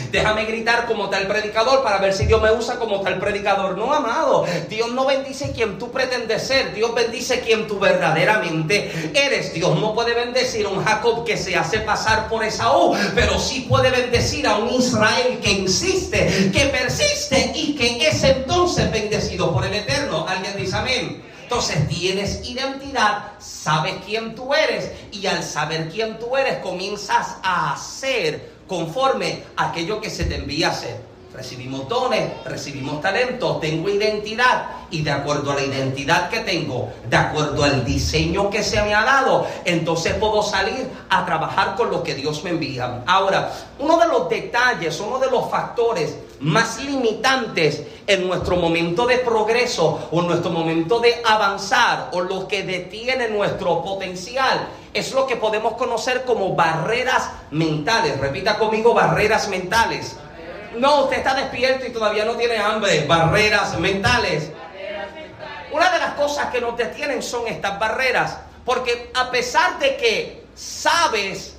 Déjame 0.12 0.44
gritar 0.44 0.86
como 0.86 1.08
tal 1.08 1.26
predicador 1.26 1.82
para 1.82 1.98
ver 1.98 2.12
si 2.12 2.26
Dios 2.26 2.40
me 2.42 2.52
usa 2.52 2.76
como 2.76 3.00
tal 3.00 3.18
predicador. 3.18 3.76
No, 3.76 3.92
amado. 3.92 4.46
Dios 4.68 4.92
no 4.92 5.06
bendice 5.06 5.52
quien 5.52 5.78
tú 5.78 5.90
pretendes 5.90 6.46
ser. 6.46 6.74
Dios 6.74 6.94
bendice 6.94 7.40
quien 7.40 7.66
tú 7.66 7.78
verdaderamente 7.78 9.10
eres. 9.14 9.52
Dios 9.54 9.78
no 9.78 9.94
puede 9.94 10.14
bendecir 10.14 10.66
a 10.66 10.70
un 10.70 10.84
Jacob 10.84 11.24
que 11.24 11.36
se 11.36 11.56
hace 11.56 11.80
pasar 11.80 12.28
por 12.28 12.44
Esaú, 12.44 12.94
pero 13.14 13.38
sí 13.38 13.66
puede 13.68 13.90
bendecir 13.90 14.46
a 14.46 14.56
un 14.56 14.70
Israel 14.70 15.40
que 15.42 15.52
insiste, 15.52 16.50
que 16.52 16.66
persiste 16.66 17.52
y 17.54 17.74
que 17.74 18.08
es 18.08 18.22
entonces 18.24 18.90
bendecido 18.90 19.52
por 19.52 19.64
el 19.64 19.74
Eterno. 19.74 20.26
Alguien 20.28 20.56
dice 20.56 20.76
amén. 20.76 21.30
Entonces 21.50 21.88
tienes 21.88 22.48
identidad, 22.48 23.32
sabes 23.40 23.94
quién 24.06 24.36
tú 24.36 24.54
eres 24.54 24.88
y 25.10 25.26
al 25.26 25.42
saber 25.42 25.88
quién 25.88 26.16
tú 26.20 26.36
eres 26.36 26.58
comienzas 26.58 27.38
a 27.42 27.72
hacer 27.72 28.49
conforme 28.70 29.42
a 29.56 29.70
aquello 29.70 30.00
que 30.00 30.08
se 30.08 30.26
te 30.26 30.36
envía 30.36 30.68
a 30.68 30.70
hacer. 30.70 31.10
recibimos 31.34 31.88
dones, 31.88 32.44
recibimos 32.44 33.00
talentos, 33.00 33.60
tengo 33.60 33.88
identidad 33.88 34.66
y 34.90 35.02
de 35.02 35.10
acuerdo 35.10 35.52
a 35.52 35.54
la 35.54 35.62
identidad 35.62 36.28
que 36.28 36.40
tengo, 36.40 36.88
de 37.08 37.16
acuerdo 37.16 37.64
al 37.64 37.84
diseño 37.84 38.50
que 38.50 38.62
se 38.62 38.82
me 38.82 38.94
ha 38.94 39.04
dado, 39.04 39.46
entonces 39.64 40.14
puedo 40.14 40.42
salir 40.42 40.88
a 41.08 41.24
trabajar 41.24 41.76
con 41.76 41.90
lo 41.90 42.02
que 42.02 42.14
Dios 42.14 42.44
me 42.44 42.50
envía. 42.50 43.02
Ahora, 43.06 43.52
uno 43.78 43.96
de 43.98 44.06
los 44.06 44.28
detalles, 44.28 45.00
uno 45.00 45.18
de 45.18 45.30
los 45.30 45.50
factores 45.50 46.16
más 46.40 46.82
limitantes 46.84 47.82
en 48.06 48.26
nuestro 48.26 48.56
momento 48.56 49.06
de 49.06 49.18
progreso 49.18 50.08
o 50.10 50.20
en 50.20 50.26
nuestro 50.26 50.50
momento 50.50 51.00
de 51.00 51.22
avanzar 51.24 52.10
o 52.12 52.20
lo 52.20 52.46
que 52.46 52.62
detiene 52.62 53.28
nuestro 53.28 53.82
potencial 53.82 54.68
es 54.92 55.12
lo 55.12 55.26
que 55.26 55.36
podemos 55.36 55.74
conocer 55.74 56.24
como 56.24 56.54
barreras 56.54 57.30
mentales. 57.50 58.18
Repita 58.18 58.58
conmigo, 58.58 58.94
barreras 58.94 59.48
mentales. 59.48 60.16
No, 60.76 61.04
usted 61.04 61.18
está 61.18 61.34
despierto 61.34 61.86
y 61.86 61.90
todavía 61.90 62.24
no 62.24 62.34
tiene 62.34 62.58
hambre. 62.58 63.04
Barreras 63.06 63.78
mentales. 63.78 64.50
Una 65.72 65.90
de 65.92 65.98
las 65.98 66.14
cosas 66.14 66.46
que 66.50 66.60
nos 66.60 66.76
detienen 66.76 67.22
son 67.22 67.46
estas 67.46 67.78
barreras. 67.78 68.38
Porque 68.64 69.10
a 69.14 69.30
pesar 69.30 69.78
de 69.78 69.96
que 69.96 70.44
sabes 70.54 71.56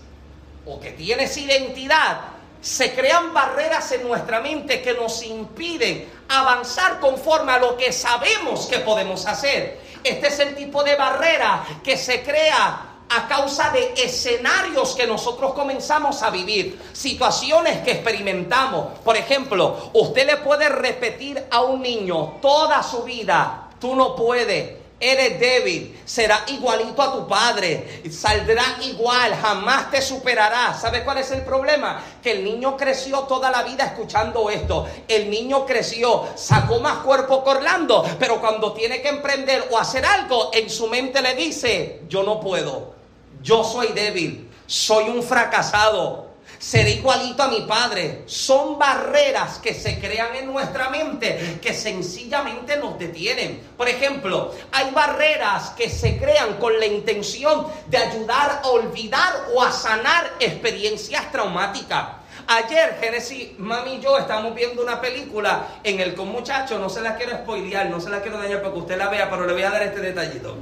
o 0.66 0.80
que 0.80 0.92
tienes 0.92 1.36
identidad, 1.38 2.22
se 2.62 2.94
crean 2.94 3.34
barreras 3.34 3.92
en 3.94 4.08
nuestra 4.08 4.40
mente 4.40 4.82
que 4.82 4.94
nos 4.94 5.24
impiden 5.24 6.08
avanzar 6.30 7.00
conforme 7.00 7.54
a 7.54 7.58
lo 7.58 7.76
que 7.76 7.92
sabemos 7.92 8.68
que 8.68 8.80
podemos 8.80 9.26
hacer. 9.26 9.80
Este 10.04 10.28
es 10.28 10.40
el 10.40 10.56
tipo 10.56 10.84
de 10.84 10.96
barrera 10.96 11.64
que 11.84 11.98
se 11.98 12.22
crea 12.22 12.91
a 13.14 13.28
causa 13.28 13.72
de 13.72 13.94
escenarios 13.98 14.96
que 14.96 15.06
nosotros 15.06 15.54
comenzamos 15.54 16.24
a 16.24 16.30
vivir, 16.30 16.80
situaciones 16.94 17.80
que 17.80 17.92
experimentamos. 17.92 19.00
Por 19.04 19.18
ejemplo, 19.18 19.92
usted 19.94 20.26
le 20.26 20.38
puede 20.38 20.70
repetir 20.70 21.46
a 21.52 21.62
un 21.62 21.82
niño 21.82 22.38
toda 22.42 22.82
su 22.84 23.04
vida, 23.04 23.70
tú 23.80 23.96
no 23.96 24.16
puedes, 24.16 24.82
eres 24.98 25.40
débil, 25.42 26.00
será 26.06 26.46
igualito 26.48 27.02
a 27.02 27.12
tu 27.12 27.28
padre, 27.28 28.02
saldrá 28.10 28.64
igual, 28.84 29.36
jamás 29.36 29.92
te 29.92 30.02
superará. 30.02 30.74
¿Sabes 30.80 31.02
cuál 31.02 31.18
es 31.18 31.32
el 31.32 31.42
problema? 31.42 32.02
Que 32.24 32.32
el 32.32 32.46
niño 32.46 32.78
creció 32.78 33.22
toda 33.22 33.52
la 33.52 33.64
vida 33.64 33.84
escuchando 33.84 34.50
esto. 34.50 34.88
El 35.08 35.30
niño 35.30 35.66
creció, 35.66 36.28
sacó 36.36 36.80
más 36.80 37.00
cuerpo 37.00 37.44
corlando, 37.44 38.06
pero 38.20 38.40
cuando 38.40 38.72
tiene 38.72 39.02
que 39.02 39.10
emprender 39.10 39.68
o 39.70 39.78
hacer 39.78 40.06
algo, 40.06 40.52
en 40.54 40.70
su 40.70 40.88
mente 40.88 41.22
le 41.22 41.36
dice, 41.36 42.04
yo 42.08 42.24
no 42.24 42.40
puedo 42.40 43.01
yo 43.42 43.64
soy 43.64 43.88
débil, 43.94 44.50
soy 44.68 45.10
un 45.10 45.24
fracasado, 45.24 46.32
seré 46.62 46.92
igualito 46.92 47.42
a 47.42 47.48
mi 47.48 47.62
padre. 47.62 48.24
Son 48.28 48.78
barreras 48.78 49.58
que 49.58 49.74
se 49.74 50.00
crean 50.00 50.36
en 50.36 50.46
nuestra 50.46 50.90
mente 50.90 51.60
que 51.62 51.74
sencillamente 51.74 52.78
nos 52.78 52.98
detienen. 53.00 53.62
Por 53.76 53.90
ejemplo, 53.90 54.54
hay 54.72 54.92
barreras 54.92 55.72
que 55.72 55.90
se 55.90 56.18
crean 56.18 56.58
con 56.58 56.80
la 56.80 56.86
intención 56.86 57.66
de 57.88 57.98
ayudar 57.98 58.62
a 58.64 58.68
olvidar 58.68 59.48
o 59.54 59.64
a 59.64 59.72
sanar 59.72 60.34
experiencias 60.40 61.32
traumáticas. 61.32 62.22
Ayer, 62.48 62.98
Genesis, 63.00 63.58
mami 63.58 63.96
y 63.96 64.02
yo 64.02 64.18
estamos 64.18 64.54
viendo 64.54 64.82
una 64.82 65.00
película 65.00 65.80
en 65.84 66.00
el 66.00 66.16
con 66.16 66.30
muchachos, 66.30 66.80
no 66.80 66.90
se 66.90 67.02
la 67.02 67.16
quiero 67.16 67.36
spoilear, 67.38 67.90
no 67.90 68.00
se 68.00 68.10
la 68.10 68.22
quiero 68.22 68.38
dañar 68.38 68.62
para 68.62 68.74
que 68.74 68.80
usted 68.80 68.98
la 68.98 69.10
vea, 69.10 69.30
pero 69.30 69.46
le 69.46 69.54
voy 69.54 69.64
a 69.64 69.70
dar 69.70 69.84
este 69.84 70.02
detallito. 70.02 70.58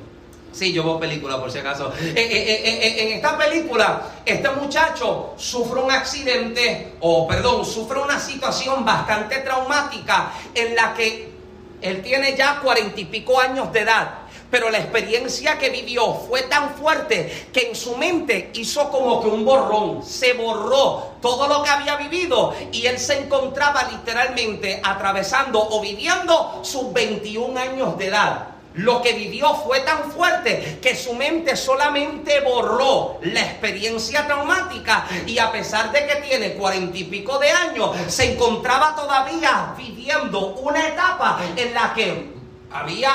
Sí, 0.52 0.74
yo 0.74 0.84
veo 0.84 1.40
por 1.40 1.52
si 1.52 1.60
acaso. 1.60 1.94
Eh, 2.00 2.14
eh, 2.16 2.62
eh, 2.66 3.04
en 3.04 3.14
esta 3.14 3.38
película, 3.38 4.02
este 4.26 4.50
muchacho 4.50 5.34
sufre 5.38 5.82
un 5.82 5.92
accidente, 5.92 6.96
o 7.02 7.28
perdón, 7.28 7.66
sufre 7.66 8.00
una 8.00 8.20
situación 8.20 8.84
bastante 8.84 9.38
traumática 9.38 10.34
en 10.54 10.76
la 10.76 10.94
que 10.94 11.32
él 11.82 12.02
tiene 12.02 12.36
ya 12.36 12.60
cuarenta 12.60 13.00
y 13.00 13.06
pico 13.06 13.40
años 13.40 13.72
de 13.72 13.82
edad. 13.82 14.10
Pero 14.52 14.72
la 14.72 14.80
experiencia 14.80 15.60
que 15.60 15.70
vivió 15.70 16.16
fue 16.16 16.42
tan 16.44 16.74
fuerte 16.74 17.50
que 17.54 17.70
en 17.70 17.76
su 17.76 17.96
mente 17.98 18.50
hizo 18.56 18.90
como 18.90 19.22
que 19.22 19.28
un 19.28 19.46
borrón. 19.46 20.04
Se 20.04 20.34
borró 20.34 21.18
todo 21.22 21.48
lo 21.48 21.62
que 21.62 21.70
había 21.70 21.96
vivido 21.98 22.56
y 22.72 22.88
él 22.88 22.98
se 22.98 23.20
encontraba 23.20 23.84
literalmente 23.92 24.82
atravesando 24.84 25.62
o 25.62 25.80
viviendo 25.80 26.62
sus 26.64 26.92
21 26.92 27.60
años 27.60 27.98
de 28.00 28.08
edad. 28.08 28.59
Lo 28.80 29.02
que 29.02 29.12
vivió 29.12 29.54
fue 29.56 29.82
tan 29.82 30.10
fuerte 30.10 30.80
que 30.82 30.96
su 30.96 31.13
mente 31.13 31.58
solamente 31.58 32.39
borró 32.39 33.20
la 33.24 33.42
experiencia 33.42 34.26
traumática. 34.26 35.06
Y 35.28 35.38
a 35.38 35.52
pesar 35.52 35.92
de 35.92 36.08
que 36.08 36.15
tiene 36.22 36.54
cuarenta 36.54 36.98
y 36.98 37.04
pico 37.04 37.38
de 37.39 37.52
años, 37.52 37.92
se 38.08 38.34
encontraba 38.34 38.96
todavía 38.96 39.74
viviendo 39.78 40.56
una 40.56 40.88
etapa 40.88 41.42
en 41.58 41.74
la 41.74 41.94
que 41.94 42.30
había 42.72 43.12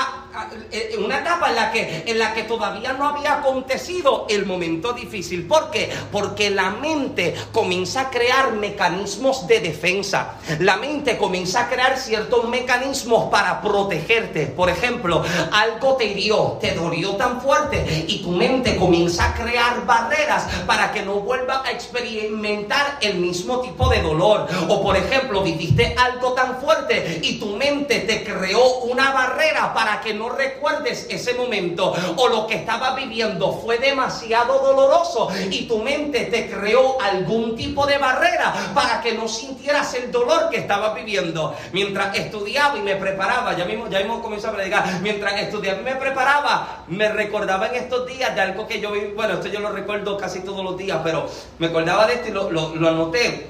una 0.99 1.19
etapa 1.21 1.51
en 1.51 1.57
la 1.57 1.73
que 1.73 2.05
en 2.07 2.19
la 2.19 2.35
que 2.35 2.43
todavía 2.45 2.93
no 2.93 3.09
había 3.09 3.35
acontecido 3.35 4.27
el 4.29 4.47
momento 4.47 4.93
difícil. 4.93 5.47
¿Por 5.47 5.71
qué? 5.71 5.91
Porque 6.11 6.51
la 6.51 6.71
mente 6.71 7.35
comienza 7.53 8.03
a 8.03 8.11
crear 8.11 8.53
mecanismos 8.53 9.47
de 9.47 9.61
defensa. 9.61 10.35
La 10.61 10.77
mente 10.77 11.17
comienza 11.17 11.63
a 11.63 11.69
crear 11.69 11.99
ciertos 11.99 12.49
mecanismos 12.49 13.31
para 13.31 13.61
protegerte. 13.61 14.47
Por 14.47 14.69
ejemplo, 14.71 15.23
algo 15.53 15.97
te 15.97 16.07
hirió, 16.07 16.59
te 16.61 16.75
dolió 16.75 17.17
tan 17.17 17.41
fuerte 17.41 18.05
y 18.09 18.23
tu 18.23 18.31
mente 18.31 18.77
comienza 18.77 19.31
a 19.31 19.35
crear 19.35 19.87
barreras 19.87 20.47
para 20.67 20.93
que 20.93 21.03
no 21.03 21.15
vuelva 21.21 21.63
a 21.65 21.71
experimentar 21.71 22.99
el 23.01 23.19
mismo 23.19 23.61
tipo 23.61 23.89
de 23.89 24.03
dolor. 24.03 24.49
O 24.69 24.83
por 24.83 24.97
ejemplo, 24.97 25.43
viviste 25.43 25.95
algo 25.99 26.33
tan 26.33 26.61
fuerte 26.61 27.21
y 27.23 27.39
tu 27.39 27.57
mente 27.57 28.01
te 28.01 28.25
creó 28.25 28.79
una 28.81 29.13
barrera 29.13 29.73
para 29.73 30.01
que 30.01 30.15
no 30.15 30.24
recuerdes 30.29 31.07
ese 31.11 31.35
momento 31.35 31.95
o 32.17 32.29
lo 32.29 32.47
que 32.47 32.57
estabas 32.57 32.97
viviendo 32.97 33.53
fue 33.53 33.79
demasiado 33.79 34.59
doloroso 34.59 35.29
y 35.51 35.67
tu 35.67 35.79
mente 35.79 36.27
te 36.27 36.51
creó 36.51 37.01
algún 37.01 37.57
tipo 37.57 37.87
de 37.87 37.99
barrera 37.99 38.73
para 38.75 39.01
que 39.01 39.13
no 39.13 39.29
sintieras 39.29 39.95
el 39.95 40.11
dolor 40.11 40.51
que 40.51 40.59
estabas 40.59 40.95
viviendo. 40.95 41.55
Mientras 41.73 42.17
estudiaba 42.17 42.77
y 42.77 42.83
me 42.83 42.97
preparaba, 42.97 43.57
ya 43.57 43.65
mismo, 43.65 43.89
ya 43.89 43.99
mismo 43.99 44.23
comenzó 44.23 44.49
a 44.49 44.53
predicar, 44.53 45.01
mientras 45.03 45.41
estudiaba 45.41 45.81
y 45.81 45.85
me 45.85 45.97
preparaba, 45.97 46.85
me 46.89 47.09
recordaba 47.09 47.69
en 47.69 47.77
estos 47.77 48.07
días 48.07 48.35
de 48.35 48.41
algo 48.41 48.67
que 48.67 48.81
yo 48.81 48.93
vi, 48.93 49.13
bueno, 49.15 49.35
esto 49.35 49.49
yo 49.49 49.61
lo 49.61 49.71
recuerdo 49.71 50.17
casi 50.17 50.41
todos 50.41 50.65
los 50.65 50.77
días, 50.77 51.01
pero 51.03 51.27
me 51.59 51.69
acordaba 51.69 52.07
de 52.07 52.15
esto 52.15 52.29
y 52.29 52.33
lo, 52.33 52.51
lo, 52.51 52.89
anoté. 52.89 53.49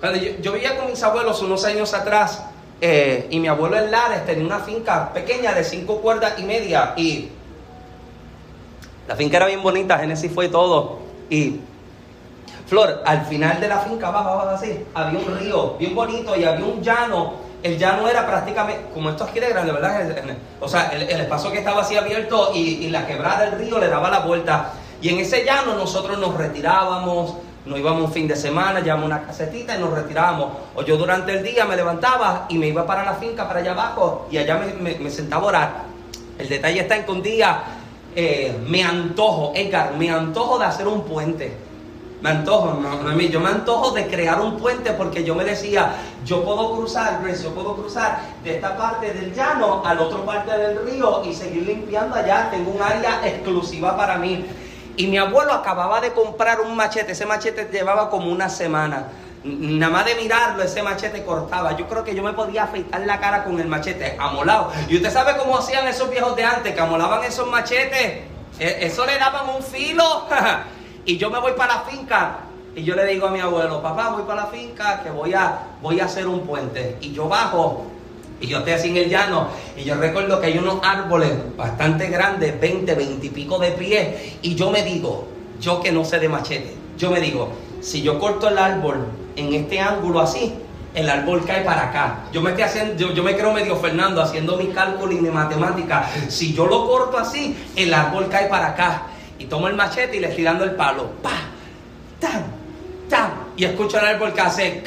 Cuando 0.00 0.18
yo, 0.18 0.32
yo 0.40 0.52
vivía 0.52 0.76
con 0.76 0.86
mis 0.86 1.02
abuelos 1.02 1.40
unos 1.42 1.64
años 1.64 1.94
atrás, 1.94 2.42
eh, 2.80 3.26
y 3.30 3.40
mi 3.40 3.48
abuelo 3.48 3.78
en 3.78 3.90
Lares 3.90 4.26
tenía 4.26 4.44
una 4.44 4.60
finca 4.60 5.12
pequeña 5.12 5.52
de 5.52 5.64
cinco 5.64 6.00
cuerdas 6.00 6.34
y 6.38 6.42
media. 6.42 6.94
Y 6.96 7.30
la 9.08 9.16
finca 9.16 9.38
era 9.38 9.46
bien 9.46 9.62
bonita, 9.62 9.98
Génesis 9.98 10.32
fue 10.32 10.48
todo. 10.48 10.98
Y 11.30 11.60
Flor, 12.66 13.02
al 13.06 13.24
final 13.26 13.60
de 13.60 13.68
la 13.68 13.78
finca, 13.78 14.08
abajo 14.08 14.48
así, 14.48 14.84
había 14.94 15.20
un 15.20 15.38
río 15.38 15.76
bien 15.78 15.94
bonito 15.94 16.36
y 16.36 16.44
había 16.44 16.64
un 16.64 16.82
llano. 16.82 17.46
El 17.62 17.78
llano 17.78 18.08
era 18.08 18.26
prácticamente 18.26 18.86
como 18.92 19.10
esto 19.10 19.24
aquí 19.24 19.40
de 19.40 19.48
grande, 19.48 19.72
¿verdad? 19.72 20.06
O 20.60 20.68
sea, 20.68 20.88
el, 20.88 21.20
espacio 21.20 21.50
que 21.50 21.58
estaba 21.58 21.82
así 21.82 21.96
abierto 21.96 22.50
y 22.54 22.88
la 22.90 23.06
quebrada 23.06 23.46
del 23.46 23.58
río 23.58 23.78
le 23.78 23.88
daba 23.88 24.10
la 24.10 24.20
vuelta. 24.20 24.72
Y 25.00 25.10
en 25.10 25.20
ese 25.20 25.44
llano 25.44 25.74
nosotros 25.74 26.18
nos 26.18 26.36
retirábamos, 26.36 27.36
nos 27.66 27.78
íbamos 27.78 28.04
un 28.04 28.12
fin 28.12 28.28
de 28.28 28.36
semana, 28.36 28.80
llevábamos 28.80 29.06
una 29.06 29.22
casetita 29.26 29.76
y 29.76 29.80
nos 29.80 29.92
retirábamos. 29.92 30.48
O 30.74 30.82
yo 30.82 30.96
durante 30.96 31.32
el 31.32 31.42
día 31.42 31.64
me 31.64 31.74
levantaba 31.76 32.46
y 32.48 32.58
me 32.58 32.68
iba 32.68 32.86
para 32.86 33.04
la 33.04 33.14
finca, 33.14 33.46
para 33.46 33.60
allá 33.60 33.72
abajo, 33.72 34.28
y 34.30 34.38
allá 34.38 34.60
me, 34.80 35.10
sentaba 35.10 35.44
a 35.44 35.46
orar. 35.46 35.72
El 36.38 36.48
detalle 36.48 36.80
está 36.80 36.96
en 36.96 37.04
que 37.04 37.10
un 37.10 37.22
día 37.22 37.62
eh, 38.14 38.56
me 38.66 38.84
antojo, 38.84 39.52
Edgar, 39.54 39.94
me 39.98 40.10
antojo 40.10 40.58
de 40.58 40.64
hacer 40.64 40.86
un 40.86 41.02
puente. 41.02 41.66
Me 42.22 42.30
antojo, 42.30 42.78
no, 42.80 43.02
no, 43.02 43.20
yo 43.20 43.40
me 43.40 43.50
antojo 43.50 43.90
de 43.90 44.06
crear 44.06 44.40
un 44.40 44.56
puente 44.56 44.92
porque 44.92 45.22
yo 45.22 45.34
me 45.34 45.44
decía, 45.44 45.96
yo 46.24 46.42
puedo 46.44 46.74
cruzar, 46.76 47.20
Grace, 47.22 47.42
yo 47.42 47.50
puedo 47.50 47.74
cruzar 47.74 48.20
de 48.42 48.54
esta 48.54 48.76
parte 48.76 49.12
del 49.12 49.34
llano 49.34 49.82
a 49.84 49.94
la 49.94 50.02
otra 50.02 50.24
parte 50.24 50.56
del 50.56 50.86
río 50.86 51.22
y 51.24 51.34
seguir 51.34 51.66
limpiando 51.66 52.14
allá. 52.14 52.48
Tengo 52.50 52.70
un 52.70 52.80
área 52.80 53.20
exclusiva 53.26 53.96
para 53.96 54.16
mí. 54.16 54.46
Y 54.96 55.06
mi 55.08 55.18
abuelo 55.18 55.52
acababa 55.52 56.00
de 56.00 56.12
comprar 56.12 56.60
un 56.60 56.74
machete, 56.74 57.12
ese 57.12 57.26
machete 57.26 57.68
llevaba 57.70 58.08
como 58.08 58.32
una 58.32 58.48
semana. 58.48 59.08
Nada 59.44 59.92
más 59.92 60.06
de 60.06 60.14
mirarlo, 60.16 60.62
ese 60.62 60.82
machete 60.82 61.22
cortaba. 61.24 61.76
Yo 61.76 61.86
creo 61.86 62.02
que 62.02 62.14
yo 62.14 62.22
me 62.22 62.32
podía 62.32 62.64
afeitar 62.64 63.00
la 63.02 63.20
cara 63.20 63.44
con 63.44 63.60
el 63.60 63.68
machete 63.68 64.16
amolado. 64.18 64.72
Y 64.88 64.96
usted 64.96 65.12
sabe 65.12 65.36
cómo 65.36 65.58
hacían 65.58 65.86
esos 65.86 66.10
viejos 66.10 66.34
de 66.34 66.44
antes, 66.44 66.74
que 66.74 66.80
amolaban 66.80 67.22
esos 67.24 67.46
machetes. 67.46 68.24
E, 68.58 68.78
eso 68.80 69.04
le 69.06 69.18
daban 69.18 69.48
un 69.54 69.62
filo. 69.62 70.26
y 71.04 71.16
yo 71.18 71.30
me 71.30 71.38
voy 71.38 71.52
para 71.52 71.74
la 71.74 71.80
finca. 71.82 72.38
Y 72.74 72.82
yo 72.82 72.94
le 72.96 73.06
digo 73.06 73.26
a 73.26 73.30
mi 73.30 73.40
abuelo, 73.40 73.80
papá, 73.80 74.08
voy 74.10 74.22
para 74.24 74.42
la 74.42 74.46
finca 74.48 75.02
que 75.02 75.10
voy 75.10 75.34
a, 75.34 75.58
voy 75.80 76.00
a 76.00 76.06
hacer 76.06 76.26
un 76.26 76.40
puente. 76.46 76.96
Y 77.00 77.12
yo 77.12 77.28
bajo 77.28 77.86
y 78.40 78.48
yo 78.48 78.58
estoy 78.58 78.74
así 78.74 78.88
en 78.90 78.96
el 78.98 79.08
llano 79.08 79.48
y 79.76 79.84
yo 79.84 79.94
recuerdo 79.94 80.40
que 80.40 80.48
hay 80.48 80.58
unos 80.58 80.78
árboles 80.82 81.32
bastante 81.56 82.08
grandes, 82.08 82.60
20, 82.60 82.94
20 82.94 83.26
y 83.26 83.30
pico 83.30 83.58
de 83.58 83.72
pies. 83.72 84.34
Y 84.42 84.54
yo 84.54 84.70
me 84.70 84.82
digo, 84.82 85.26
yo 85.60 85.80
que 85.80 85.90
no 85.90 86.04
sé 86.04 86.18
de 86.18 86.28
machete, 86.28 86.74
yo 86.98 87.10
me 87.10 87.20
digo, 87.20 87.50
si 87.80 88.02
yo 88.02 88.18
corto 88.18 88.48
el 88.48 88.58
árbol 88.58 89.06
en 89.36 89.54
este 89.54 89.80
ángulo 89.80 90.20
así, 90.20 90.52
el 90.94 91.08
árbol 91.08 91.44
cae 91.46 91.62
para 91.62 91.88
acá. 91.88 92.24
Yo 92.32 92.40
me, 92.40 92.50
estoy 92.50 92.64
haciendo, 92.64 93.12
yo, 93.12 93.22
me 93.22 93.36
creo 93.36 93.52
medio 93.52 93.76
Fernando 93.76 94.22
haciendo 94.22 94.56
mi 94.56 94.68
cálculo 94.68 95.12
y 95.12 95.16
mi 95.16 95.28
matemática. 95.28 96.08
Si 96.28 96.54
yo 96.54 96.66
lo 96.66 96.86
corto 96.86 97.18
así, 97.18 97.56
el 97.76 97.92
árbol 97.92 98.28
cae 98.30 98.48
para 98.48 98.68
acá. 98.68 99.02
Y 99.38 99.44
tomo 99.44 99.68
el 99.68 99.76
machete 99.76 100.16
y 100.16 100.20
le 100.20 100.28
estoy 100.28 100.44
dando 100.44 100.64
el 100.64 100.72
palo. 100.72 101.10
¡Pa! 101.22 101.32
¡Tam! 102.18 102.42
¡Tam! 103.10 103.30
Y 103.56 103.64
escucho 103.64 103.98
el 103.98 104.06
árbol 104.06 104.32
que 104.32 104.40
hace... 104.40 104.84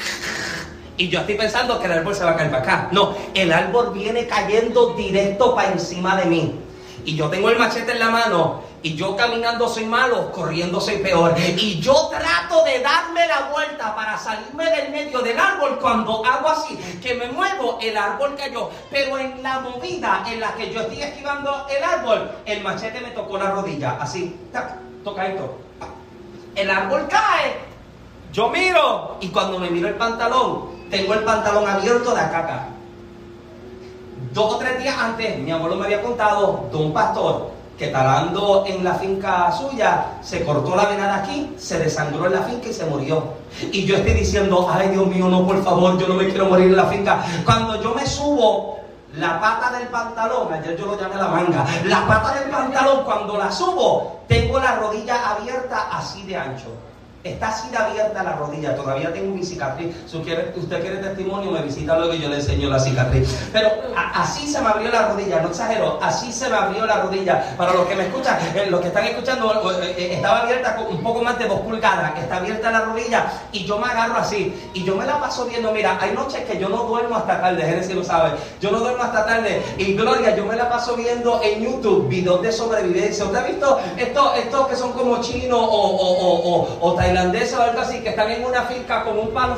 Y 0.99 1.07
yo 1.07 1.21
estoy 1.21 1.35
pensando 1.35 1.79
que 1.79 1.85
el 1.85 1.93
árbol 1.93 2.13
se 2.13 2.25
va 2.25 2.31
a 2.31 2.35
caer 2.35 2.51
para 2.51 2.61
acá. 2.61 2.89
No, 2.91 3.15
el 3.33 3.53
árbol 3.53 3.91
viene 3.93 4.27
cayendo 4.27 4.95
directo 4.95 5.55
para 5.55 5.71
encima 5.71 6.17
de 6.17 6.25
mí. 6.25 6.53
Y 7.05 7.15
yo 7.15 7.29
tengo 7.29 7.49
el 7.49 7.57
machete 7.57 7.93
en 7.93 7.99
la 7.99 8.09
mano 8.09 8.63
y 8.83 8.95
yo 8.95 9.15
caminando 9.15 9.69
soy 9.69 9.85
malo, 9.85 10.29
corriendo 10.33 10.81
soy 10.81 10.97
peor. 10.97 11.35
Y 11.39 11.79
yo 11.79 12.09
trato 12.09 12.65
de 12.65 12.81
darme 12.81 13.25
la 13.27 13.49
vuelta 13.49 13.95
para 13.95 14.17
salirme 14.17 14.65
del 14.65 14.91
medio 14.91 15.21
del 15.21 15.39
árbol. 15.39 15.79
Cuando 15.79 16.21
hago 16.25 16.49
así, 16.49 16.75
que 17.01 17.13
me 17.13 17.29
muevo, 17.29 17.79
el 17.81 17.95
árbol 17.95 18.35
cayó. 18.35 18.69
Pero 18.91 19.17
en 19.17 19.41
la 19.41 19.61
movida 19.61 20.25
en 20.27 20.41
la 20.41 20.53
que 20.55 20.73
yo 20.73 20.81
estoy 20.81 21.01
esquivando 21.01 21.65
el 21.69 21.81
árbol, 21.81 22.29
el 22.45 22.61
machete 22.61 22.99
me 22.99 23.11
tocó 23.11 23.37
la 23.37 23.51
rodilla. 23.51 23.97
Así, 24.01 24.37
toca 25.05 25.27
esto. 25.27 25.59
El 26.55 26.69
árbol 26.69 27.07
cae. 27.09 27.69
Yo 28.33 28.49
miro 28.49 29.15
y 29.21 29.29
cuando 29.29 29.59
me 29.59 29.69
miro 29.69 29.87
el 29.87 29.95
pantalón, 29.95 30.78
tengo 30.89 31.13
el 31.13 31.23
pantalón 31.23 31.67
abierto 31.67 32.13
de 32.13 32.21
acá 32.21 32.39
acá. 32.39 32.67
Dos 34.33 34.53
o 34.53 34.57
tres 34.57 34.81
días 34.81 34.95
antes, 34.97 35.39
mi 35.39 35.51
abuelo 35.51 35.75
me 35.75 35.85
había 35.85 36.01
contado 36.01 36.67
de 36.71 36.77
un 36.77 36.93
pastor 36.93 37.51
que 37.77 37.87
talando 37.87 38.65
en 38.67 38.83
la 38.83 38.95
finca 38.95 39.49
suya, 39.53 40.05
se 40.21 40.43
cortó 40.43 40.75
la 40.75 40.85
vena 40.85 41.05
de 41.05 41.13
aquí, 41.21 41.55
se 41.57 41.79
desangró 41.79 42.25
en 42.25 42.33
la 42.33 42.41
finca 42.41 42.67
y 42.67 42.73
se 42.73 42.85
murió. 42.85 43.23
Y 43.71 43.85
yo 43.85 43.95
estoy 43.95 44.13
diciendo, 44.13 44.69
ay 44.69 44.89
Dios 44.89 45.07
mío, 45.07 45.29
no, 45.29 45.47
por 45.47 45.63
favor, 45.63 45.97
yo 45.97 46.07
no 46.07 46.15
me 46.15 46.27
quiero 46.27 46.47
morir 46.47 46.67
en 46.67 46.75
la 46.75 46.87
finca. 46.87 47.23
Cuando 47.45 47.81
yo 47.81 47.95
me 47.95 48.05
subo, 48.05 48.79
la 49.15 49.39
pata 49.39 49.71
del 49.77 49.87
pantalón, 49.87 50.53
ayer 50.53 50.77
yo 50.77 50.85
lo 50.85 50.99
llamé 50.99 51.15
la 51.15 51.29
manga, 51.29 51.65
la 51.85 52.05
pata 52.05 52.39
del 52.39 52.49
pantalón, 52.49 53.03
cuando 53.05 53.37
la 53.37 53.49
subo, 53.49 54.19
tengo 54.27 54.59
la 54.59 54.75
rodilla 54.75 55.31
abierta 55.31 55.87
así 55.91 56.23
de 56.23 56.35
ancho. 56.35 56.67
Está 57.21 57.49
así 57.49 57.69
de 57.69 57.77
abierta 57.77 58.23
la 58.23 58.37
rodilla, 58.37 58.77
todavía 58.77 59.11
tengo 59.11 59.35
mi 59.35 59.43
cicatriz. 59.43 59.93
Si 60.07 60.15
usted 60.15 60.81
quiere, 60.81 60.97
testimonio, 60.99 61.51
me 61.51 61.61
visita 61.61 61.97
luego 61.97 62.13
y 62.13 62.19
yo 62.19 62.29
le 62.29 62.37
enseño 62.37 62.69
la 62.69 62.79
cicatriz. 62.79 63.49
Pero 63.51 63.69
así 64.13 64.47
se 64.47 64.61
me 64.61 64.69
abrió 64.69 64.89
la 64.89 65.09
rodilla, 65.09 65.41
no 65.41 65.49
exagero, 65.49 65.99
así 66.01 66.31
se 66.31 66.47
me 66.47 66.55
abrió 66.55 66.85
la 66.85 67.01
rodilla. 67.01 67.57
Para 67.57 67.73
los 67.73 67.87
que 67.87 67.95
me 67.95 68.07
escuchan, 68.07 68.37
eh, 68.55 68.67
los 68.69 68.79
que 68.79 68.87
están 68.87 69.03
escuchando, 69.03 69.51
eh, 69.81 69.95
eh, 69.97 70.13
estaba 70.13 70.43
abierta 70.43 70.79
un 70.89 71.03
poco 71.03 71.21
más 71.21 71.37
de 71.37 71.49
dos 71.49 71.59
pulgadas, 71.59 72.17
está 72.17 72.37
abierta 72.37 72.71
la 72.71 72.81
rodilla 72.81 73.25
y 73.51 73.65
yo 73.65 73.77
me 73.79 73.87
agarro 73.87 74.15
así. 74.19 74.69
Y 74.73 74.85
yo 74.85 74.95
me 74.95 75.05
la 75.05 75.19
paso 75.19 75.45
viendo, 75.45 75.73
mira, 75.73 75.97
hay 75.99 76.13
noches 76.13 76.45
que 76.45 76.57
yo 76.57 76.69
no 76.69 76.83
duermo 76.83 77.17
hasta 77.17 77.41
tarde, 77.41 77.61
Génesis 77.63 77.95
lo 77.95 78.03
sabe, 78.05 78.31
yo 78.61 78.71
no 78.71 78.79
duermo 78.79 79.03
hasta 79.03 79.25
tarde. 79.25 79.61
Y 79.77 79.93
Gloria, 79.95 80.37
yo 80.37 80.45
me 80.45 80.55
la 80.55 80.69
paso 80.69 80.95
viendo 80.95 81.41
en 81.43 81.65
YouTube 81.65 82.07
videos 82.07 82.41
de 82.41 82.53
sobrevivencia. 82.53 83.25
¿Usted 83.25 83.39
ha 83.39 83.43
visto 83.43 83.77
estos, 83.97 84.37
estos 84.37 84.67
que 84.67 84.75
son 84.77 84.93
como 84.93 85.19
chinos 85.19 85.59
o, 85.59 85.65
o, 85.65 86.55
o, 86.55 86.77
o 86.79 86.93
tailandesa 87.09 87.59
o 87.59 87.61
algo 87.63 87.81
así, 87.81 87.99
que 87.99 88.09
están 88.09 88.29
en 88.29 88.45
una 88.45 88.63
finca 88.63 89.03
con 89.03 89.17
un 89.17 89.33
palo 89.33 89.57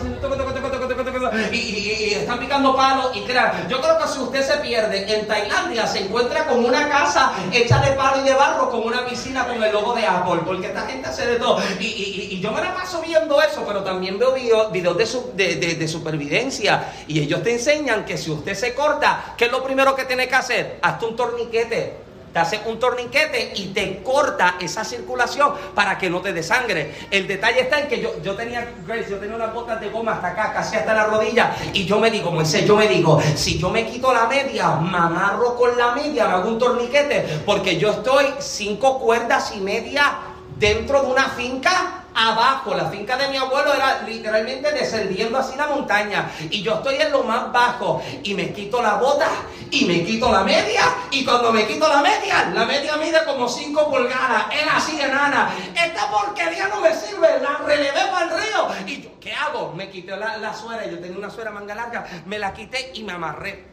y, 1.52 2.14
están 2.14 2.40
picando 2.40 2.76
palos 2.76 3.12
y 3.16 3.22
crean. 3.22 3.68
Yo 3.68 3.82
creo 3.82 3.98
que 3.98 4.08
si 4.08 4.20
usted 4.20 4.42
se 4.42 4.58
pierde 4.58 5.14
en 5.14 5.28
Tailandia, 5.28 5.88
se 5.88 6.00
encuentra 6.00 6.46
con 6.46 6.64
una 6.64 6.88
casa 6.88 7.34
hecha 7.52 7.80
de 7.80 7.92
palo 7.94 8.22
y 8.22 8.26
de 8.26 8.34
barro, 8.34 8.70
con 8.70 8.84
una 8.84 9.06
piscina 9.06 9.46
con 9.46 9.62
el 9.62 9.72
logo 9.72 9.94
de 9.94 10.06
Apple, 10.06 10.42
porque 10.46 10.68
esta 10.68 10.82
gente 10.82 11.10
hace 11.10 11.26
de 11.26 11.36
todo. 11.38 11.60
Y, 11.80 12.40
yo 12.42 12.52
me 12.52 12.62
la 12.62 12.74
paso 12.74 13.02
viendo 13.02 13.40
eso, 13.40 13.64
pero 13.68 13.84
también 13.84 14.18
veo 14.18 14.34
videos 14.34 14.72
de, 14.72 15.56
de, 15.56 15.76
de 15.76 15.88
supervivencia 15.88 16.92
y 17.08 17.20
ellos 17.20 17.44
te 17.44 17.52
enseñan 17.52 18.04
que 18.04 18.18
si 18.18 18.32
usted 18.32 18.56
se 18.56 18.74
corta, 18.74 19.36
¿qué 19.38 19.46
es 19.46 19.52
lo 19.52 19.64
primero 19.64 19.96
que 19.96 20.06
tiene 20.06 20.28
que 20.28 20.36
hacer? 20.36 20.80
Hazte 20.82 21.06
un 21.06 21.16
torniquete 21.16 22.01
te 22.34 22.40
hace 22.40 22.62
un 22.66 22.80
torniquete 22.80 23.54
y 23.56 23.68
te 23.68 24.02
corta 24.04 24.56
esa 24.60 24.84
circulación 24.84 25.54
para 25.76 25.98
que 25.98 26.10
no 26.10 26.22
te 26.22 26.34
desangre. 26.34 27.08
El 27.12 27.28
detalle 27.28 27.62
está 27.62 27.80
en 27.80 27.88
que 27.88 28.02
yo, 28.02 28.22
yo 28.22 28.36
tenía, 28.36 28.74
Grace, 28.86 29.10
yo 29.10 29.18
tenía 29.18 29.36
unas 29.36 29.54
botas 29.54 29.80
de 29.80 29.90
goma 29.90 30.14
hasta 30.14 30.28
acá, 30.30 30.54
casi 30.54 30.76
hasta 30.76 30.94
la 30.94 31.06
rodilla, 31.06 31.56
y 31.74 31.86
yo 31.86 32.00
me 32.00 32.10
digo, 32.10 32.32
Moisés, 32.32 32.66
yo 32.66 32.76
me 32.76 32.88
digo, 32.88 33.22
si 33.36 33.58
yo 33.58 33.70
me 33.70 33.86
quito 33.86 34.14
la 34.14 34.28
media, 34.28 34.76
me 34.76 34.98
amarro 34.98 35.56
con 35.56 35.78
la 35.78 35.94
media, 35.94 36.28
me 36.28 36.34
hago 36.34 36.50
un 36.50 36.60
torniquete, 36.60 37.42
porque 37.46 37.78
yo 37.78 37.92
estoy 37.92 38.26
cinco 38.40 39.00
cuerdas 39.00 39.54
y 39.56 39.60
media 39.60 40.14
dentro 40.58 41.02
de 41.02 41.08
una 41.08 41.30
finca 41.30 42.01
abajo. 42.14 42.76
La 42.76 42.86
finca 42.86 43.18
de 43.18 43.28
mi 43.28 43.38
abuelo 43.38 43.74
era 43.74 44.02
literalmente 44.04 44.72
descendiendo 44.72 45.38
así 45.38 45.56
la 45.56 45.68
montaña. 45.68 46.32
Y 46.50 46.62
yo 46.62 46.76
estoy 46.76 46.96
en 46.96 47.12
lo 47.12 47.24
más 47.24 47.52
bajo. 47.52 48.02
Y 48.24 48.34
me 48.34 48.54
quito 48.54 48.82
la 48.82 48.96
bota 48.96 49.30
y 49.70 49.86
me 49.86 50.04
quito 50.04 50.32
la 50.32 50.44
media. 50.44 50.84
Y 51.12 51.24
cuando 51.26 51.52
me 51.52 51.66
quito 51.68 51.88
la 51.88 52.02
media, 52.02 52.52
la 52.54 52.66
media 52.66 52.98
mide 52.98 53.24
como 53.26 53.48
5 53.48 53.90
pulgadas. 53.90 54.46
Era 54.52 54.78
así 54.78 54.98
de 54.98 55.08
nana. 55.08 55.50
Esta 55.76 56.10
porquería 56.10 56.68
no 56.68 56.82
me 56.82 56.94
sirve. 56.94 57.40
La 57.42 57.58
relevé 57.66 58.02
para 58.12 58.26
el 58.26 58.42
río. 58.42 58.68
Y 58.88 59.02
yo, 59.02 59.10
¿qué 59.20 59.34
hago? 59.34 59.74
Me 59.74 59.90
quité 59.90 60.16
la, 60.16 60.38
la 60.38 60.54
suera. 60.54 60.86
Yo 60.86 61.00
tenía 61.00 61.18
una 61.18 61.30
suera 61.30 61.52
manga 61.52 61.76
larga. 61.76 62.06
Me 62.26 62.40
la 62.40 62.54
quité 62.54 62.92
y 62.94 63.04
me 63.04 63.14
amarré 63.14 63.71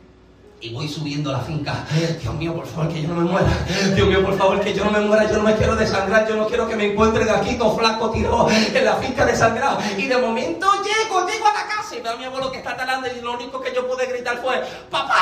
y 0.61 0.71
voy 0.71 0.89
subiendo 0.89 1.31
la 1.31 1.41
finca. 1.41 1.85
Dios 2.21 2.35
mío, 2.35 2.55
por 2.55 2.67
favor, 2.67 2.93
que 2.93 3.03
yo 3.03 3.09
no 3.09 3.15
me 3.15 3.31
muera. 3.31 3.49
Dios 3.95 4.09
mío, 4.09 4.25
por 4.25 4.37
favor, 4.37 4.61
que 4.61 4.75
yo 4.75 4.85
no 4.85 4.91
me 4.91 5.01
muera. 5.01 5.31
Yo 5.31 5.37
no 5.39 5.45
me 5.45 5.55
quiero 5.55 5.77
desangrar. 5.77 6.29
Yo 6.29 6.37
no 6.37 6.47
quiero 6.47 6.69
que 6.69 6.75
me 6.75 6.93
encuentre 6.93 7.25
de 7.25 7.31
aquí 7.31 7.55
todo 7.55 7.77
flaco 7.77 8.11
tirado 8.11 8.49
en 8.51 8.85
la 8.85 8.97
finca 8.97 9.25
desangrado. 9.25 9.79
Y 9.97 10.07
de 10.07 10.19
momento 10.19 10.67
llego, 10.83 11.27
llego 11.27 11.47
a 11.47 11.53
la 11.53 11.67
casa 11.69 11.97
y 11.97 12.01
veo 12.01 12.13
a 12.13 12.17
mi 12.17 12.25
abuelo 12.25 12.51
que 12.51 12.59
está 12.59 12.77
talando 12.77 13.07
y 13.07 13.21
lo 13.21 13.35
único 13.35 13.61
que 13.61 13.73
yo 13.75 13.87
pude 13.87 14.07
gritar 14.07 14.39
fue, 14.39 14.61
¡Papá! 14.91 15.15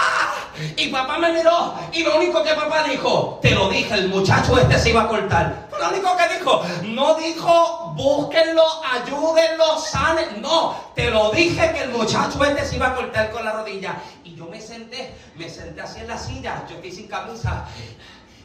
Y 0.76 0.88
papá 0.88 1.18
me 1.18 1.32
miró 1.32 1.74
y 1.92 2.02
lo 2.02 2.16
único 2.16 2.42
que 2.42 2.54
papá 2.54 2.84
dijo, 2.84 3.38
te 3.42 3.50
lo 3.50 3.68
dije, 3.68 3.94
el 3.94 4.08
muchacho 4.08 4.58
este 4.58 4.78
se 4.78 4.90
iba 4.90 5.02
a 5.02 5.08
cortar. 5.08 5.68
Lo 5.78 5.88
único 5.90 6.16
que 6.16 6.38
dijo. 6.38 6.62
No 6.84 7.14
dijo, 7.16 7.92
búsquenlo, 7.94 8.64
ayúdenlo, 8.84 9.78
sanen. 9.78 10.40
No, 10.40 10.74
te 10.94 11.10
lo 11.10 11.30
dije 11.30 11.72
que 11.72 11.82
el 11.82 11.90
muchacho 11.90 12.42
este 12.44 12.64
se 12.64 12.76
iba 12.76 12.88
a 12.88 12.94
cortar 12.94 13.30
con 13.30 13.44
la 13.44 13.52
rodilla. 13.52 13.96
Y 14.24 14.34
yo 14.34 14.46
me 14.46 14.60
senté 14.60 15.14
me 15.38 15.48
senté 15.48 15.80
así 15.80 16.00
en 16.00 16.08
la 16.08 16.18
silla, 16.18 16.64
yo 16.68 16.76
estoy 16.76 16.92
sin 16.92 17.06
camisa, 17.06 17.66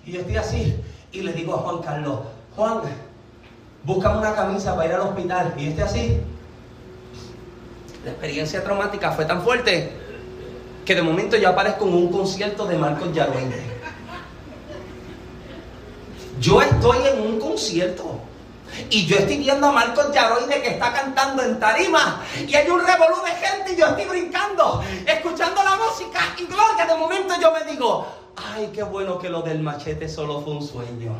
y 0.05 0.11
yo 0.11 0.21
estoy 0.21 0.37
así, 0.37 0.75
y 1.11 1.21
le 1.21 1.33
digo 1.33 1.55
a 1.55 1.59
Juan 1.59 1.81
Carlos, 1.81 2.19
Juan, 2.55 2.81
búscame 3.83 4.19
una 4.19 4.35
camisa 4.35 4.75
para 4.75 4.87
ir 4.87 4.95
al 4.95 5.01
hospital, 5.01 5.53
y 5.57 5.63
yo 5.63 5.69
estoy 5.69 5.83
así. 5.83 6.17
La 8.03 8.11
experiencia 8.11 8.63
traumática 8.63 9.11
fue 9.11 9.25
tan 9.25 9.41
fuerte 9.43 9.91
que 10.85 10.95
de 10.95 11.03
momento 11.03 11.37
yo 11.37 11.49
aparezco 11.49 11.87
en 11.87 11.93
un 11.93 12.11
concierto 12.11 12.65
de 12.65 12.77
Marcos 12.77 13.13
Yaroide. 13.13 13.61
Yo 16.39 16.61
estoy 16.61 16.97
en 17.05 17.21
un 17.21 17.39
concierto. 17.39 18.19
Y 18.89 19.05
yo 19.05 19.17
estoy 19.17 19.37
viendo 19.37 19.67
a 19.67 19.71
Marcos 19.71 20.13
Yaroide 20.13 20.61
que 20.61 20.69
está 20.69 20.93
cantando 20.93 21.43
en 21.43 21.59
tarima. 21.59 22.23
Y 22.47 22.55
hay 22.55 22.69
un 22.69 22.85
revolú 22.85 23.15
de 23.23 23.31
gente 23.31 23.73
y 23.73 23.75
yo 23.77 23.87
estoy 23.87 24.05
brincando, 24.05 24.83
escuchando 25.05 25.63
la 25.63 25.75
música. 25.77 26.19
Y 26.37 26.45
gloria, 26.45 26.85
de 26.85 26.95
momento 26.95 27.33
yo 27.41 27.51
me 27.51 27.71
digo, 27.71 28.07
ay, 28.35 28.71
qué 28.73 28.83
bueno 28.83 29.19
que 29.19 29.29
lo 29.29 29.41
del 29.41 29.61
machete 29.61 30.07
solo 30.07 30.41
fue 30.41 30.53
un 30.53 30.67
sueño. 30.67 31.13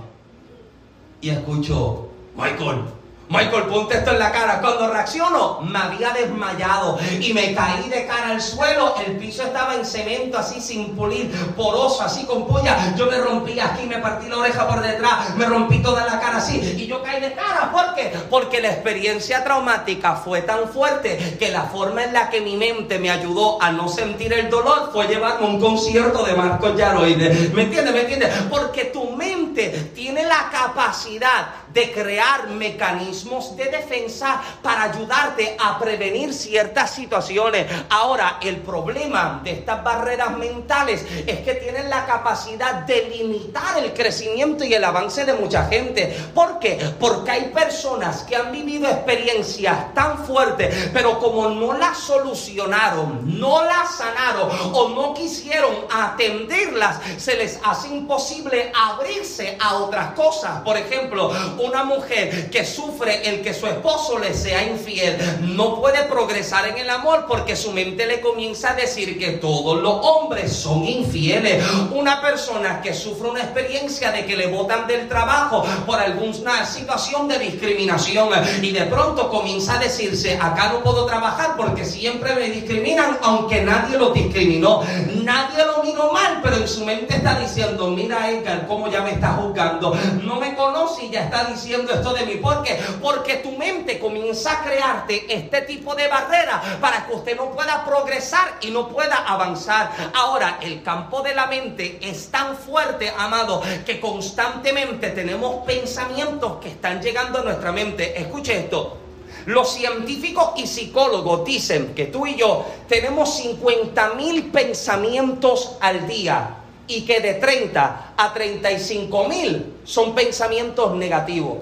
Y 1.22 1.30
escucho, 1.30 2.10
Michael, 2.36 2.86
Michael, 3.32 3.64
ponte 3.64 3.96
esto 3.96 4.12
en 4.12 4.20
la 4.20 4.30
cara. 4.30 4.60
Cuando 4.60 4.92
reacciono, 4.92 5.62
me 5.62 5.80
había 5.80 6.12
desmayado 6.12 7.00
y 7.18 7.32
me 7.34 7.54
caí 7.54 7.88
de 7.88 8.06
cara 8.06 8.32
al 8.32 8.42
suelo. 8.42 8.94
El 9.08 9.16
piso 9.16 9.44
estaba 9.44 9.74
en 9.76 9.86
cemento, 9.86 10.38
así 10.38 10.60
sin 10.60 10.94
pulir, 10.98 11.32
poroso, 11.56 12.02
así 12.04 12.26
con 12.26 12.46
polla. 12.46 12.94
Yo 12.98 13.06
me 13.06 13.18
rompí 13.18 13.58
aquí, 13.58 13.86
me 13.88 14.00
partí 14.00 14.28
la 14.28 14.40
oreja 14.40 14.68
por 14.68 14.82
detrás, 14.82 15.34
me 15.38 15.46
rompí 15.46 15.82
toda 15.82 16.06
la 16.06 16.20
cara 16.20 16.40
así 16.40 16.60
y 16.78 16.88
yo 16.88 17.02
caí 17.02 17.22
de 17.22 17.32
cara. 17.32 17.72
¿Por 17.72 17.96
qué? 17.96 18.12
Porque 18.30 18.60
la 18.60 18.68
experiencia 18.68 19.46
traumática 19.46 20.18
fue 20.18 20.42
tan 20.42 20.68
fuerte 20.68 21.38
que 21.40 21.52
la 21.52 21.64
forma 21.64 22.04
en 22.04 22.12
la 22.12 22.30
que 22.30 22.42
mi 22.42 22.58
mente 22.58 23.00
me 23.00 23.12
ayudó 23.12 23.64
a 23.64 23.72
no 23.72 23.88
sentir 23.88 24.34
el 24.34 24.50
dolor 24.50 24.90
fue 24.92 25.08
llevarme 25.08 25.48
un 25.48 25.62
concierto 25.62 26.26
de 26.26 26.34
Marcos 26.34 26.76
Yaroide. 26.76 27.50
¿Me 27.54 27.64
entiendes? 27.64 27.94
¿Me 27.94 28.02
entiendes? 28.02 28.30
Porque 28.50 28.86
tu 28.86 29.12
mente 29.12 29.70
tiene 29.96 30.26
la 30.26 30.50
capacidad 30.52 31.61
de 31.74 31.92
crear 31.92 32.50
mecanismos 32.50 33.56
de 33.56 33.66
defensa 33.66 34.42
para 34.62 34.84
ayudarte 34.84 35.56
a 35.60 35.80
prevenir 35.80 36.34
ciertas 36.34 36.92
situaciones. 36.92 37.68
Ahora, 37.90 38.38
el 38.42 38.58
problema 38.58 39.42
de 39.44 39.52
estas 39.52 39.84
barreras 39.84 40.38
mentales 40.38 41.06
es 41.26 41.40
que 41.40 41.56
tienen 41.56 41.90
la 41.90 42.06
capacidad 42.06 42.86
de 42.86 43.10
limitar 43.10 43.78
el 43.78 43.94
crecimiento 43.94 44.64
y 44.64 44.74
el 44.74 44.84
avance 44.84 45.26
de 45.26 45.34
mucha 45.34 45.66
gente. 45.66 46.16
¿Por 46.34 46.60
qué? 46.60 46.94
Porque 47.00 47.32
hay 47.32 47.44
personas 47.50 48.24
que 48.24 48.36
han 48.36 48.52
vivido 48.52 48.90
experiencias 48.90 49.94
tan 49.94 50.26
fuertes, 50.26 50.90
pero 50.94 51.20
como 51.20 51.50
no 51.50 51.74
las 51.74 51.98
solucionaron, 51.98 53.40
no 53.40 53.64
las 53.64 53.96
sanaron 53.96 54.50
o 54.74 54.90
no 54.90 55.14
quisieron 55.14 55.74
atenderlas, 55.92 57.00
se 57.18 57.36
les 57.36 57.60
hace 57.64 57.90
imposible 57.90 58.72
abrirse 58.76 59.58
a 59.60 59.76
otras 59.76 60.14
cosas. 60.14 60.62
Por 60.62 60.78
ejemplo, 60.78 61.32
una 61.64 61.84
mujer 61.84 62.50
que 62.50 62.66
sufre 62.66 63.28
el 63.30 63.42
que 63.42 63.54
su 63.54 63.68
esposo 63.68 64.20
le 64.20 64.34
sea 64.34 64.64
infiel 64.68 65.18
no 65.42 65.80
puede 65.80 66.04
progresar 66.04 66.68
en 66.68 66.78
el 66.78 66.90
amor 66.90 67.26
porque 67.28 67.56
su 67.56 67.72
mente 67.72 68.06
le 68.06 68.22
comienza 68.22 68.72
a 68.72 68.76
decir 68.76 69.18
que 69.18 69.32
todos 69.32 69.82
los 69.82 70.00
hombres 70.04 70.52
son 70.54 70.84
infieles. 70.86 71.64
Una 71.94 72.22
persona 72.22 72.82
que 72.82 72.94
sufre 72.94 73.30
una 73.30 73.42
experiencia 73.42 74.12
de 74.12 74.26
que 74.26 74.36
le 74.36 74.48
botan 74.48 74.88
del 74.88 75.08
trabajo 75.08 75.64
por 75.86 76.00
alguna 76.00 76.66
situación 76.66 77.28
de 77.28 77.40
discriminación 77.40 78.30
y 78.62 78.72
de 78.72 78.86
pronto 78.86 79.30
comienza 79.30 79.76
a 79.76 79.80
decirse, 79.80 80.38
acá 80.40 80.72
no 80.72 80.84
puedo 80.84 81.06
trabajar 81.06 81.56
porque 81.58 81.86
siempre 81.86 82.36
me 82.36 82.50
discriminan 82.50 83.18
aunque 83.22 83.62
nadie 83.62 83.98
lo 83.98 84.12
discriminó. 84.12 84.84
Nadie 85.24 85.66
lo 85.66 85.84
miró 85.84 86.12
mal, 86.12 86.40
pero 86.42 86.58
en 86.58 86.68
su 86.68 86.86
mente 86.86 87.16
está 87.16 87.40
diciendo, 87.40 87.88
mira 87.88 88.30
Edgar, 88.30 88.68
cómo 88.68 88.90
ya 88.90 89.02
me 89.02 89.12
está 89.12 89.34
juzgando. 89.34 89.96
No 90.24 90.40
me 90.40 90.56
conoce 90.56 91.06
y 91.06 91.10
ya 91.10 91.26
está 91.26 91.46
diciendo 91.54 91.94
esto 91.94 92.14
de 92.14 92.26
mí. 92.26 92.36
¿Por 92.36 92.64
qué? 92.64 92.80
Porque 93.02 93.38
tu 93.38 93.52
mente 93.54 94.00
comienza 94.00 94.54
a 94.54 94.64
crearte 94.64 95.26
este 95.34 95.62
tipo 95.62 95.96
de 95.96 96.08
barrera 96.08 96.62
para 96.80 97.06
que 97.06 97.14
usted 97.14 97.36
no 97.36 97.52
pueda 97.52 97.86
progresar 97.86 98.58
y 98.62 98.72
no 98.72 98.88
pueda 98.90 99.16
avanzar. 99.16 99.92
Ahora, 100.14 100.60
el 100.62 100.84
campo 100.84 101.22
de 101.22 101.36
la 101.36 101.48
mente 101.48 102.00
es 102.02 102.30
tan 102.30 102.58
fuerte, 102.58 103.12
amado, 103.18 103.62
que 103.86 104.00
constantemente 104.00 105.10
tenemos 105.10 105.66
pensamientos 105.66 106.60
que 106.62 106.70
están 106.70 107.02
llegando 107.02 107.40
a 107.40 107.44
nuestra 107.44 107.72
mente. 107.72 108.20
Escuche 108.20 108.58
esto. 108.58 108.98
Los 109.46 109.74
científicos 109.74 110.52
y 110.58 110.68
psicólogos 110.68 111.44
dicen 111.46 111.96
que 111.96 112.06
tú 112.06 112.28
y 112.28 112.36
yo 112.36 112.66
tenemos 112.88 113.38
50 113.38 114.14
mil 114.14 114.52
pensamientos 114.52 115.78
al 115.82 116.08
día 116.08 116.61
y 116.88 117.06
que 117.06 117.20
de 117.20 117.36
30 117.36 118.14
a 118.18 118.34
35 118.34 119.28
mil 119.28 119.74
son 119.84 120.14
pensamientos 120.14 120.96
negativos. 120.96 121.58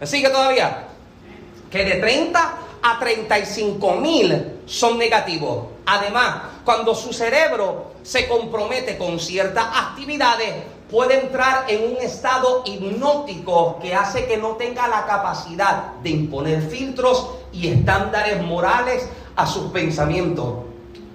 ¿Me 0.00 0.06
sigue 0.06 0.30
todavía? 0.30 0.88
Que 1.70 1.84
de 1.84 1.94
30 1.96 2.54
a 2.82 2.98
35 2.98 3.94
mil 3.96 4.60
son 4.66 4.98
negativos. 4.98 5.66
Además, 5.86 6.42
cuando 6.64 6.94
su 6.94 7.12
cerebro 7.12 7.92
se 8.02 8.28
compromete 8.28 8.96
con 8.96 9.18
ciertas 9.18 9.66
actividades, 9.74 10.54
puede 10.90 11.20
entrar 11.20 11.64
en 11.68 11.92
un 11.92 11.96
estado 11.98 12.62
hipnótico 12.64 13.78
que 13.80 13.94
hace 13.94 14.26
que 14.26 14.36
no 14.36 14.56
tenga 14.56 14.88
la 14.88 15.06
capacidad 15.06 15.94
de 16.02 16.10
imponer 16.10 16.62
filtros 16.62 17.28
y 17.52 17.68
estándares 17.68 18.42
morales 18.42 19.08
a 19.36 19.46
sus 19.46 19.70
pensamientos. 19.70 20.54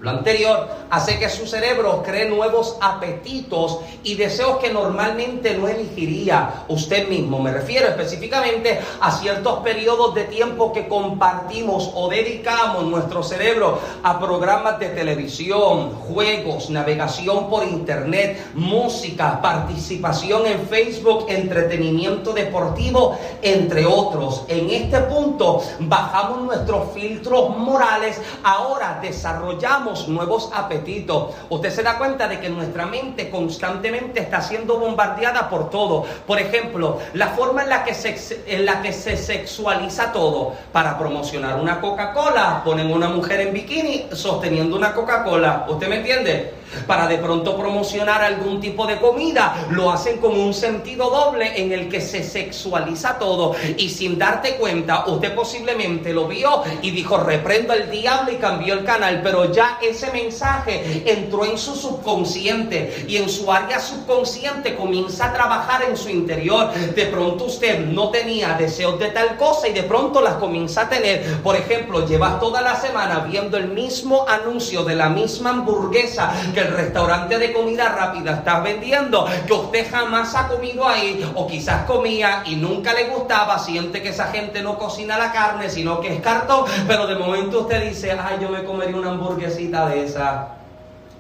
Lo 0.04 0.10
anterior 0.10 0.68
hace 0.90 1.18
que 1.18 1.30
su 1.30 1.48
cerebro 1.48 2.04
cree 2.04 2.30
nuevos 2.30 2.76
apetitos 2.82 3.80
y 4.04 4.16
deseos 4.16 4.58
que 4.58 4.70
normalmente 4.70 5.58
no 5.58 5.70
elegiría 5.70 6.66
usted 6.68 7.08
mismo. 7.08 7.40
Me 7.40 7.54
refiero 7.54 7.88
específicamente 7.88 8.82
a 9.00 9.12
ciertos 9.12 9.60
periodos 9.60 10.14
de 10.14 10.26
tiempo 10.26 10.74
que 10.74 10.90
compartimos 10.90 11.90
o 11.96 12.10
dedicamos 12.10 12.84
nuestro 12.84 13.24
cerebro 13.24 13.80
a 14.04 14.20
programas 14.20 14.78
de 14.78 14.90
televisión, 14.90 15.92
juegos, 15.92 16.70
navegación 16.70 17.50
por 17.50 17.64
internet, 17.64 18.52
música, 18.56 19.42
participación 19.42 20.48
en 20.48 20.68
Facebook, 20.68 21.28
entretenimiento 21.30 22.34
deportivo, 22.34 23.18
entre 23.42 23.86
otros. 23.86 24.44
En 24.50 24.70
este 24.70 25.00
punto 25.04 25.62
bajamos 25.80 26.42
nuestros 26.42 26.92
filtros 26.92 27.56
morales, 27.58 28.20
ahora 28.44 29.00
desarrollamos 29.02 29.93
nuevos 30.08 30.50
apetitos. 30.54 31.34
Usted 31.50 31.70
se 31.70 31.84
da 31.84 31.98
cuenta 31.98 32.28
de 32.28 32.40
que 32.40 32.50
nuestra 32.50 32.86
mente 32.86 33.30
constantemente 33.30 34.22
está 34.22 34.42
siendo 34.42 34.80
bombardeada 34.80 35.50
por 35.50 35.70
todo. 35.70 36.06
Por 36.26 36.40
ejemplo, 36.40 37.00
la 37.14 37.30
forma 37.30 37.64
en 37.64 37.70
la 37.70 37.84
que 37.84 37.94
se, 37.94 38.44
en 38.48 38.66
la 38.66 38.82
que 38.82 38.94
se 38.94 39.18
sexualiza 39.18 40.12
todo. 40.12 40.54
Para 40.72 40.98
promocionar 40.98 41.60
una 41.60 41.80
Coca-Cola, 41.80 42.62
ponen 42.64 42.92
una 42.92 43.10
mujer 43.10 43.42
en 43.42 43.54
bikini 43.54 44.08
sosteniendo 44.12 44.76
una 44.76 44.94
Coca-Cola. 44.94 45.66
¿Usted 45.70 45.88
me 45.88 45.98
entiende? 45.98 46.63
Para 46.88 47.08
de 47.08 47.18
pronto 47.18 47.58
promocionar 47.58 48.22
algún 48.22 48.60
tipo 48.60 48.86
de 48.86 48.98
comida, 48.98 49.68
lo 49.72 49.92
hacen 49.92 50.18
con 50.18 50.40
un 50.40 50.54
sentido 50.54 51.10
doble 51.10 51.62
en 51.62 51.72
el 51.72 51.90
que 51.90 52.02
se 52.02 52.24
sexualiza 52.24 53.18
todo 53.18 53.56
y 53.78 53.90
sin 53.90 54.18
darte 54.18 54.56
cuenta, 54.56 55.06
usted 55.08 55.34
posiblemente 55.36 56.14
lo 56.14 56.28
vio 56.28 56.64
y 56.82 56.92
dijo, 56.92 57.18
reprendo 57.18 57.74
al 57.74 57.90
diablo 57.90 58.32
y 58.32 58.36
cambió 58.36 58.74
el 58.74 58.84
canal, 58.84 59.22
pero 59.24 59.52
ya 59.52 59.80
ese 59.82 60.12
mensaje 60.12 61.04
entró 61.06 61.46
en 61.46 61.58
su 61.58 61.76
subconsciente 61.76 63.06
y 63.08 63.18
en 63.18 63.30
su 63.30 63.52
área 63.52 63.80
subconsciente 63.80 64.76
comienza 64.76 65.28
a 65.28 65.34
trabajar 65.34 65.84
en 65.84 65.98
su 65.98 66.10
interior. 66.10 66.72
De 66.74 67.06
pronto 67.08 67.46
usted 67.46 67.80
no 67.80 68.10
tenía 68.10 68.54
deseos 68.54 69.00
de 69.00 69.10
tal 69.10 69.38
cosa 69.38 69.68
y 69.68 69.74
de 69.74 69.84
pronto 69.84 70.22
las 70.22 70.36
comienza 70.36 70.82
a 70.82 70.90
tener. 70.90 71.42
Por 71.42 71.56
ejemplo, 71.56 72.06
llevas 72.08 72.40
toda 72.40 72.62
la 72.62 72.76
semana 72.76 73.20
viendo 73.20 73.58
el 73.58 73.68
mismo 73.68 74.26
anuncio 74.28 74.84
de 74.84 74.96
la 74.96 75.10
misma 75.10 75.52
hamburguesa 75.52 76.32
que 76.54 76.63
el 76.64 76.74
restaurante 76.74 77.38
de 77.38 77.54
comida 77.54 77.90
rápida 77.90 78.34
está 78.34 78.60
vendiendo, 78.60 79.28
que 79.46 79.54
usted 79.54 79.90
jamás 79.90 80.34
ha 80.36 80.48
comido 80.48 80.88
ahí, 80.88 81.30
o 81.36 81.48
quizás 81.48 81.86
comía 81.86 82.44
y 82.46 82.56
nunca 82.56 82.94
le 82.94 83.06
gustaba, 83.06 83.60
siente 83.60 84.02
que 84.02 84.10
esa 84.10 84.28
gente 84.28 84.62
no 84.62 84.78
cocina 84.78 85.18
la 85.18 85.32
carne, 85.32 85.70
sino 85.70 86.00
que 86.02 86.14
es 86.14 86.22
cartón, 86.22 86.66
pero 86.88 87.08
de 87.08 87.16
momento 87.16 87.62
usted 87.62 87.90
dice, 87.90 88.12
ay, 88.12 88.38
yo 88.42 88.50
me 88.50 88.64
comería 88.64 88.96
una 88.96 89.12
hamburguesita 89.12 89.88
de 89.88 90.06
esa. 90.06 90.48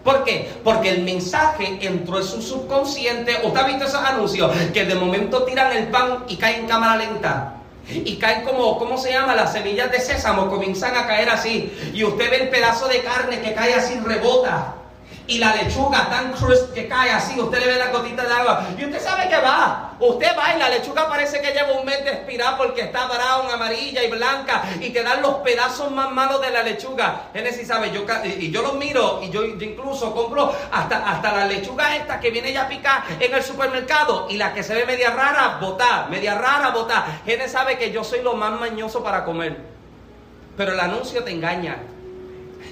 ¿Por 0.04 0.26
qué? 0.26 0.52
Porque 0.64 0.90
el 0.90 1.04
mensaje 1.04 1.78
entró 1.80 2.18
en 2.18 2.26
su 2.26 2.42
subconsciente. 2.42 3.38
¿Usted 3.42 3.60
ha 3.62 3.68
visto 3.68 3.86
esos 3.86 4.04
anuncios? 4.04 4.52
Que 4.74 4.84
de 4.84 4.96
momento 4.96 5.44
tiran 5.44 5.72
el 5.72 5.88
pan 5.88 6.26
y 6.28 6.36
caen 6.36 6.62
en 6.62 6.68
cámara 6.68 6.98
lenta. 6.98 7.54
Y 7.88 8.18
caen 8.18 8.44
como, 8.44 8.78
¿cómo 8.78 8.98
se 8.98 9.12
llama? 9.12 9.34
Las 9.34 9.54
semillas 9.54 9.92
de 9.92 10.02
sésamo 10.02 10.50
comienzan 10.50 10.98
a 10.98 11.08
caer 11.08 11.30
así. 11.30 11.72
Y 11.94 12.04
usted 12.04 12.30
ve 12.30 12.44
el 12.44 12.50
pedazo 12.50 12.90
de 12.90 13.02
carne 13.02 13.40
que 13.40 13.54
cae 13.54 13.76
así, 13.76 13.98
rebota 14.04 14.76
y 15.26 15.38
la 15.38 15.56
lechuga 15.56 16.10
tan 16.10 16.34
crisp 16.34 16.74
que 16.74 16.88
cae 16.88 17.12
así, 17.12 17.40
usted 17.40 17.60
le 17.60 17.68
ve 17.68 17.80
la 17.80 17.92
gotita 17.92 18.26
de 18.26 18.34
agua 18.34 18.68
y 18.78 18.84
usted 18.84 19.02
sabe 19.02 19.30
que 19.30 19.38
va. 19.38 19.92
Usted 20.00 20.38
va 20.38 20.54
y 20.54 20.60
la 20.60 20.70
lechuga 20.70 21.08
parece 21.08 21.40
que 21.40 21.54
lleva 21.54 21.72
un 21.80 21.86
mes 21.86 22.04
de 22.04 22.12
expirar 22.12 22.58
porque 22.58 22.82
está 22.82 23.06
brown, 23.06 23.50
amarilla 23.50 24.04
y 24.04 24.12
blanca 24.12 24.64
y 24.82 24.90
te 24.90 25.02
dan 25.02 25.22
los 25.22 25.36
pedazos 25.36 25.92
más 25.92 26.12
malos 26.12 26.42
de 26.42 26.52
la 26.52 26.62
lechuga. 26.62 27.30
Genesis 27.34 27.68
sabe, 27.70 27.92
yo, 27.92 28.06
y 28.26 28.52
yo 28.52 28.62
los 28.62 28.76
miro 28.76 29.22
y 29.24 29.30
yo, 29.30 29.46
incluso 29.46 30.14
compro 30.14 30.54
hasta, 30.72 31.10
hasta 31.10 31.32
la 31.32 31.46
lechuga 31.46 31.96
esta 31.96 32.20
que 32.20 32.30
viene 32.30 32.52
ya 32.52 32.68
picada 32.68 33.06
en 33.18 33.34
el 33.34 33.44
supermercado 33.44 34.28
y 34.30 34.36
la 34.36 34.54
que 34.54 34.62
se 34.62 34.76
ve 34.76 34.86
media 34.86 35.12
rara, 35.12 35.58
botar, 35.62 36.10
media 36.10 36.36
rara, 36.36 36.72
botar. 36.72 37.22
Genesis 37.26 37.54
sabe 37.54 37.78
que 37.78 37.92
yo 37.92 38.04
soy 38.04 38.22
lo 38.22 38.34
más 38.34 38.60
mañoso 38.60 39.02
para 39.02 39.24
comer. 39.24 39.58
Pero 40.58 40.74
el 40.74 40.80
anuncio 40.82 41.24
te 41.24 41.32
engaña. 41.32 41.78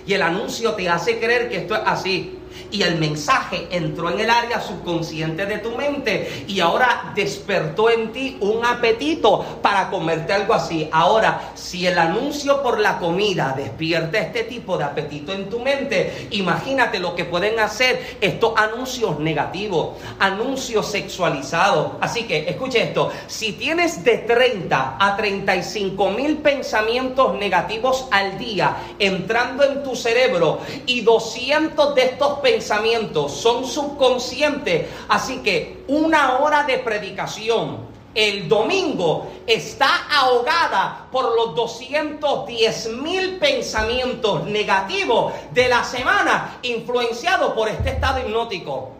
Y 0.05 0.13
el 0.13 0.21
anuncio 0.21 0.73
te 0.73 0.89
hace 0.89 1.19
creer 1.19 1.49
que 1.49 1.57
esto 1.57 1.75
es 1.75 1.81
así 1.85 2.40
y 2.71 2.83
el 2.83 2.97
mensaje 2.97 3.67
entró 3.71 4.09
en 4.09 4.19
el 4.19 4.29
área 4.29 4.61
subconsciente 4.61 5.45
de 5.45 5.57
tu 5.59 5.71
mente 5.75 6.45
y 6.47 6.59
ahora 6.59 7.11
despertó 7.15 7.89
en 7.89 8.11
ti 8.11 8.37
un 8.39 8.65
apetito 8.65 9.59
para 9.61 9.89
comerte 9.89 10.33
algo 10.33 10.53
así. 10.53 10.87
Ahora, 10.91 11.51
si 11.55 11.87
el 11.87 11.97
anuncio 11.97 12.61
por 12.61 12.79
la 12.79 12.97
comida 12.99 13.53
despierta 13.55 14.19
este 14.19 14.43
tipo 14.43 14.77
de 14.77 14.83
apetito 14.83 15.33
en 15.33 15.49
tu 15.49 15.59
mente, 15.59 16.27
imagínate 16.31 16.99
lo 16.99 17.15
que 17.15 17.25
pueden 17.25 17.59
hacer 17.59 18.17
estos 18.21 18.53
anuncios 18.57 19.19
negativos, 19.19 19.97
anuncios 20.19 20.87
sexualizados. 20.87 21.93
Así 22.01 22.23
que 22.23 22.49
escuche 22.49 22.83
esto, 22.83 23.11
si 23.27 23.53
tienes 23.53 24.03
de 24.03 24.19
30 24.19 24.97
a 24.99 25.15
35 25.15 26.11
mil 26.11 26.37
pensamientos 26.37 27.35
negativos 27.35 28.07
al 28.11 28.37
día 28.37 28.77
entrando 28.99 29.63
en 29.63 29.83
tu 29.83 29.95
cerebro 29.95 30.59
y 30.85 31.01
200 31.01 31.95
de 31.95 32.03
estos 32.03 32.39
pensamientos 32.41 33.33
son 33.33 33.65
subconscientes. 33.65 34.87
Así 35.07 35.37
que 35.39 35.83
una 35.87 36.39
hora 36.39 36.63
de 36.63 36.79
predicación 36.79 37.91
el 38.13 38.49
domingo 38.49 39.31
está 39.47 40.07
ahogada 40.09 41.07
por 41.11 41.33
los 41.33 41.55
210 41.55 42.89
mil 42.97 43.37
pensamientos 43.37 44.43
negativos 44.45 45.33
de 45.51 45.69
la 45.69 45.83
semana 45.83 46.59
influenciados 46.61 47.53
por 47.53 47.69
este 47.69 47.91
estado 47.91 48.19
hipnótico. 48.19 48.91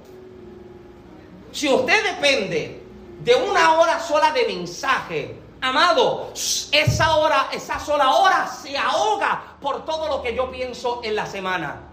Si 1.51 1.67
usted 1.67 2.15
depende 2.15 2.81
de 3.19 3.35
una 3.35 3.73
hora 3.73 3.99
sola 3.99 4.31
de 4.31 4.45
mensaje, 4.45 5.35
amado, 5.59 6.31
esa 6.33 7.15
hora, 7.17 7.49
esa 7.51 7.79
sola 7.79 8.15
hora 8.15 8.47
se 8.47 8.77
ahoga 8.77 9.57
por 9.59 9.83
todo 9.83 10.07
lo 10.07 10.21
que 10.21 10.33
yo 10.33 10.49
pienso 10.49 11.01
en 11.03 11.17
la 11.17 11.25
semana. 11.25 11.90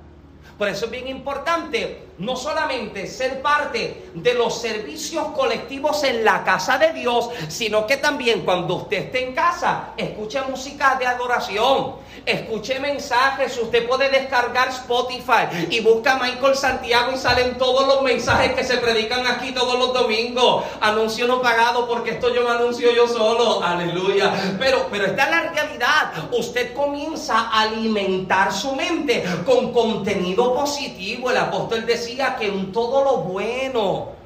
Por 0.59 0.69
eso 0.69 0.87
es 0.87 0.91
bien 0.91 1.07
importante 1.07 2.08
no 2.19 2.35
solamente 2.35 3.07
ser 3.07 3.41
parte 3.41 4.11
de 4.15 4.35
los 4.35 4.61
servicios 4.61 5.29
colectivos 5.37 6.03
en 6.03 6.25
la 6.25 6.43
casa 6.43 6.77
de 6.77 6.93
Dios, 6.93 7.31
sino 7.49 7.87
que 7.87 7.99
también 7.99 8.45
cuando 8.45 8.75
usted 8.75 9.05
esté 9.05 9.25
en 9.25 9.35
casa, 9.35 9.91
escuche 9.97 10.41
música 10.43 10.97
de 10.99 11.07
adoración, 11.07 11.95
escuche 12.27 12.81
mensajes, 12.81 13.57
usted 13.59 13.87
puede 13.87 14.11
descargar 14.11 14.69
Spotify 14.69 15.69
y 15.71 15.81
busca 15.81 16.15
a 16.15 16.19
Michael 16.19 16.57
Santiago 16.57 17.13
y 17.15 17.19
salen 17.19 17.57
todos 17.57 17.87
los 17.87 18.03
mensajes 18.03 18.53
que 18.53 18.65
se 18.65 18.79
predican 18.79 19.27
aquí 19.27 19.53
todos 19.53 19.79
los 19.79 19.95
domingos. 19.95 20.65
Anuncio 20.81 21.27
no 21.29 21.41
pagado 21.41 21.87
porque 21.87 22.11
esto 22.11 22.35
yo 22.35 22.43
me 22.43 22.51
anuncio 22.51 22.93
yo 22.93 23.07
solo, 23.07 23.63
aleluya. 23.63 24.57
Pero, 24.59 24.89
pero 24.91 25.07
esta 25.07 25.25
es 25.25 25.31
la 25.31 25.41
realidad, 25.53 26.13
usted 26.33 26.75
comienza 26.75 27.39
a 27.39 27.63
alimentar 27.63 28.53
su 28.53 28.75
mente 28.75 29.25
con 29.47 29.73
contenido 29.73 30.53
positivo. 30.55 31.31
El 31.31 31.37
apóstol 31.37 31.87
decía 31.87 32.08
que 32.17 32.47
en 32.47 32.73
todo 32.73 33.05
lo 33.05 33.19
bueno 33.19 34.18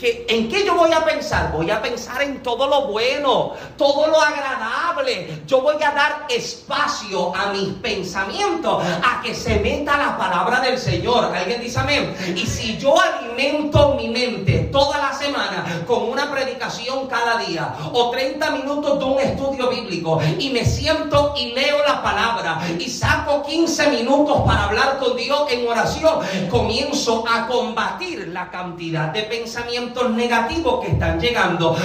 ¿En 0.00 0.48
qué 0.48 0.64
yo 0.64 0.76
voy 0.76 0.92
a 0.92 1.04
pensar? 1.04 1.50
Voy 1.52 1.68
a 1.70 1.82
pensar 1.82 2.22
en 2.22 2.40
todo 2.40 2.68
lo 2.68 2.86
bueno, 2.86 3.54
todo 3.76 4.06
lo 4.06 4.20
agradable. 4.20 5.42
Yo 5.44 5.60
voy 5.60 5.82
a 5.82 5.90
dar 5.90 6.26
espacio 6.28 7.34
a 7.34 7.52
mis 7.52 7.72
pensamientos, 7.74 8.84
a 9.02 9.20
que 9.22 9.34
se 9.34 9.58
meta 9.58 9.98
la 9.98 10.16
palabra 10.16 10.60
del 10.60 10.78
Señor. 10.78 11.34
¿Alguien 11.34 11.60
dice 11.60 11.80
amén? 11.80 12.14
Y 12.36 12.46
si 12.46 12.78
yo 12.78 12.94
alimento 13.00 13.94
mi 13.96 14.08
mente 14.08 14.68
toda 14.70 14.98
la 14.98 15.12
semana 15.12 15.82
con 15.84 16.04
una 16.04 16.30
predicación 16.30 17.08
cada 17.08 17.38
día 17.38 17.74
o 17.92 18.10
30 18.10 18.50
minutos 18.52 19.00
de 19.00 19.04
un 19.04 19.18
estudio 19.18 19.68
bíblico 19.68 20.20
y 20.38 20.50
me 20.50 20.64
siento 20.64 21.34
y 21.36 21.52
leo 21.52 21.78
la 21.86 22.02
palabra 22.02 22.60
y 22.78 22.88
saco 22.88 23.42
15 23.42 23.90
minutos 23.90 24.42
para 24.46 24.64
hablar 24.64 24.98
con 24.98 25.16
Dios 25.16 25.50
en 25.50 25.66
oración, 25.66 26.20
comienzo 26.50 27.24
a 27.28 27.48
combatir 27.48 28.28
la 28.28 28.50
cantidad 28.50 29.08
de 29.08 29.22
pensamientos 29.22 29.87
negativos 30.10 30.84
que 30.84 30.92
están 30.92 31.20
llegando. 31.20 31.76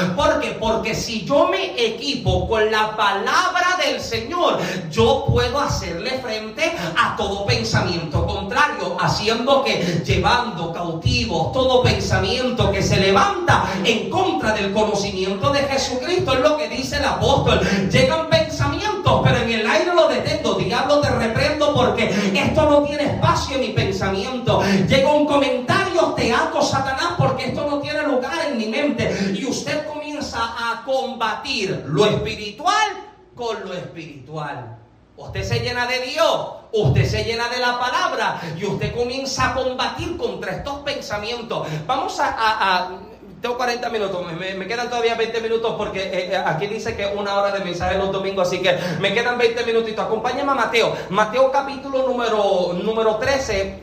Porque 0.59 0.95
si 0.95 1.25
yo 1.25 1.47
me 1.47 1.73
equipo 1.77 2.47
con 2.47 2.71
la 2.71 2.95
palabra 2.95 3.77
del 3.83 3.99
Señor, 3.99 4.59
yo 4.91 5.25
puedo 5.27 5.59
hacerle 5.59 6.19
frente 6.19 6.73
a 6.97 7.15
todo 7.15 7.45
pensamiento 7.45 8.25
contrario, 8.25 8.97
haciendo 8.99 9.63
que 9.63 10.01
llevando 10.05 10.71
cautivos 10.71 11.51
todo 11.51 11.83
pensamiento 11.83 12.71
que 12.71 12.81
se 12.81 12.97
levanta 12.97 13.65
en 13.83 14.09
contra 14.09 14.53
del 14.53 14.71
conocimiento 14.71 15.51
de 15.51 15.59
Jesucristo, 15.59 16.33
es 16.33 16.39
lo 16.39 16.57
que 16.57 16.69
dice 16.69 16.97
el 16.97 17.05
apóstol. 17.05 17.59
Llegan 17.89 18.29
pensamientos, 18.29 19.21
pero 19.23 19.37
en 19.37 19.51
el 19.51 19.67
aire 19.67 19.93
lo 19.93 20.07
detengo. 20.07 20.55
Diablo, 20.55 20.99
te 20.99 21.09
reprendo 21.09 21.73
porque 21.73 22.13
esto 22.33 22.69
no 22.69 22.83
tiene 22.83 23.03
espacio 23.05 23.55
en 23.55 23.61
mi 23.61 23.69
pensamiento. 23.69 24.61
Llega 24.87 25.11
un 25.11 25.25
comentario, 25.25 25.82
te 26.11 26.33
ato 26.33 26.61
Satanás 26.61 27.13
porque 27.17 27.45
esto 27.45 27.65
no 27.69 27.79
tiene 27.79 28.03
lugar 28.03 28.47
en 28.47 28.57
mi 28.57 28.67
mente. 28.67 29.33
Y 29.33 29.45
usted 29.45 29.87
comienza 29.87 30.39
a 30.39 30.83
combatir 30.83 31.83
lo 31.87 32.05
espiritual 32.05 33.13
con 33.35 33.65
lo 33.65 33.73
espiritual. 33.73 34.77
Usted 35.15 35.43
se 35.43 35.59
llena 35.59 35.85
de 35.85 35.99
Dios, 36.01 36.49
usted 36.71 37.05
se 37.05 37.23
llena 37.23 37.47
de 37.47 37.59
la 37.59 37.79
palabra 37.79 38.41
y 38.57 38.65
usted 38.65 38.95
comienza 38.95 39.51
a 39.51 39.53
combatir 39.53 40.17
contra 40.17 40.53
estos 40.53 40.79
pensamientos. 40.79 41.67
Vamos 41.85 42.19
a... 42.19 42.97
tengo 43.39 43.57
40 43.57 43.89
minutos, 43.89 44.25
me, 44.33 44.67
quedan 44.67 44.89
todavía 44.89 45.15
20 45.15 45.41
minutos 45.41 45.75
porque 45.77 46.01
eh, 46.01 46.31
eh, 46.31 46.43
aquí 46.43 46.65
dice 46.65 46.95
que 46.95 47.05
una 47.05 47.35
hora 47.35 47.51
de 47.51 47.63
mensaje 47.63 47.97
los 47.97 48.11
domingos, 48.11 48.47
así 48.47 48.59
que 48.59 48.75
me 48.99 49.13
quedan 49.13 49.37
20 49.37 49.65
minutitos. 49.65 50.03
Acompáñame 50.03 50.51
a 50.51 50.55
Mateo. 50.55 50.95
Mateo 51.09 51.51
capítulo 51.51 52.07
número, 52.07 52.73
número 52.73 53.17
13. 53.17 53.82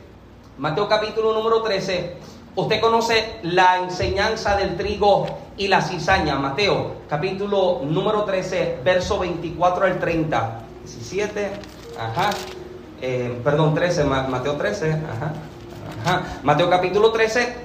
Mateo 0.57 0.87
capítulo 0.87 1.33
número 1.33 1.61
13. 1.61 2.15
Usted 2.55 2.81
conoce 2.81 3.39
la 3.43 3.79
enseñanza 3.79 4.57
del 4.57 4.75
trigo 4.75 5.25
y 5.55 5.67
la 5.69 5.81
cizaña. 5.81 6.35
Mateo, 6.35 6.95
capítulo 7.07 7.81
número 7.83 8.25
13, 8.25 8.79
verso 8.83 9.19
24 9.19 9.85
al 9.85 9.99
30. 9.99 10.59
17, 10.83 11.51
ajá. 11.97 12.31
Eh, 13.01 13.39
perdón, 13.43 13.73
13, 13.73 14.03
Mateo 14.03 14.57
13, 14.57 14.91
ajá. 14.91 15.33
Ajá. 16.03 16.23
Mateo 16.43 16.69
capítulo 16.69 17.11
13, 17.11 17.55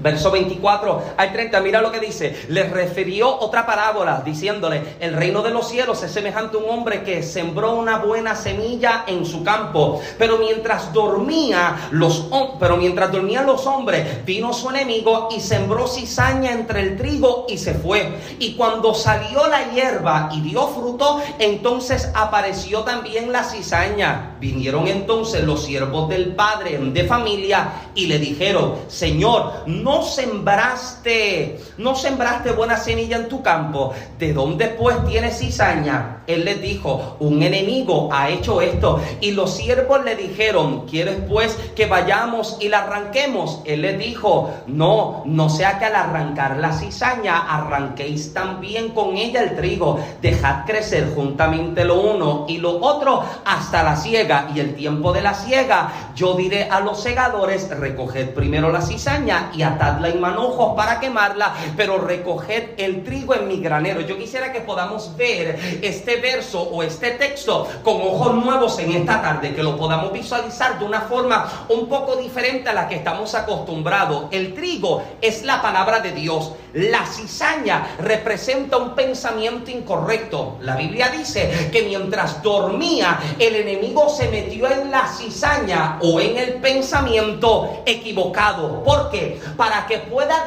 Verso 0.00 0.30
24 0.30 1.02
al 1.16 1.32
30, 1.32 1.60
mira 1.60 1.80
lo 1.80 1.92
que 1.92 2.00
dice. 2.00 2.46
Les 2.48 2.70
refirió 2.70 3.38
otra 3.38 3.66
parábola 3.66 4.22
diciéndole, 4.24 4.96
el 5.00 5.14
reino 5.14 5.42
de 5.42 5.50
los 5.50 5.68
cielos 5.68 6.02
es 6.02 6.10
semejante 6.10 6.56
a 6.56 6.60
un 6.60 6.70
hombre 6.70 7.02
que 7.02 7.22
sembró 7.22 7.74
una 7.74 7.98
buena 7.98 8.34
semilla 8.34 9.04
en 9.06 9.26
su 9.26 9.44
campo, 9.44 10.00
pero 10.18 10.38
mientras 10.38 10.92
dormía 10.92 11.88
los 11.90 12.28
pero 12.58 12.76
mientras 12.76 13.12
dormían 13.12 13.46
los 13.46 13.66
hombres, 13.66 14.24
vino 14.24 14.52
su 14.52 14.70
enemigo 14.70 15.28
y 15.34 15.40
sembró 15.40 15.86
cizaña 15.86 16.52
entre 16.52 16.80
el 16.80 16.96
trigo 16.96 17.46
y 17.48 17.58
se 17.58 17.74
fue. 17.74 18.18
Y 18.38 18.54
cuando 18.54 18.94
salió 18.94 19.46
la 19.48 19.70
hierba 19.70 20.30
y 20.32 20.40
dio 20.40 20.68
fruto, 20.68 21.20
entonces 21.38 22.10
apareció 22.14 22.80
también 22.80 23.32
la 23.32 23.44
cizaña. 23.44 24.36
Vinieron 24.40 24.88
entonces 24.88 25.44
los 25.44 25.64
siervos 25.64 26.08
del 26.08 26.34
padre 26.34 26.78
de 26.78 27.04
familia 27.04 27.90
y 27.94 28.06
le 28.06 28.18
dijeron, 28.18 28.76
"Señor, 28.88 29.64
no 29.66 29.89
no 29.90 30.04
sembraste, 30.04 31.58
no 31.78 31.96
sembraste 31.96 32.52
buena 32.52 32.76
semilla 32.76 33.16
en 33.16 33.28
tu 33.28 33.42
campo, 33.42 33.92
¿de 34.20 34.32
dónde 34.32 34.68
pues 34.68 35.04
tienes 35.04 35.38
cizaña? 35.40 36.22
Él 36.28 36.44
les 36.44 36.62
dijo, 36.62 37.16
un 37.18 37.42
enemigo 37.42 38.08
ha 38.12 38.30
hecho 38.30 38.60
esto. 38.60 39.00
Y 39.20 39.32
los 39.32 39.56
siervos 39.56 40.04
le 40.04 40.14
dijeron, 40.14 40.86
¿quieres 40.86 41.16
pues 41.28 41.56
que 41.74 41.86
vayamos 41.86 42.56
y 42.60 42.68
la 42.68 42.84
arranquemos? 42.84 43.62
Él 43.64 43.82
les 43.82 43.98
dijo, 43.98 44.50
no, 44.68 45.24
no 45.26 45.48
sea 45.48 45.80
que 45.80 45.86
al 45.86 45.96
arrancar 45.96 46.58
la 46.58 46.72
cizaña 46.72 47.38
arranquéis 47.38 48.32
también 48.32 48.90
con 48.90 49.16
ella 49.16 49.42
el 49.42 49.56
trigo. 49.56 49.98
Dejad 50.22 50.66
crecer 50.66 51.12
juntamente 51.16 51.84
lo 51.84 52.00
uno 52.00 52.44
y 52.48 52.58
lo 52.58 52.80
otro 52.80 53.24
hasta 53.44 53.82
la 53.82 53.96
siega. 53.96 54.50
Y 54.54 54.60
el 54.60 54.76
tiempo 54.76 55.12
de 55.12 55.22
la 55.22 55.34
siega, 55.34 56.12
yo 56.14 56.34
diré 56.34 56.68
a 56.70 56.78
los 56.78 57.02
segadores, 57.02 57.68
recoged 57.70 58.30
primero 58.30 58.70
la 58.70 58.82
cizaña 58.82 59.50
y 59.52 59.62
atadla 59.80 60.08
en 60.08 60.20
manojos 60.20 60.76
para 60.76 61.00
quemarla, 61.00 61.54
pero 61.76 61.98
recoged 61.98 62.70
el 62.76 63.02
trigo 63.02 63.34
en 63.34 63.48
mi 63.48 63.60
granero. 63.60 64.02
Yo 64.02 64.18
quisiera 64.18 64.52
que 64.52 64.60
podamos 64.60 65.16
ver 65.16 65.58
este 65.80 66.16
verso 66.16 66.62
o 66.62 66.82
este 66.82 67.12
texto 67.12 67.66
con 67.82 67.94
ojos 68.02 68.34
nuevos 68.34 68.78
en 68.78 68.92
esta 68.92 69.22
tarde, 69.22 69.54
que 69.54 69.62
lo 69.62 69.76
podamos 69.76 70.12
visualizar 70.12 70.78
de 70.78 70.84
una 70.84 71.00
forma 71.02 71.66
un 71.70 71.88
poco 71.88 72.16
diferente 72.16 72.68
a 72.68 72.74
la 72.74 72.88
que 72.88 72.96
estamos 72.96 73.34
acostumbrados. 73.34 74.26
El 74.30 74.52
trigo 74.52 75.02
es 75.20 75.44
la 75.44 75.62
palabra 75.62 76.00
de 76.00 76.12
Dios. 76.12 76.52
La 76.74 77.06
cizaña 77.06 77.96
representa 77.98 78.76
un 78.76 78.94
pensamiento 78.94 79.70
incorrecto. 79.70 80.58
La 80.60 80.76
Biblia 80.76 81.08
dice 81.08 81.70
que 81.72 81.82
mientras 81.82 82.42
dormía, 82.42 83.18
el 83.38 83.56
enemigo 83.56 84.08
se 84.08 84.28
metió 84.28 84.70
en 84.70 84.90
la 84.90 85.08
cizaña 85.08 85.98
o 86.02 86.20
en 86.20 86.36
el 86.36 86.54
pensamiento 86.54 87.82
equivocado. 87.86 88.82
¿Por 88.84 89.10
qué? 89.10 89.40
Para 89.56 89.69
que 89.86 89.98
pueda 89.98 90.44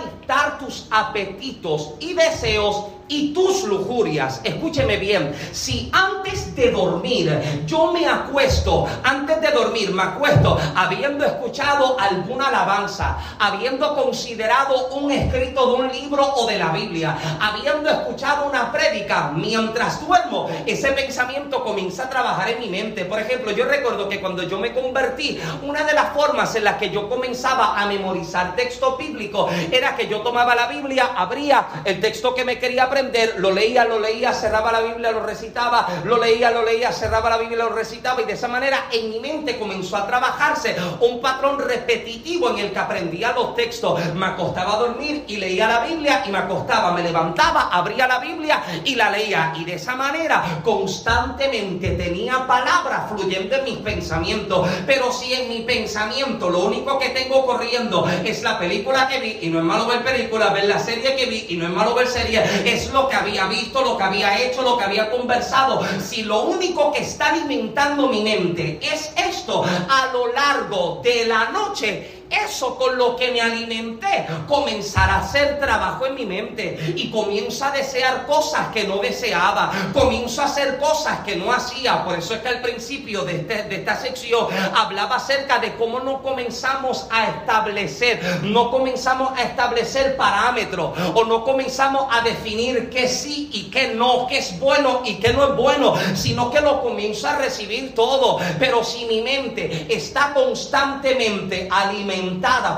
tus 0.59 0.88
apetitos 0.91 1.93
y 1.99 2.13
deseos 2.13 2.86
y 3.07 3.34
tus 3.34 3.63
lujurias. 3.63 4.41
Escúcheme 4.43 4.97
bien, 4.97 5.36
si 5.51 5.91
antes 5.93 6.55
de 6.55 6.71
dormir 6.71 7.63
yo 7.65 7.91
me 7.91 8.07
acuesto, 8.07 8.88
antes 9.03 9.41
de 9.41 9.51
dormir 9.51 9.91
me 9.91 10.03
acuesto 10.03 10.57
habiendo 10.76 11.26
escuchado 11.26 11.97
alguna 11.99 12.47
alabanza, 12.47 13.17
habiendo 13.39 13.95
considerado 13.95 14.88
un 14.89 15.11
escrito 15.11 15.67
de 15.67 15.74
un 15.84 15.91
libro 15.91 16.26
o 16.36 16.47
de 16.47 16.57
la 16.57 16.69
Biblia, 16.69 17.17
habiendo 17.39 17.89
escuchado 17.89 18.47
una 18.47 18.71
prédica 18.71 19.32
mientras 19.36 20.05
duermo, 20.05 20.49
ese 20.65 20.91
pensamiento 20.93 21.63
comienza 21.63 22.03
a 22.03 22.09
trabajar 22.09 22.49
en 22.49 22.59
mi 22.59 22.69
mente. 22.69 23.05
Por 23.05 23.19
ejemplo, 23.19 23.51
yo 23.51 23.65
recuerdo 23.65 24.07
que 24.09 24.21
cuando 24.21 24.43
yo 24.43 24.59
me 24.59 24.74
convertí, 24.74 25.39
una 25.61 25.84
de 25.84 25.93
las 25.93 26.13
formas 26.13 26.55
en 26.55 26.63
las 26.63 26.78
que 26.78 26.89
yo 26.89 27.09
comenzaba 27.09 27.80
a 27.80 27.86
memorizar 27.86 28.55
texto 28.55 28.97
bíblico 28.97 29.49
era 29.71 29.95
que 29.95 30.07
yo 30.07 30.12
tomaba 30.22 30.55
la 30.55 30.68
Biblia, 30.68 31.11
abría 31.16 31.66
el 31.86 31.99
texto 31.99 32.34
que 32.34 32.45
me 32.45 32.59
quería 32.59 32.84
aprender, 32.84 33.36
lo 33.38 33.51
leía, 33.51 33.86
lo 33.86 33.99
leía, 33.99 34.34
cerraba 34.34 34.72
la 34.72 34.82
Biblia, 34.82 35.11
lo 35.11 35.22
recitaba, 35.22 35.88
lo 36.03 36.18
leía, 36.18 36.51
lo 36.51 36.64
leía, 36.64 36.91
cerraba 36.91 37.30
la 37.30 37.38
Biblia, 37.38 37.57
lo 37.57 37.70
recitaba 37.70 38.22
y 38.22 38.26
de 38.26 38.34
esa 38.34 38.47
manera 38.47 38.86
en 38.91 39.09
mi 39.09 39.20
mente 39.20 39.57
comenzó 39.57 39.97
a 39.97 40.07
trabajarse 40.07 40.76
un 40.99 41.22
patrón 41.22 41.59
repetitivo 41.59 42.49
en 42.49 42.59
el 42.59 42.72
que 42.72 42.80
aprendía 42.80 43.32
los 43.32 43.55
textos. 43.55 43.99
Me 44.14 44.26
acostaba 44.26 44.76
a 44.76 44.78
dormir 44.78 45.26
y 45.28 45.38
leía 45.38 45.68
la 45.68 45.86
Biblia 45.86 46.24
y 46.26 46.32
me 46.32 46.38
acostaba, 46.38 46.91
me 46.91 47.03
levantaba, 47.03 47.70
abría 47.72 48.07
la 48.07 48.20
Biblia 48.20 48.61
y 48.84 48.95
la 48.95 49.09
leía 49.09 49.53
y 49.55 49.66
de 49.66 49.76
esa 49.76 49.95
manera 49.95 50.61
constantemente 50.64 51.91
tenía 51.91 52.45
palabras 52.47 53.09
fluyendo 53.09 53.55
en 53.55 53.64
mis 53.64 53.78
pensamientos. 53.78 54.68
Pero 54.86 55.11
si 55.11 55.34
en 55.34 55.49
mi 55.49 55.61
pensamiento 55.61 56.49
lo 56.49 56.59
único 56.59 56.99
que 56.99 57.09
tengo 57.09 57.45
corriendo 57.45 58.07
es 58.24 58.43
la 58.43 58.59
película 58.59 59.07
que 59.07 59.20
vi 59.20 59.39
y 59.41 59.49
no 59.49 59.59
es 59.59 59.66
malo 59.66 59.88
ver 59.88 60.03
película, 60.04 60.49
ver 60.49 60.66
la 60.66 60.80
serie 60.80 61.16
que 61.16 61.26
vi 61.26 61.45
y 61.49 61.56
no 61.56 61.66
es 61.66 61.72
malo 61.72 61.95
ver 61.95 62.08
serie, 62.08 62.43
es 62.66 62.91
lo 62.91 63.08
que 63.08 63.16
había 63.16 63.47
visto, 63.47 63.82
lo 63.82 63.97
que 63.97 64.04
había 64.04 64.41
hecho, 64.41 64.62
lo 64.62 64.78
que 64.78 64.84
había 64.84 65.10
conversado. 65.10 65.82
Si 66.01 66.24
lo 66.24 66.43
único 66.43 66.91
que 66.91 66.99
está 66.99 67.30
alimentando 67.30 68.08
mi 68.08 68.22
mente 68.22 68.80
es 68.82 69.12
esto 69.16 69.64
a 69.64 70.12
lo 70.12 70.32
largo 70.34 71.01
de 71.04 71.26
la 71.26 71.49
noche, 71.49 72.22
eso 72.34 72.76
con 72.76 72.98
lo 72.98 73.16
que 73.16 73.32
me 73.32 73.42
alimenté 73.42 74.26
comenzará 74.48 75.16
a 75.16 75.20
hacer 75.20 75.60
trabajo 75.60 76.06
en 76.06 76.16
mi 76.16 76.26
mente 76.26 76.94
y 76.96 77.12
comienzo 77.12 77.66
a 77.66 77.72
desear 77.72 78.26
cosas 78.26 78.68
que 78.74 78.86
no 78.86 78.98
deseaba, 78.98 79.72
comienzo 79.94 80.42
a 80.42 80.46
hacer 80.46 80.78
cosas 80.78 81.20
que 81.20 81.36
no 81.36 81.52
hacía. 81.52 82.04
Por 82.04 82.18
eso 82.18 82.34
es 82.34 82.42
que 82.42 82.50
al 82.50 82.62
principio 82.62 83.24
de, 83.24 83.38
este, 83.38 83.64
de 83.64 83.76
esta 83.76 83.96
sección 83.96 84.48
hablaba 84.76 85.18
acerca 85.18 85.60
de 85.60 85.74
cómo 85.76 86.00
no 86.00 86.22
comenzamos 86.22 87.08
a 87.12 87.30
establecer, 87.30 88.42
no 88.44 88.72
comenzamos 88.72 89.38
a 89.38 89.44
establecer 89.44 90.18
parámetros 90.18 90.98
o 91.14 91.24
no 91.26 91.44
comenzamos 91.44 92.08
a 92.12 92.22
definir 92.22 92.90
qué 92.90 93.08
sí 93.08 93.50
y 93.54 93.70
qué 93.70 93.90
no, 93.90 94.28
qué 94.28 94.40
es 94.40 94.60
bueno 94.60 95.02
y 95.06 95.16
qué 95.16 95.34
no 95.34 95.44
es 95.46 95.56
bueno, 95.56 95.94
sino 96.16 96.50
que 96.52 96.62
lo 96.62 96.82
comienzo 96.82 97.28
a 97.28 97.36
recibir 97.36 97.94
todo. 97.94 98.40
Pero 98.60 98.84
si 98.84 99.06
mi 99.06 99.22
mente 99.22 99.88
está 99.90 100.34
constantemente 100.34 101.68
alimentada, 101.72 102.22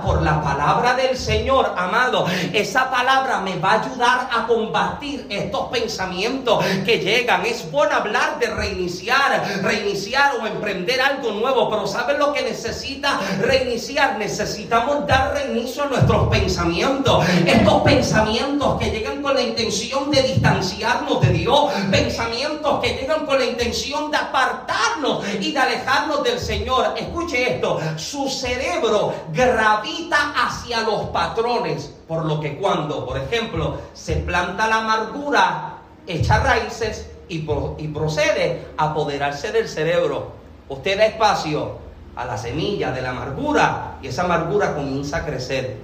por 0.03 0.21
la 0.23 0.41
palabra 0.41 0.95
del 0.95 1.15
Señor, 1.17 1.73
amado, 1.77 2.25
esa 2.53 2.89
palabra 2.89 3.41
me 3.41 3.57
va 3.59 3.73
a 3.73 3.81
ayudar 3.81 4.29
a 4.31 4.47
combatir 4.47 5.27
estos 5.29 5.69
pensamientos 5.69 6.63
que 6.83 6.97
llegan. 6.97 7.45
Es 7.45 7.69
bueno 7.71 7.95
hablar 7.95 8.39
de 8.39 8.47
reiniciar, 8.47 9.61
reiniciar 9.61 10.33
o 10.41 10.47
emprender 10.47 10.99
algo 10.99 11.31
nuevo, 11.31 11.69
pero 11.69 11.85
¿saben 11.85 12.17
lo 12.17 12.33
que 12.33 12.41
necesita 12.41 13.19
reiniciar? 13.39 14.17
Necesitamos 14.17 15.05
dar 15.05 15.33
reinicio 15.33 15.83
a 15.83 15.87
nuestros 15.87 16.27
pensamientos. 16.29 17.25
Estos 17.45 17.81
pensamientos 17.83 18.79
que 18.79 18.91
llegan 18.91 19.21
con 19.21 19.35
la 19.35 19.41
intención 19.41 20.09
de 20.09 20.23
distanciarnos 20.23 21.21
de 21.21 21.29
Dios, 21.29 21.71
pensamientos 21.91 22.79
que 22.81 22.95
llegan 22.95 23.25
con 23.25 23.37
la 23.37 23.45
intención 23.45 24.09
de 24.09 24.17
apartarnos 24.17 25.23
y 25.39 25.51
de 25.51 25.59
alejarnos 25.59 26.23
del 26.23 26.39
Señor. 26.39 26.93
Escuche 26.97 27.55
esto, 27.55 27.79
su 27.95 28.27
cerebro 28.27 29.13
gravita 29.35 30.33
hacia 30.33 30.81
los 30.81 31.09
patrones, 31.09 31.93
por 32.07 32.25
lo 32.25 32.39
que 32.39 32.57
cuando, 32.57 33.05
por 33.05 33.17
ejemplo, 33.17 33.77
se 33.93 34.15
planta 34.17 34.67
la 34.67 34.77
amargura, 34.77 35.77
echa 36.07 36.39
raíces 36.39 37.11
y, 37.27 37.39
procede 37.39 38.65
a 38.77 38.91
apoderarse 38.91 39.51
del 39.51 39.67
cerebro. 39.67 40.31
Usted 40.69 40.97
da 40.97 41.05
espacio 41.05 41.77
a 42.15 42.25
la 42.25 42.37
semilla 42.37 42.91
de 42.91 43.01
la 43.01 43.09
amargura 43.09 43.97
y 44.01 44.07
esa 44.07 44.23
amargura 44.23 44.73
comienza 44.73 45.17
a 45.17 45.25
crecer. 45.25 45.75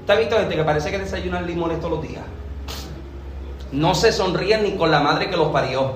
¿Usted 0.00 0.14
ha 0.14 0.18
visto 0.18 0.36
gente 0.36 0.56
que 0.56 0.64
parece 0.64 0.90
que 0.90 0.98
desayunan 0.98 1.46
limones 1.46 1.80
todos 1.80 1.98
los 1.98 2.02
días? 2.02 2.24
No 3.72 3.94
se 3.94 4.12
sonríen 4.12 4.64
ni 4.64 4.76
con 4.76 4.90
la 4.90 5.00
madre 5.00 5.30
que 5.30 5.36
los 5.36 5.48
parió. 5.48 5.94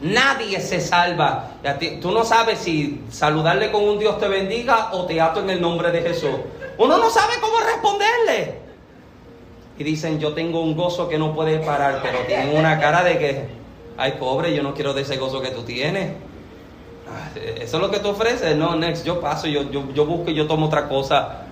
Nadie 0.00 0.60
se 0.60 0.80
salva. 0.80 1.52
Tú 2.00 2.10
no 2.10 2.24
sabes 2.24 2.58
si 2.58 3.02
saludarle 3.10 3.70
con 3.70 3.84
un 3.84 3.98
Dios 3.98 4.18
te 4.18 4.28
bendiga 4.28 4.90
o 4.92 5.06
te 5.06 5.20
ato 5.20 5.40
en 5.40 5.50
el 5.50 5.60
nombre 5.60 5.90
de 5.90 6.02
Jesús. 6.02 6.34
Uno 6.78 6.98
no 6.98 7.10
sabe 7.10 7.34
cómo 7.40 7.54
responderle. 7.60 8.58
Y 9.78 9.84
dicen, 9.84 10.20
yo 10.20 10.34
tengo 10.34 10.60
un 10.60 10.76
gozo 10.76 11.08
que 11.08 11.18
no 11.18 11.34
puede 11.34 11.58
parar, 11.58 12.00
pero 12.02 12.20
tienen 12.26 12.56
una 12.56 12.78
cara 12.78 13.02
de 13.02 13.18
que, 13.18 13.48
ay 13.96 14.12
pobre, 14.18 14.54
yo 14.54 14.62
no 14.62 14.74
quiero 14.74 14.94
de 14.94 15.02
ese 15.02 15.16
gozo 15.16 15.40
que 15.40 15.50
tú 15.50 15.62
tienes. 15.62 16.12
Ah, 17.08 17.30
eso 17.60 17.76
es 17.76 17.82
lo 17.82 17.90
que 17.90 17.98
tú 17.98 18.10
ofreces. 18.10 18.56
No, 18.56 18.76
next, 18.76 19.04
yo 19.04 19.20
paso, 19.20 19.46
yo, 19.46 19.70
yo, 19.70 20.06
busco 20.06 20.30
y 20.30 20.34
yo 20.34 20.46
tomo 20.46 20.66
otra 20.66 20.88
cosa. 20.88 21.42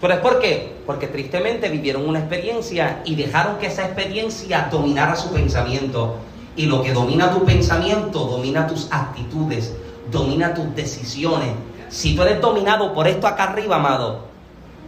Pero 0.00 0.14
es? 0.14 0.60
Porque 0.84 1.06
tristemente 1.06 1.68
vivieron 1.68 2.08
una 2.08 2.18
experiencia 2.18 3.02
y 3.04 3.14
dejaron 3.14 3.58
que 3.58 3.66
esa 3.66 3.84
experiencia 3.84 4.68
dominara 4.70 5.14
su 5.14 5.32
pensamiento. 5.32 6.16
Y 6.54 6.66
lo 6.66 6.82
que 6.82 6.92
domina 6.92 7.30
tu 7.30 7.44
pensamiento, 7.44 8.26
domina 8.26 8.66
tus 8.66 8.88
actitudes, 8.90 9.74
domina 10.10 10.52
tus 10.52 10.74
decisiones. 10.74 11.54
Si 11.88 12.14
tú 12.14 12.22
eres 12.22 12.40
dominado 12.40 12.92
por 12.92 13.08
esto 13.08 13.26
acá 13.26 13.44
arriba, 13.44 13.76
amado, 13.76 14.20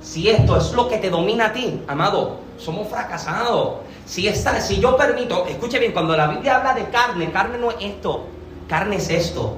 si 0.02 0.28
esto 0.28 0.56
es 0.56 0.72
lo 0.72 0.88
que 0.88 0.98
te 0.98 1.08
domina 1.08 1.46
a 1.46 1.52
ti, 1.52 1.82
amado, 1.88 2.40
somos 2.58 2.88
fracasados. 2.88 3.76
Si, 4.04 4.28
esta, 4.28 4.60
si 4.60 4.78
yo 4.78 4.96
permito, 4.96 5.46
escuche 5.46 5.78
bien, 5.78 5.92
cuando 5.92 6.14
la 6.14 6.26
Biblia 6.26 6.56
habla 6.56 6.74
de 6.74 6.88
carne, 6.90 7.30
carne 7.32 7.56
no 7.56 7.70
es 7.70 7.76
esto, 7.80 8.26
carne 8.68 8.96
es 8.96 9.08
esto. 9.08 9.56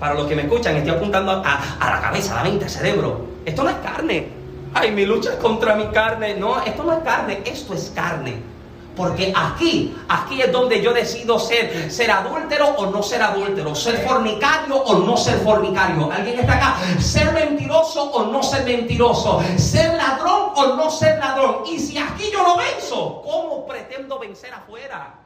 Para 0.00 0.14
los 0.14 0.26
que 0.26 0.34
me 0.34 0.42
escuchan, 0.42 0.76
estoy 0.76 0.92
apuntando 0.92 1.30
a, 1.30 1.76
a 1.78 1.90
la 1.90 2.00
cabeza, 2.00 2.32
a 2.32 2.42
la 2.42 2.50
mente, 2.50 2.64
al 2.64 2.70
cerebro. 2.70 3.26
Esto 3.44 3.62
no 3.62 3.70
es 3.70 3.76
carne. 3.76 4.28
Ay, 4.74 4.90
mi 4.90 5.06
lucha 5.06 5.34
es 5.34 5.36
contra 5.36 5.76
mi 5.76 5.86
carne. 5.86 6.34
No, 6.34 6.60
esto 6.62 6.82
no 6.82 6.92
es 6.92 7.04
carne, 7.04 7.42
esto 7.44 7.74
es 7.74 7.92
carne. 7.94 8.53
Porque 8.96 9.32
aquí, 9.34 9.96
aquí 10.08 10.40
es 10.40 10.52
donde 10.52 10.80
yo 10.80 10.92
decido 10.92 11.38
ser, 11.38 11.90
ser 11.90 12.10
adúltero 12.10 12.68
o 12.76 12.86
no 12.86 13.02
ser 13.02 13.22
adúltero, 13.22 13.74
ser 13.74 14.06
fornicario 14.06 14.76
o 14.76 14.98
no 14.98 15.16
ser 15.16 15.38
fornicario. 15.40 16.10
¿Alguien 16.10 16.40
está 16.40 16.54
acá? 16.54 16.76
Ser 17.00 17.32
mentiroso 17.32 18.04
o 18.10 18.26
no 18.26 18.42
ser 18.42 18.64
mentiroso, 18.64 19.42
ser 19.56 19.94
ladrón 19.94 20.52
o 20.54 20.76
no 20.76 20.90
ser 20.90 21.18
ladrón. 21.18 21.62
Y 21.66 21.78
si 21.78 21.98
aquí 21.98 22.30
yo 22.32 22.42
lo 22.42 22.56
venzo, 22.56 23.22
¿cómo 23.24 23.66
pretendo 23.66 24.18
vencer 24.18 24.52
afuera? 24.54 25.23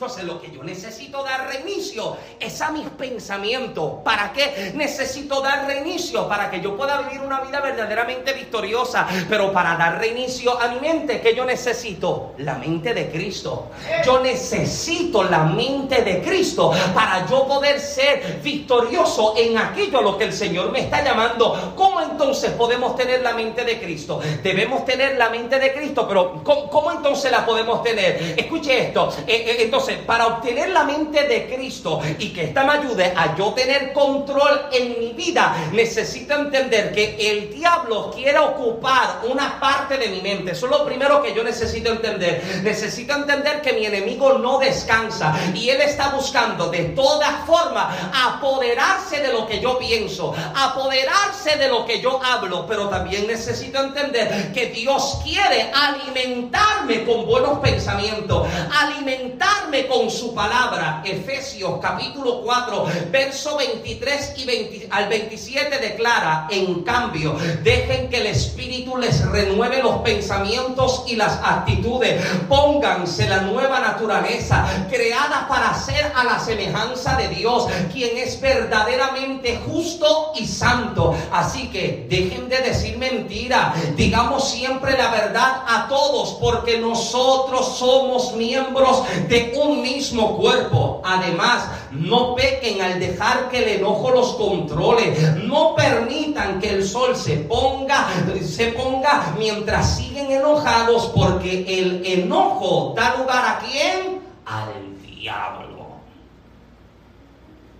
Entonces 0.00 0.24
lo 0.24 0.40
que 0.40 0.50
yo 0.50 0.64
necesito 0.64 1.22
dar 1.22 1.46
reinicio 1.46 2.16
es 2.40 2.62
a 2.62 2.70
mis 2.70 2.88
pensamientos. 2.88 3.96
¿Para 4.02 4.32
qué 4.32 4.72
necesito 4.74 5.42
dar 5.42 5.66
reinicio? 5.66 6.26
Para 6.26 6.50
que 6.50 6.62
yo 6.62 6.74
pueda 6.74 7.02
vivir 7.02 7.20
una 7.20 7.40
vida 7.40 7.60
verdaderamente 7.60 8.32
victoriosa. 8.32 9.06
Pero 9.28 9.52
para 9.52 9.76
dar 9.76 9.98
reinicio 9.98 10.58
a 10.58 10.68
mi 10.68 10.80
mente, 10.80 11.20
¿qué 11.20 11.34
yo 11.34 11.44
necesito? 11.44 12.32
La 12.38 12.54
mente 12.54 12.94
de 12.94 13.10
Cristo. 13.10 13.72
Yo 14.02 14.20
necesito 14.20 15.22
la 15.22 15.40
mente 15.40 16.00
de 16.00 16.22
Cristo 16.22 16.72
para 16.94 17.26
yo 17.28 17.46
poder 17.46 17.78
ser 17.78 18.40
victorioso 18.42 19.34
en 19.36 19.58
aquello 19.58 19.98
a 19.98 20.02
lo 20.02 20.16
que 20.16 20.24
el 20.24 20.32
Señor 20.32 20.72
me 20.72 20.80
está 20.80 21.04
llamando. 21.04 21.74
¿Cómo 21.76 22.00
entonces 22.00 22.52
podemos 22.52 22.96
tener 22.96 23.20
la 23.20 23.34
mente 23.34 23.66
de 23.66 23.78
Cristo? 23.78 24.18
Debemos 24.42 24.86
tener 24.86 25.18
la 25.18 25.28
mente 25.28 25.58
de 25.58 25.74
Cristo, 25.74 26.08
pero 26.08 26.42
¿cómo, 26.42 26.90
entonces 26.90 27.30
la 27.30 27.44
podemos 27.44 27.82
tener? 27.82 28.34
Escuche 28.38 28.86
esto. 28.86 29.12
Eh, 29.26 29.44
eh, 29.46 29.62
para 29.98 30.26
obtener 30.26 30.70
la 30.70 30.84
mente 30.84 31.24
de 31.24 31.54
Cristo 31.54 32.00
y 32.18 32.30
que 32.30 32.44
esta 32.44 32.64
me 32.64 32.72
ayude 32.72 33.12
a 33.16 33.36
yo 33.36 33.52
tener 33.52 33.92
control 33.92 34.68
en 34.72 34.98
mi 34.98 35.12
vida, 35.12 35.56
necesito 35.72 36.34
entender 36.34 36.92
que 36.92 37.16
el 37.30 37.54
diablo 37.54 38.10
quiere 38.14 38.38
ocupar 38.38 39.20
una 39.28 39.58
parte 39.60 39.96
de 39.96 40.08
mi 40.08 40.20
mente. 40.20 40.52
Eso 40.52 40.66
es 40.66 40.72
lo 40.72 40.84
primero 40.84 41.22
que 41.22 41.34
yo 41.34 41.42
necesito 41.42 41.90
entender. 41.90 42.62
Necesito 42.62 43.14
entender 43.14 43.60
que 43.60 43.72
mi 43.72 43.86
enemigo 43.86 44.38
no 44.38 44.58
descansa 44.58 45.34
y 45.54 45.68
él 45.68 45.80
está 45.80 46.10
buscando 46.10 46.68
de 46.68 46.84
todas 46.90 47.44
formas 47.46 47.96
apoderarse 48.12 49.20
de 49.20 49.32
lo 49.32 49.46
que 49.46 49.60
yo 49.60 49.78
pienso, 49.78 50.34
apoderarse 50.54 51.56
de 51.56 51.68
lo 51.68 51.84
que 51.84 52.00
yo 52.00 52.20
hablo, 52.22 52.66
pero 52.66 52.88
también 52.88 53.26
necesito 53.26 53.80
entender 53.80 54.52
que 54.52 54.66
Dios 54.66 55.20
quiere 55.24 55.70
alimentarme 55.72 57.04
con 57.04 57.26
buenos 57.26 57.58
pensamientos, 57.60 58.48
alimentarme 58.80 59.79
con 59.86 60.10
su 60.10 60.34
palabra. 60.34 61.02
Efesios 61.04 61.78
capítulo 61.80 62.42
4, 62.42 62.86
verso 63.10 63.56
23 63.56 64.34
y 64.38 64.86
al 64.90 65.08
27 65.08 65.78
declara, 65.78 66.48
en 66.50 66.82
cambio, 66.82 67.36
dejen 67.62 68.08
que 68.08 68.18
el 68.18 68.26
Espíritu 68.26 68.96
les 68.96 69.24
renueve 69.26 69.82
los 69.82 69.96
pensamientos 69.98 71.04
y 71.06 71.16
las 71.16 71.38
actitudes. 71.42 72.24
Pónganse 72.48 73.28
la 73.28 73.42
nueva 73.42 73.80
naturaleza, 73.80 74.66
creada 74.90 75.46
para 75.48 75.74
ser 75.74 76.12
a 76.14 76.24
la 76.24 76.38
semejanza 76.38 77.16
de 77.16 77.28
Dios, 77.28 77.66
quien 77.92 78.16
es 78.16 78.40
verdaderamente 78.40 79.60
justo 79.66 80.32
y 80.34 80.46
santo. 80.46 81.14
Así 81.32 81.68
que 81.68 82.06
dejen 82.08 82.48
de 82.48 82.58
decir 82.58 82.98
mentira, 82.98 83.74
digamos 83.96 84.50
siempre 84.50 84.96
la 84.96 85.10
verdad 85.10 85.62
a 85.66 85.86
todos, 85.88 86.38
porque 86.40 86.78
nosotros 86.78 87.76
somos 87.78 88.34
miembros 88.34 89.02
de 89.28 89.52
un 89.62 89.69
mismo 89.76 90.36
cuerpo. 90.36 91.02
Además, 91.04 91.68
no 91.90 92.34
pequen 92.34 92.80
al 92.82 93.00
dejar 93.00 93.48
que 93.48 93.62
el 93.62 93.80
enojo 93.80 94.10
los 94.10 94.34
controle. 94.34 95.14
No 95.44 95.74
permitan 95.74 96.60
que 96.60 96.70
el 96.70 96.86
sol 96.86 97.16
se 97.16 97.38
ponga, 97.38 98.08
se 98.42 98.68
ponga 98.68 99.34
mientras 99.38 99.96
siguen 99.96 100.30
enojados, 100.30 101.06
porque 101.14 101.64
el 101.66 102.04
enojo 102.04 102.94
da 102.96 103.16
lugar 103.16 103.44
a 103.44 103.58
quién? 103.58 104.20
Al 104.46 105.00
diablo. 105.02 105.86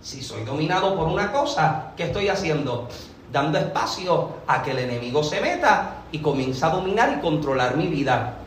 Si 0.01 0.21
soy 0.21 0.43
dominado 0.43 0.95
por 0.95 1.07
una 1.07 1.31
cosa, 1.31 1.91
¿qué 1.95 2.03
estoy 2.05 2.27
haciendo? 2.27 2.87
Dando 3.31 3.59
espacio 3.59 4.29
a 4.47 4.61
que 4.63 4.71
el 4.71 4.79
enemigo 4.79 5.23
se 5.23 5.39
meta 5.39 5.97
y 6.11 6.19
comienza 6.19 6.67
a 6.67 6.71
dominar 6.71 7.15
y 7.17 7.21
controlar 7.21 7.77
mi 7.77 7.87
vida. 7.87 8.40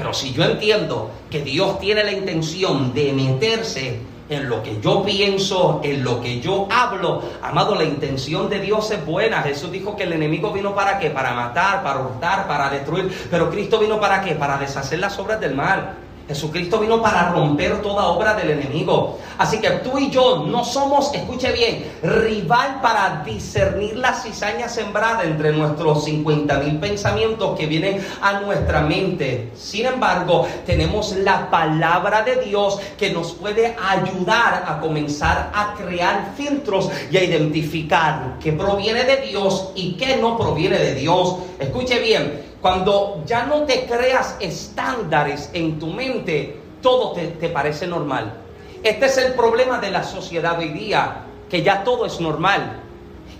Pero 0.00 0.14
si 0.14 0.32
yo 0.32 0.44
entiendo 0.44 1.10
que 1.28 1.42
Dios 1.42 1.78
tiene 1.78 2.02
la 2.02 2.12
intención 2.12 2.94
de 2.94 3.12
meterse 3.12 4.00
en 4.30 4.48
lo 4.48 4.62
que 4.62 4.80
yo 4.80 5.04
pienso, 5.04 5.82
en 5.84 6.02
lo 6.02 6.22
que 6.22 6.40
yo 6.40 6.66
hablo, 6.70 7.22
amado, 7.42 7.74
la 7.74 7.84
intención 7.84 8.48
de 8.48 8.60
Dios 8.60 8.90
es 8.92 9.04
buena. 9.04 9.42
Jesús 9.42 9.70
dijo 9.70 9.94
que 9.96 10.04
el 10.04 10.14
enemigo 10.14 10.52
vino 10.52 10.74
para 10.74 10.98
qué? 10.98 11.10
Para 11.10 11.34
matar, 11.34 11.82
para 11.82 12.00
hurtar, 12.00 12.48
para 12.48 12.70
destruir. 12.70 13.12
Pero 13.30 13.50
Cristo 13.50 13.78
vino 13.78 14.00
para 14.00 14.22
qué? 14.22 14.36
Para 14.36 14.56
deshacer 14.56 15.00
las 15.00 15.18
obras 15.18 15.38
del 15.38 15.54
mal. 15.54 15.96
Jesucristo 16.30 16.78
vino 16.78 17.02
para 17.02 17.30
romper 17.30 17.82
toda 17.82 18.06
obra 18.06 18.34
del 18.34 18.50
enemigo. 18.50 19.18
Así 19.36 19.58
que 19.58 19.68
tú 19.82 19.98
y 19.98 20.10
yo 20.10 20.44
no 20.46 20.64
somos, 20.64 21.12
escuche 21.12 21.50
bien, 21.50 21.90
rival 22.04 22.80
para 22.80 23.24
discernir 23.24 23.96
la 23.96 24.14
cizaña 24.14 24.68
sembrada 24.68 25.24
entre 25.24 25.50
nuestros 25.52 26.04
50 26.04 26.58
mil 26.60 26.78
pensamientos 26.78 27.58
que 27.58 27.66
vienen 27.66 28.06
a 28.22 28.38
nuestra 28.42 28.80
mente. 28.82 29.50
Sin 29.56 29.86
embargo, 29.86 30.46
tenemos 30.66 31.16
la 31.16 31.50
palabra 31.50 32.22
de 32.22 32.36
Dios 32.36 32.78
que 32.96 33.10
nos 33.10 33.32
puede 33.32 33.76
ayudar 33.82 34.66
a 34.68 34.78
comenzar 34.78 35.50
a 35.52 35.74
crear 35.74 36.32
filtros 36.36 36.90
y 37.10 37.16
a 37.16 37.24
identificar 37.24 38.36
qué 38.40 38.52
proviene 38.52 39.02
de 39.02 39.16
Dios 39.16 39.70
y 39.74 39.94
qué 39.94 40.16
no 40.18 40.38
proviene 40.38 40.78
de 40.78 40.94
Dios. 40.94 41.38
Escuche 41.58 41.98
bien, 41.98 42.49
cuando 42.60 43.22
ya 43.24 43.46
no 43.46 43.62
te 43.62 43.86
creas 43.86 44.36
estándares 44.38 45.50
en 45.52 45.78
tu 45.78 45.86
mente, 45.86 46.60
todo 46.82 47.12
te, 47.12 47.48
parece 47.48 47.86
normal. 47.86 48.34
Este 48.82 49.06
es 49.06 49.18
el 49.18 49.34
problema 49.34 49.78
de 49.78 49.90
la 49.90 50.02
sociedad 50.02 50.58
hoy 50.58 50.68
día, 50.68 51.24
que 51.48 51.62
ya 51.62 51.84
todo 51.84 52.04
es 52.04 52.20
normal. 52.20 52.80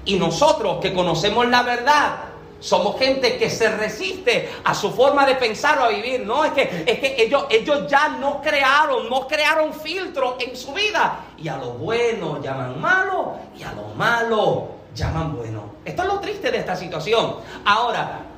Y 0.05 0.17
nosotros 0.17 0.79
que 0.81 0.95
conocemos 0.95 1.47
la 1.49 1.63
verdad, 1.63 2.17
somos 2.61 2.99
gente 2.99 3.37
que 3.37 3.51
se 3.51 3.71
resiste 3.71 4.51
a 4.65 4.75
su 4.75 4.91
forma 4.91 5.27
de 5.27 5.35
pensar 5.35 5.79
o 5.79 5.85
a 5.85 5.89
vivir. 5.89 6.25
No, 6.27 6.45
es 6.45 6.53
que, 6.53 6.85
es 6.87 6.99
que 6.99 7.23
ellos, 7.23 7.45
ellos 7.51 7.87
ya 7.89 8.09
no 8.09 8.41
crearon, 8.41 9.09
no 9.09 9.27
crearon 9.27 9.73
filtro 9.75 10.37
en 10.41 10.57
su 10.57 10.73
vida. 10.73 11.27
Y 11.39 11.49
a 11.49 11.59
lo 11.59 11.73
bueno 11.73 12.41
llaman 12.43 12.81
malo 12.81 13.35
y 13.59 13.63
a 13.63 13.73
lo 13.73 13.95
malo 13.97 14.69
llaman 14.95 15.37
bueno. 15.37 15.71
Esto 15.85 16.03
es 16.03 16.09
lo 16.09 16.21
triste 16.21 16.51
de 16.51 16.59
esta 16.59 16.77
situación. 16.77 17.37
Ahora, 17.65 18.30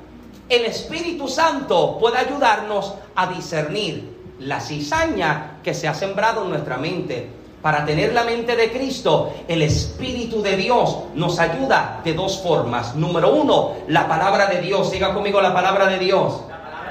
el 0.49 0.65
Espíritu 0.65 1.27
Santo 1.27 1.97
puede 1.99 2.17
ayudarnos 2.17 2.93
a 3.15 3.27
discernir 3.27 4.13
la 4.39 4.59
cizaña 4.59 5.59
que 5.63 5.73
se 5.73 5.87
ha 5.87 5.93
sembrado 5.93 6.43
en 6.43 6.49
nuestra 6.49 6.77
mente. 6.77 7.29
Para 7.61 7.85
tener 7.85 8.11
la 8.13 8.25
mente 8.25 8.57
de 8.57 8.71
Cristo, 8.71 9.33
el 9.47 9.61
Espíritu 9.61 10.41
de 10.41 10.57
Dios 10.57 10.97
nos 11.15 11.39
ayuda 11.39 12.01
de 12.03 12.13
dos 12.13 12.41
formas. 12.41 12.93
Número 12.95 13.33
uno, 13.33 13.75
la 13.87 14.05
palabra 14.07 14.47
de 14.47 14.61
Dios. 14.61 14.89
Siga 14.89 15.13
conmigo 15.13 15.39
la 15.39 15.53
palabra 15.53 15.87
de 15.87 15.97
Dios. 15.97 16.41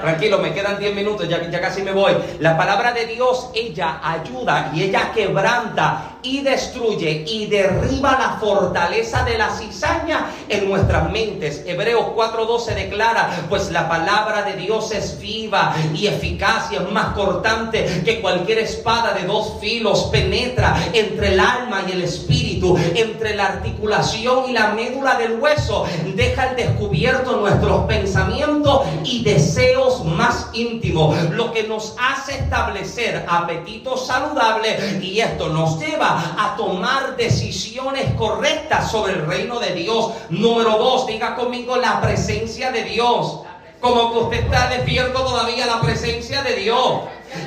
Tranquilo, 0.01 0.39
me 0.39 0.51
quedan 0.51 0.79
10 0.79 0.95
minutos, 0.95 1.29
ya, 1.29 1.49
ya 1.49 1.61
casi 1.61 1.83
me 1.83 1.91
voy. 1.91 2.13
La 2.39 2.57
palabra 2.57 2.91
de 2.91 3.05
Dios, 3.05 3.51
ella 3.53 4.01
ayuda 4.03 4.71
y 4.73 4.83
ella 4.83 5.11
quebranta 5.13 6.12
y 6.23 6.39
destruye 6.41 7.25
y 7.27 7.47
derriba 7.47 8.17
la 8.17 8.37
fortaleza 8.39 9.23
de 9.23 9.37
la 9.37 9.49
cizaña 9.49 10.31
en 10.49 10.69
nuestras 10.69 11.11
mentes. 11.11 11.63
Hebreos 11.65 12.07
4:12 12.15 12.73
declara, 12.75 13.45
pues 13.49 13.69
la 13.71 13.87
palabra 13.87 14.43
de 14.43 14.53
Dios 14.53 14.91
es 14.91 15.19
viva 15.19 15.75
y 15.93 16.07
eficaz 16.07 16.71
y 16.71 16.75
es 16.75 16.91
más 16.91 17.13
cortante 17.13 18.01
que 18.05 18.21
cualquier 18.21 18.59
espada 18.59 19.13
de 19.13 19.25
dos 19.25 19.55
filos, 19.59 20.09
penetra 20.11 20.75
entre 20.93 21.33
el 21.33 21.39
alma 21.39 21.83
y 21.87 21.91
el 21.91 22.03
espíritu, 22.03 22.77
entre 22.95 23.35
la 23.35 23.45
articulación 23.47 24.49
y 24.49 24.53
la 24.53 24.69
médula 24.69 25.15
del 25.15 25.39
hueso, 25.39 25.85
deja 26.15 26.43
al 26.43 26.55
descubierto 26.55 27.37
nuestros 27.37 27.85
pensamientos 27.85 28.81
y 29.03 29.23
deseos 29.23 30.05
más 30.05 30.49
íntimo, 30.53 31.15
lo 31.31 31.51
que 31.51 31.63
nos 31.63 31.95
hace 31.99 32.39
establecer 32.39 33.25
apetitos 33.27 34.07
saludables 34.07 35.01
y 35.01 35.19
esto 35.19 35.49
nos 35.49 35.79
lleva 35.79 36.12
a 36.15 36.55
tomar 36.55 37.15
decisiones 37.15 38.13
correctas 38.15 38.91
sobre 38.91 39.13
el 39.13 39.25
reino 39.25 39.59
de 39.59 39.73
Dios. 39.73 40.11
Número 40.29 40.77
dos, 40.77 41.07
diga 41.07 41.35
conmigo 41.35 41.75
la 41.77 42.01
presencia 42.01 42.71
de 42.71 42.83
Dios. 42.83 43.39
Como 43.79 44.13
que 44.13 44.19
usted 44.19 44.43
está 44.45 44.69
despierto 44.69 45.23
todavía 45.23 45.65
la 45.65 45.81
presencia 45.81 46.41
de 46.41 46.55
Dios. 46.55 47.01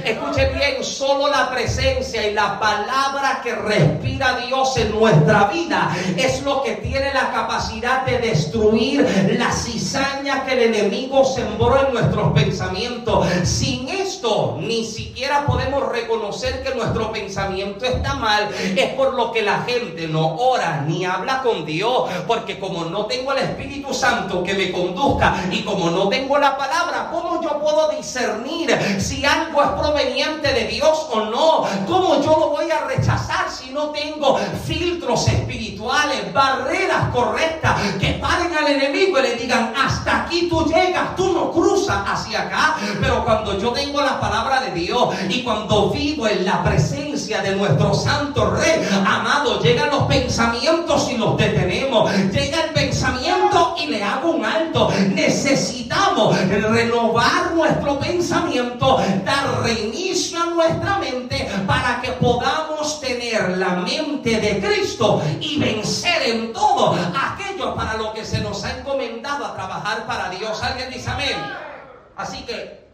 Escuche 0.05 0.49
bien, 0.51 0.85
solo 0.85 1.29
la 1.29 1.51
presencia 1.51 2.27
y 2.27 2.33
la 2.33 2.59
palabra 2.59 3.41
que 3.43 3.55
respira 3.55 4.39
Dios 4.47 4.77
en 4.77 4.93
nuestra 4.93 5.45
vida 5.45 5.95
es 6.17 6.43
lo 6.43 6.63
que 6.63 6.75
tiene 6.77 7.13
la 7.13 7.33
capacidad 7.33 8.05
de 8.05 8.19
destruir 8.19 9.37
la 9.39 9.53
cizaña 9.53 10.45
que 10.45 10.53
el 10.53 10.75
enemigo 10.75 11.25
sembró 11.25 11.87
en 11.87 11.93
nuestros 11.93 12.33
pensamientos. 12.33 13.27
Sin 13.45 13.89
esto, 13.89 14.59
ni 14.61 14.85
siquiera 14.85 15.45
podemos 15.47 15.89
reconocer 15.89 16.63
que 16.63 16.75
nuestro 16.75 17.13
pensamiento 17.13 17.85
está 17.85 18.15
mal. 18.15 18.49
Es 18.77 18.93
por 18.95 19.15
lo 19.15 19.33
que 19.33 19.43
la 19.43 19.63
gente 19.63 20.07
no 20.09 20.37
ora 20.37 20.85
ni 20.87 21.05
habla 21.05 21.43
con 21.43 21.65
Dios, 21.65 22.09
porque 22.27 22.59
como 22.59 22.85
no 22.85 23.07
tengo 23.07 23.33
el 23.33 23.39
Espíritu 23.39 23.93
Santo 23.93 24.43
que 24.43 24.55
me 24.55 24.73
conduzca 24.73 25.35
y 25.51 25.63
como 25.63 25.91
no 25.91 26.09
tengo 26.09 26.39
la 26.39 26.57
palabra, 26.57 27.09
¿cómo 27.13 27.43
yo 27.43 27.59
puedo 27.61 27.91
discernir 27.91 28.71
si 28.99 29.25
algo 29.25 29.63
es 29.63 29.71
proveniente 29.79 30.53
de 30.53 30.67
Dios 30.67 31.07
o 31.11 31.21
no. 31.27 31.65
¿Cómo 31.87 32.21
yo 32.23 32.31
lo 32.39 32.51
voy 32.51 32.71
a 32.71 32.85
rechazar 32.85 33.51
si 33.51 33.71
no 33.71 33.91
tengo 33.91 34.39
filtros 34.65 35.29
espirituales, 35.29 36.33
barreras 36.33 37.11
correctas 37.13 37.81
que 38.01 38.15
paren 38.15 38.55
al 38.57 38.69
enemigo 38.69 39.19
y 39.19 39.23
le 39.23 39.37
digan, 39.37 39.73
hasta 39.77 40.23
aquí 40.25 40.49
tú 40.49 40.65
llegas, 40.67 41.15
tú 41.17 41.33
no 41.33 41.51
cruzas 41.53 42.03
hacia 42.07 42.43
acá? 42.43 42.77
Pero 43.01 43.25
cuando 43.25 43.59
yo 43.59 43.73
tengo 43.73 44.01
la 44.01 44.21
palabra 44.21 44.61
de 44.61 44.73
Dios 44.73 45.15
y 45.29 45.43
cuando 45.43 45.91
vivo 45.91 46.27
en 46.27 46.45
la 46.45 46.63
presencia 46.63 47.43
de 47.43 47.57
nuestro 47.57 47.95
Santo 47.95 48.51
Rey, 48.51 48.87
amado, 49.07 49.61
llegan 49.61 49.91
los 49.91 50.05
pensamientos 50.05 51.09
y 51.11 51.17
los 51.17 51.37
detenemos. 51.37 52.11
Llega 52.33 52.65
el 52.65 52.71
pensamiento 52.73 53.75
y 53.79 53.87
le 53.87 54.03
hago 54.03 54.31
un 54.31 54.45
alto. 54.45 54.91
Necesitamos 55.15 56.37
renovar 56.49 57.53
nuestro 57.55 57.99
pensamiento, 57.99 58.99
dar 59.25 59.63
reinicio 59.67 60.41
a 60.41 60.47
nuestra 60.47 60.99
mente 60.99 61.51
para 61.67 62.01
que 62.01 62.13
podamos 62.13 63.01
tener 63.01 63.59
la 63.59 63.71
mente 63.77 64.41
de 64.41 64.61
Cristo 64.61 65.21
y 65.41 65.59
vencer 65.59 66.23
en 66.23 66.53
todo 66.53 66.95
aquello 66.95 67.75
para 67.75 67.97
lo 67.97 68.13
que 68.13 68.25
se 68.25 68.41
nos 68.41 68.65
ha 68.65 68.79
encomendado 68.79 69.45
a 69.45 69.55
trabajar 69.55 70.07
para 70.07 70.31
Dios. 70.31 70.63
Alguien 70.63 70.91
dice 70.91 71.11
amén. 71.11 71.37
Así 72.17 72.45
que 72.45 72.87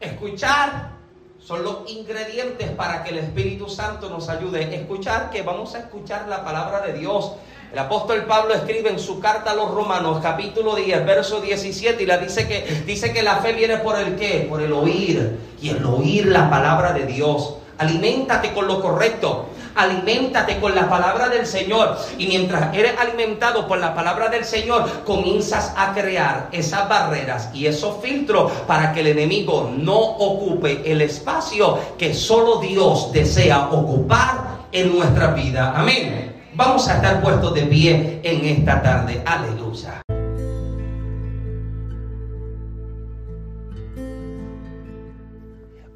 escuchar 0.00 0.96
son 1.38 1.62
los 1.62 1.88
ingredientes 1.88 2.70
para 2.72 3.04
que 3.04 3.10
el 3.10 3.18
Espíritu 3.18 3.68
Santo 3.68 4.10
nos 4.10 4.28
ayude. 4.28 4.74
Escuchar 4.74 5.30
que 5.30 5.42
vamos 5.42 5.76
a 5.76 5.78
escuchar 5.78 6.26
la 6.26 6.44
palabra 6.44 6.80
de 6.80 6.94
Dios. 6.94 7.34
El 7.72 7.78
apóstol 7.78 8.24
Pablo 8.26 8.54
escribe 8.54 8.90
en 8.90 8.98
su 8.98 9.20
carta 9.20 9.50
a 9.50 9.54
los 9.54 9.70
romanos, 9.70 10.20
capítulo 10.22 10.76
10, 10.76 11.04
verso 11.04 11.40
17, 11.40 12.02
y 12.02 12.06
la 12.06 12.18
dice 12.18 12.46
que, 12.46 12.82
dice 12.86 13.12
que 13.12 13.22
la 13.22 13.36
fe 13.36 13.52
viene 13.52 13.78
por 13.78 13.98
el 13.98 14.16
qué? 14.16 14.46
Por 14.48 14.62
el 14.62 14.72
oír. 14.72 15.38
Y 15.60 15.70
el 15.70 15.84
oír 15.84 16.26
la 16.26 16.48
palabra 16.48 16.92
de 16.92 17.06
Dios. 17.06 17.56
Aliméntate 17.78 18.52
con 18.54 18.66
lo 18.66 18.80
correcto. 18.80 19.46
Aliméntate 19.74 20.58
con 20.58 20.74
la 20.74 20.88
palabra 20.88 21.28
del 21.28 21.44
Señor. 21.44 21.98
Y 22.16 22.28
mientras 22.28 22.74
eres 22.74 22.92
alimentado 22.98 23.66
por 23.66 23.78
la 23.78 23.94
palabra 23.94 24.28
del 24.28 24.44
Señor, 24.44 25.04
comienzas 25.04 25.74
a 25.76 25.92
crear 25.92 26.48
esas 26.52 26.88
barreras 26.88 27.50
y 27.52 27.66
esos 27.66 28.00
filtros 28.00 28.52
para 28.66 28.92
que 28.92 29.00
el 29.00 29.08
enemigo 29.08 29.70
no 29.76 29.98
ocupe 29.98 30.82
el 30.90 31.02
espacio 31.02 31.78
que 31.98 32.14
solo 32.14 32.58
Dios 32.60 33.12
desea 33.12 33.68
ocupar 33.70 34.60
en 34.72 34.96
nuestra 34.96 35.32
vida. 35.32 35.74
Amén. 35.76 36.35
Vamos 36.56 36.88
a 36.88 36.96
estar 36.96 37.20
puestos 37.20 37.52
de 37.52 37.66
pie 37.66 38.20
en 38.22 38.44
esta 38.46 38.80
tarde. 38.80 39.22
Aleluya. 39.26 40.00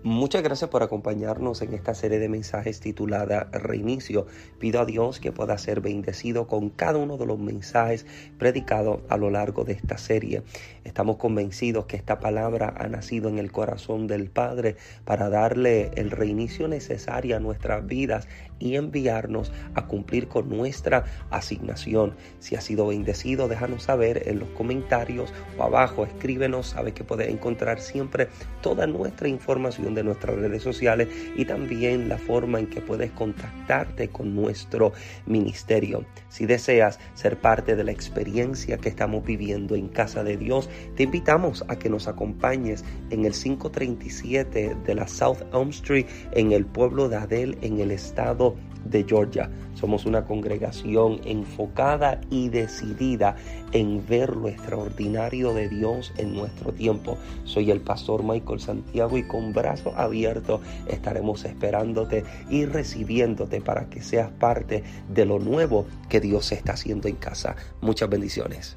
Muchas 0.03 0.43
gracias 0.43 0.69
por 0.69 0.83
acompañarnos 0.83 1.63
en 1.63 1.73
esta 1.73 1.95
serie 1.95 2.19
de 2.19 2.29
mensajes 2.29 2.81
titulada 2.81 3.45
Reinicio. 3.53 4.27
Pido 4.59 4.81
a 4.81 4.85
Dios 4.85 5.19
que 5.19 5.33
pueda 5.33 5.57
ser 5.57 5.81
bendecido 5.81 6.47
con 6.47 6.69
cada 6.69 6.99
uno 6.99 7.17
de 7.17 7.27
los 7.27 7.39
mensajes 7.39 8.05
predicados 8.39 9.01
a 9.09 9.17
lo 9.17 9.31
largo 9.31 9.65
de 9.65 9.73
esta 9.73 9.97
serie. 9.99 10.43
Estamos 10.85 11.17
convencidos 11.17 11.87
que 11.87 11.97
esta 11.97 12.19
palabra 12.19 12.75
ha 12.77 12.89
nacido 12.89 13.29
en 13.29 13.39
el 13.39 13.51
corazón 13.51 14.07
del 14.07 14.31
Padre 14.31 14.77
para 15.05 15.31
darle 15.31 15.91
el 15.95 16.11
reinicio 16.11 16.69
necesario 16.69 17.37
a 17.37 17.41
nuestras 17.41 17.87
vidas 17.87 18.27
y 18.61 18.77
enviarnos 18.77 19.51
a 19.75 19.87
cumplir 19.87 20.29
con 20.29 20.49
nuestra 20.49 21.05
asignación. 21.31 22.15
Si 22.39 22.55
ha 22.55 22.61
sido 22.61 22.87
bendecido, 22.87 23.49
déjanos 23.49 23.85
saber 23.85 24.29
en 24.29 24.39
los 24.39 24.49
comentarios 24.51 25.33
o 25.59 25.65
abajo, 25.65 26.05
escríbenos, 26.05 26.69
sabe 26.69 26.93
que 26.93 27.03
puedes 27.03 27.29
encontrar 27.29 27.81
siempre 27.81 28.29
toda 28.63 28.87
nuestra 28.87 29.29
información 29.29 29.95
de 29.95 30.05
nuestras 30.05 30.37
redes 30.37 30.63
sociales 30.63 31.09
y 31.35 31.45
también 31.45 32.09
la 32.09 32.19
forma 32.19 32.61
en 32.61 32.69
que 32.69 32.81
puedes 32.81 33.11
contactarte 33.13 34.09
con 34.09 34.35
nuestro 34.35 34.93
ministerio. 35.27 36.05
Si 36.29 36.47
deseas 36.47 37.01
ser 37.15 37.41
parte 37.41 37.75
de 37.75 37.85
la 37.85 37.93
experiencia 37.93 38.77
que 38.79 38.91
estamos 38.91 39.25
viviendo 39.25 39.75
en 39.75 39.89
Casa 39.89 40.23
de 40.23 40.37
Dios, 40.37 40.69
te 40.97 41.05
invitamos 41.05 41.65
a 41.69 41.77
que 41.77 41.89
nos 41.89 42.07
acompañes 42.07 42.85
en 43.11 43.25
el 43.25 43.33
537 43.33 44.77
de 44.85 44.95
la 44.95 45.09
South 45.09 45.39
Elm 45.53 45.71
Street 45.71 46.07
en 46.33 46.53
el 46.53 46.67
pueblo 46.67 47.09
de 47.09 47.17
Adel 47.17 47.59
en 47.63 47.81
el 47.81 47.91
estado 47.91 48.50
de 48.85 49.05
Georgia. 49.05 49.51
Somos 49.75 50.07
una 50.07 50.25
congregación 50.25 51.21
enfocada 51.25 52.21
y 52.31 52.49
decidida 52.49 53.37
en 53.73 54.05
ver 54.07 54.37
lo 54.37 54.49
extraordinario 54.49 55.55
de 55.55 55.69
Dios 55.69 56.13
en 56.17 56.35
nuestro 56.35 56.73
tiempo. 56.73 57.17
Soy 57.45 57.71
el 57.71 57.81
pastor 57.81 58.23
Michael 58.23 58.61
Santiago 58.61 59.17
y 59.17 59.23
con 59.23 59.53
brazos 59.53 59.95
abiertos 59.97 60.61
estaremos 60.87 61.45
esperándote 61.45 62.25
y 62.49 62.65
recibiéndote 62.65 63.61
para 63.61 63.89
que 63.89 64.03
seas 64.03 64.31
parte 64.31 64.83
de 65.13 65.25
lo 65.25 65.39
nuevo 65.39 65.87
que 66.09 66.21
Dios 66.21 66.53
está 66.53 66.73
haciendo 66.73 67.09
en 67.09 67.17
casa. 67.17 67.57
Muchas 67.81 68.09
bendiciones. 68.09 68.77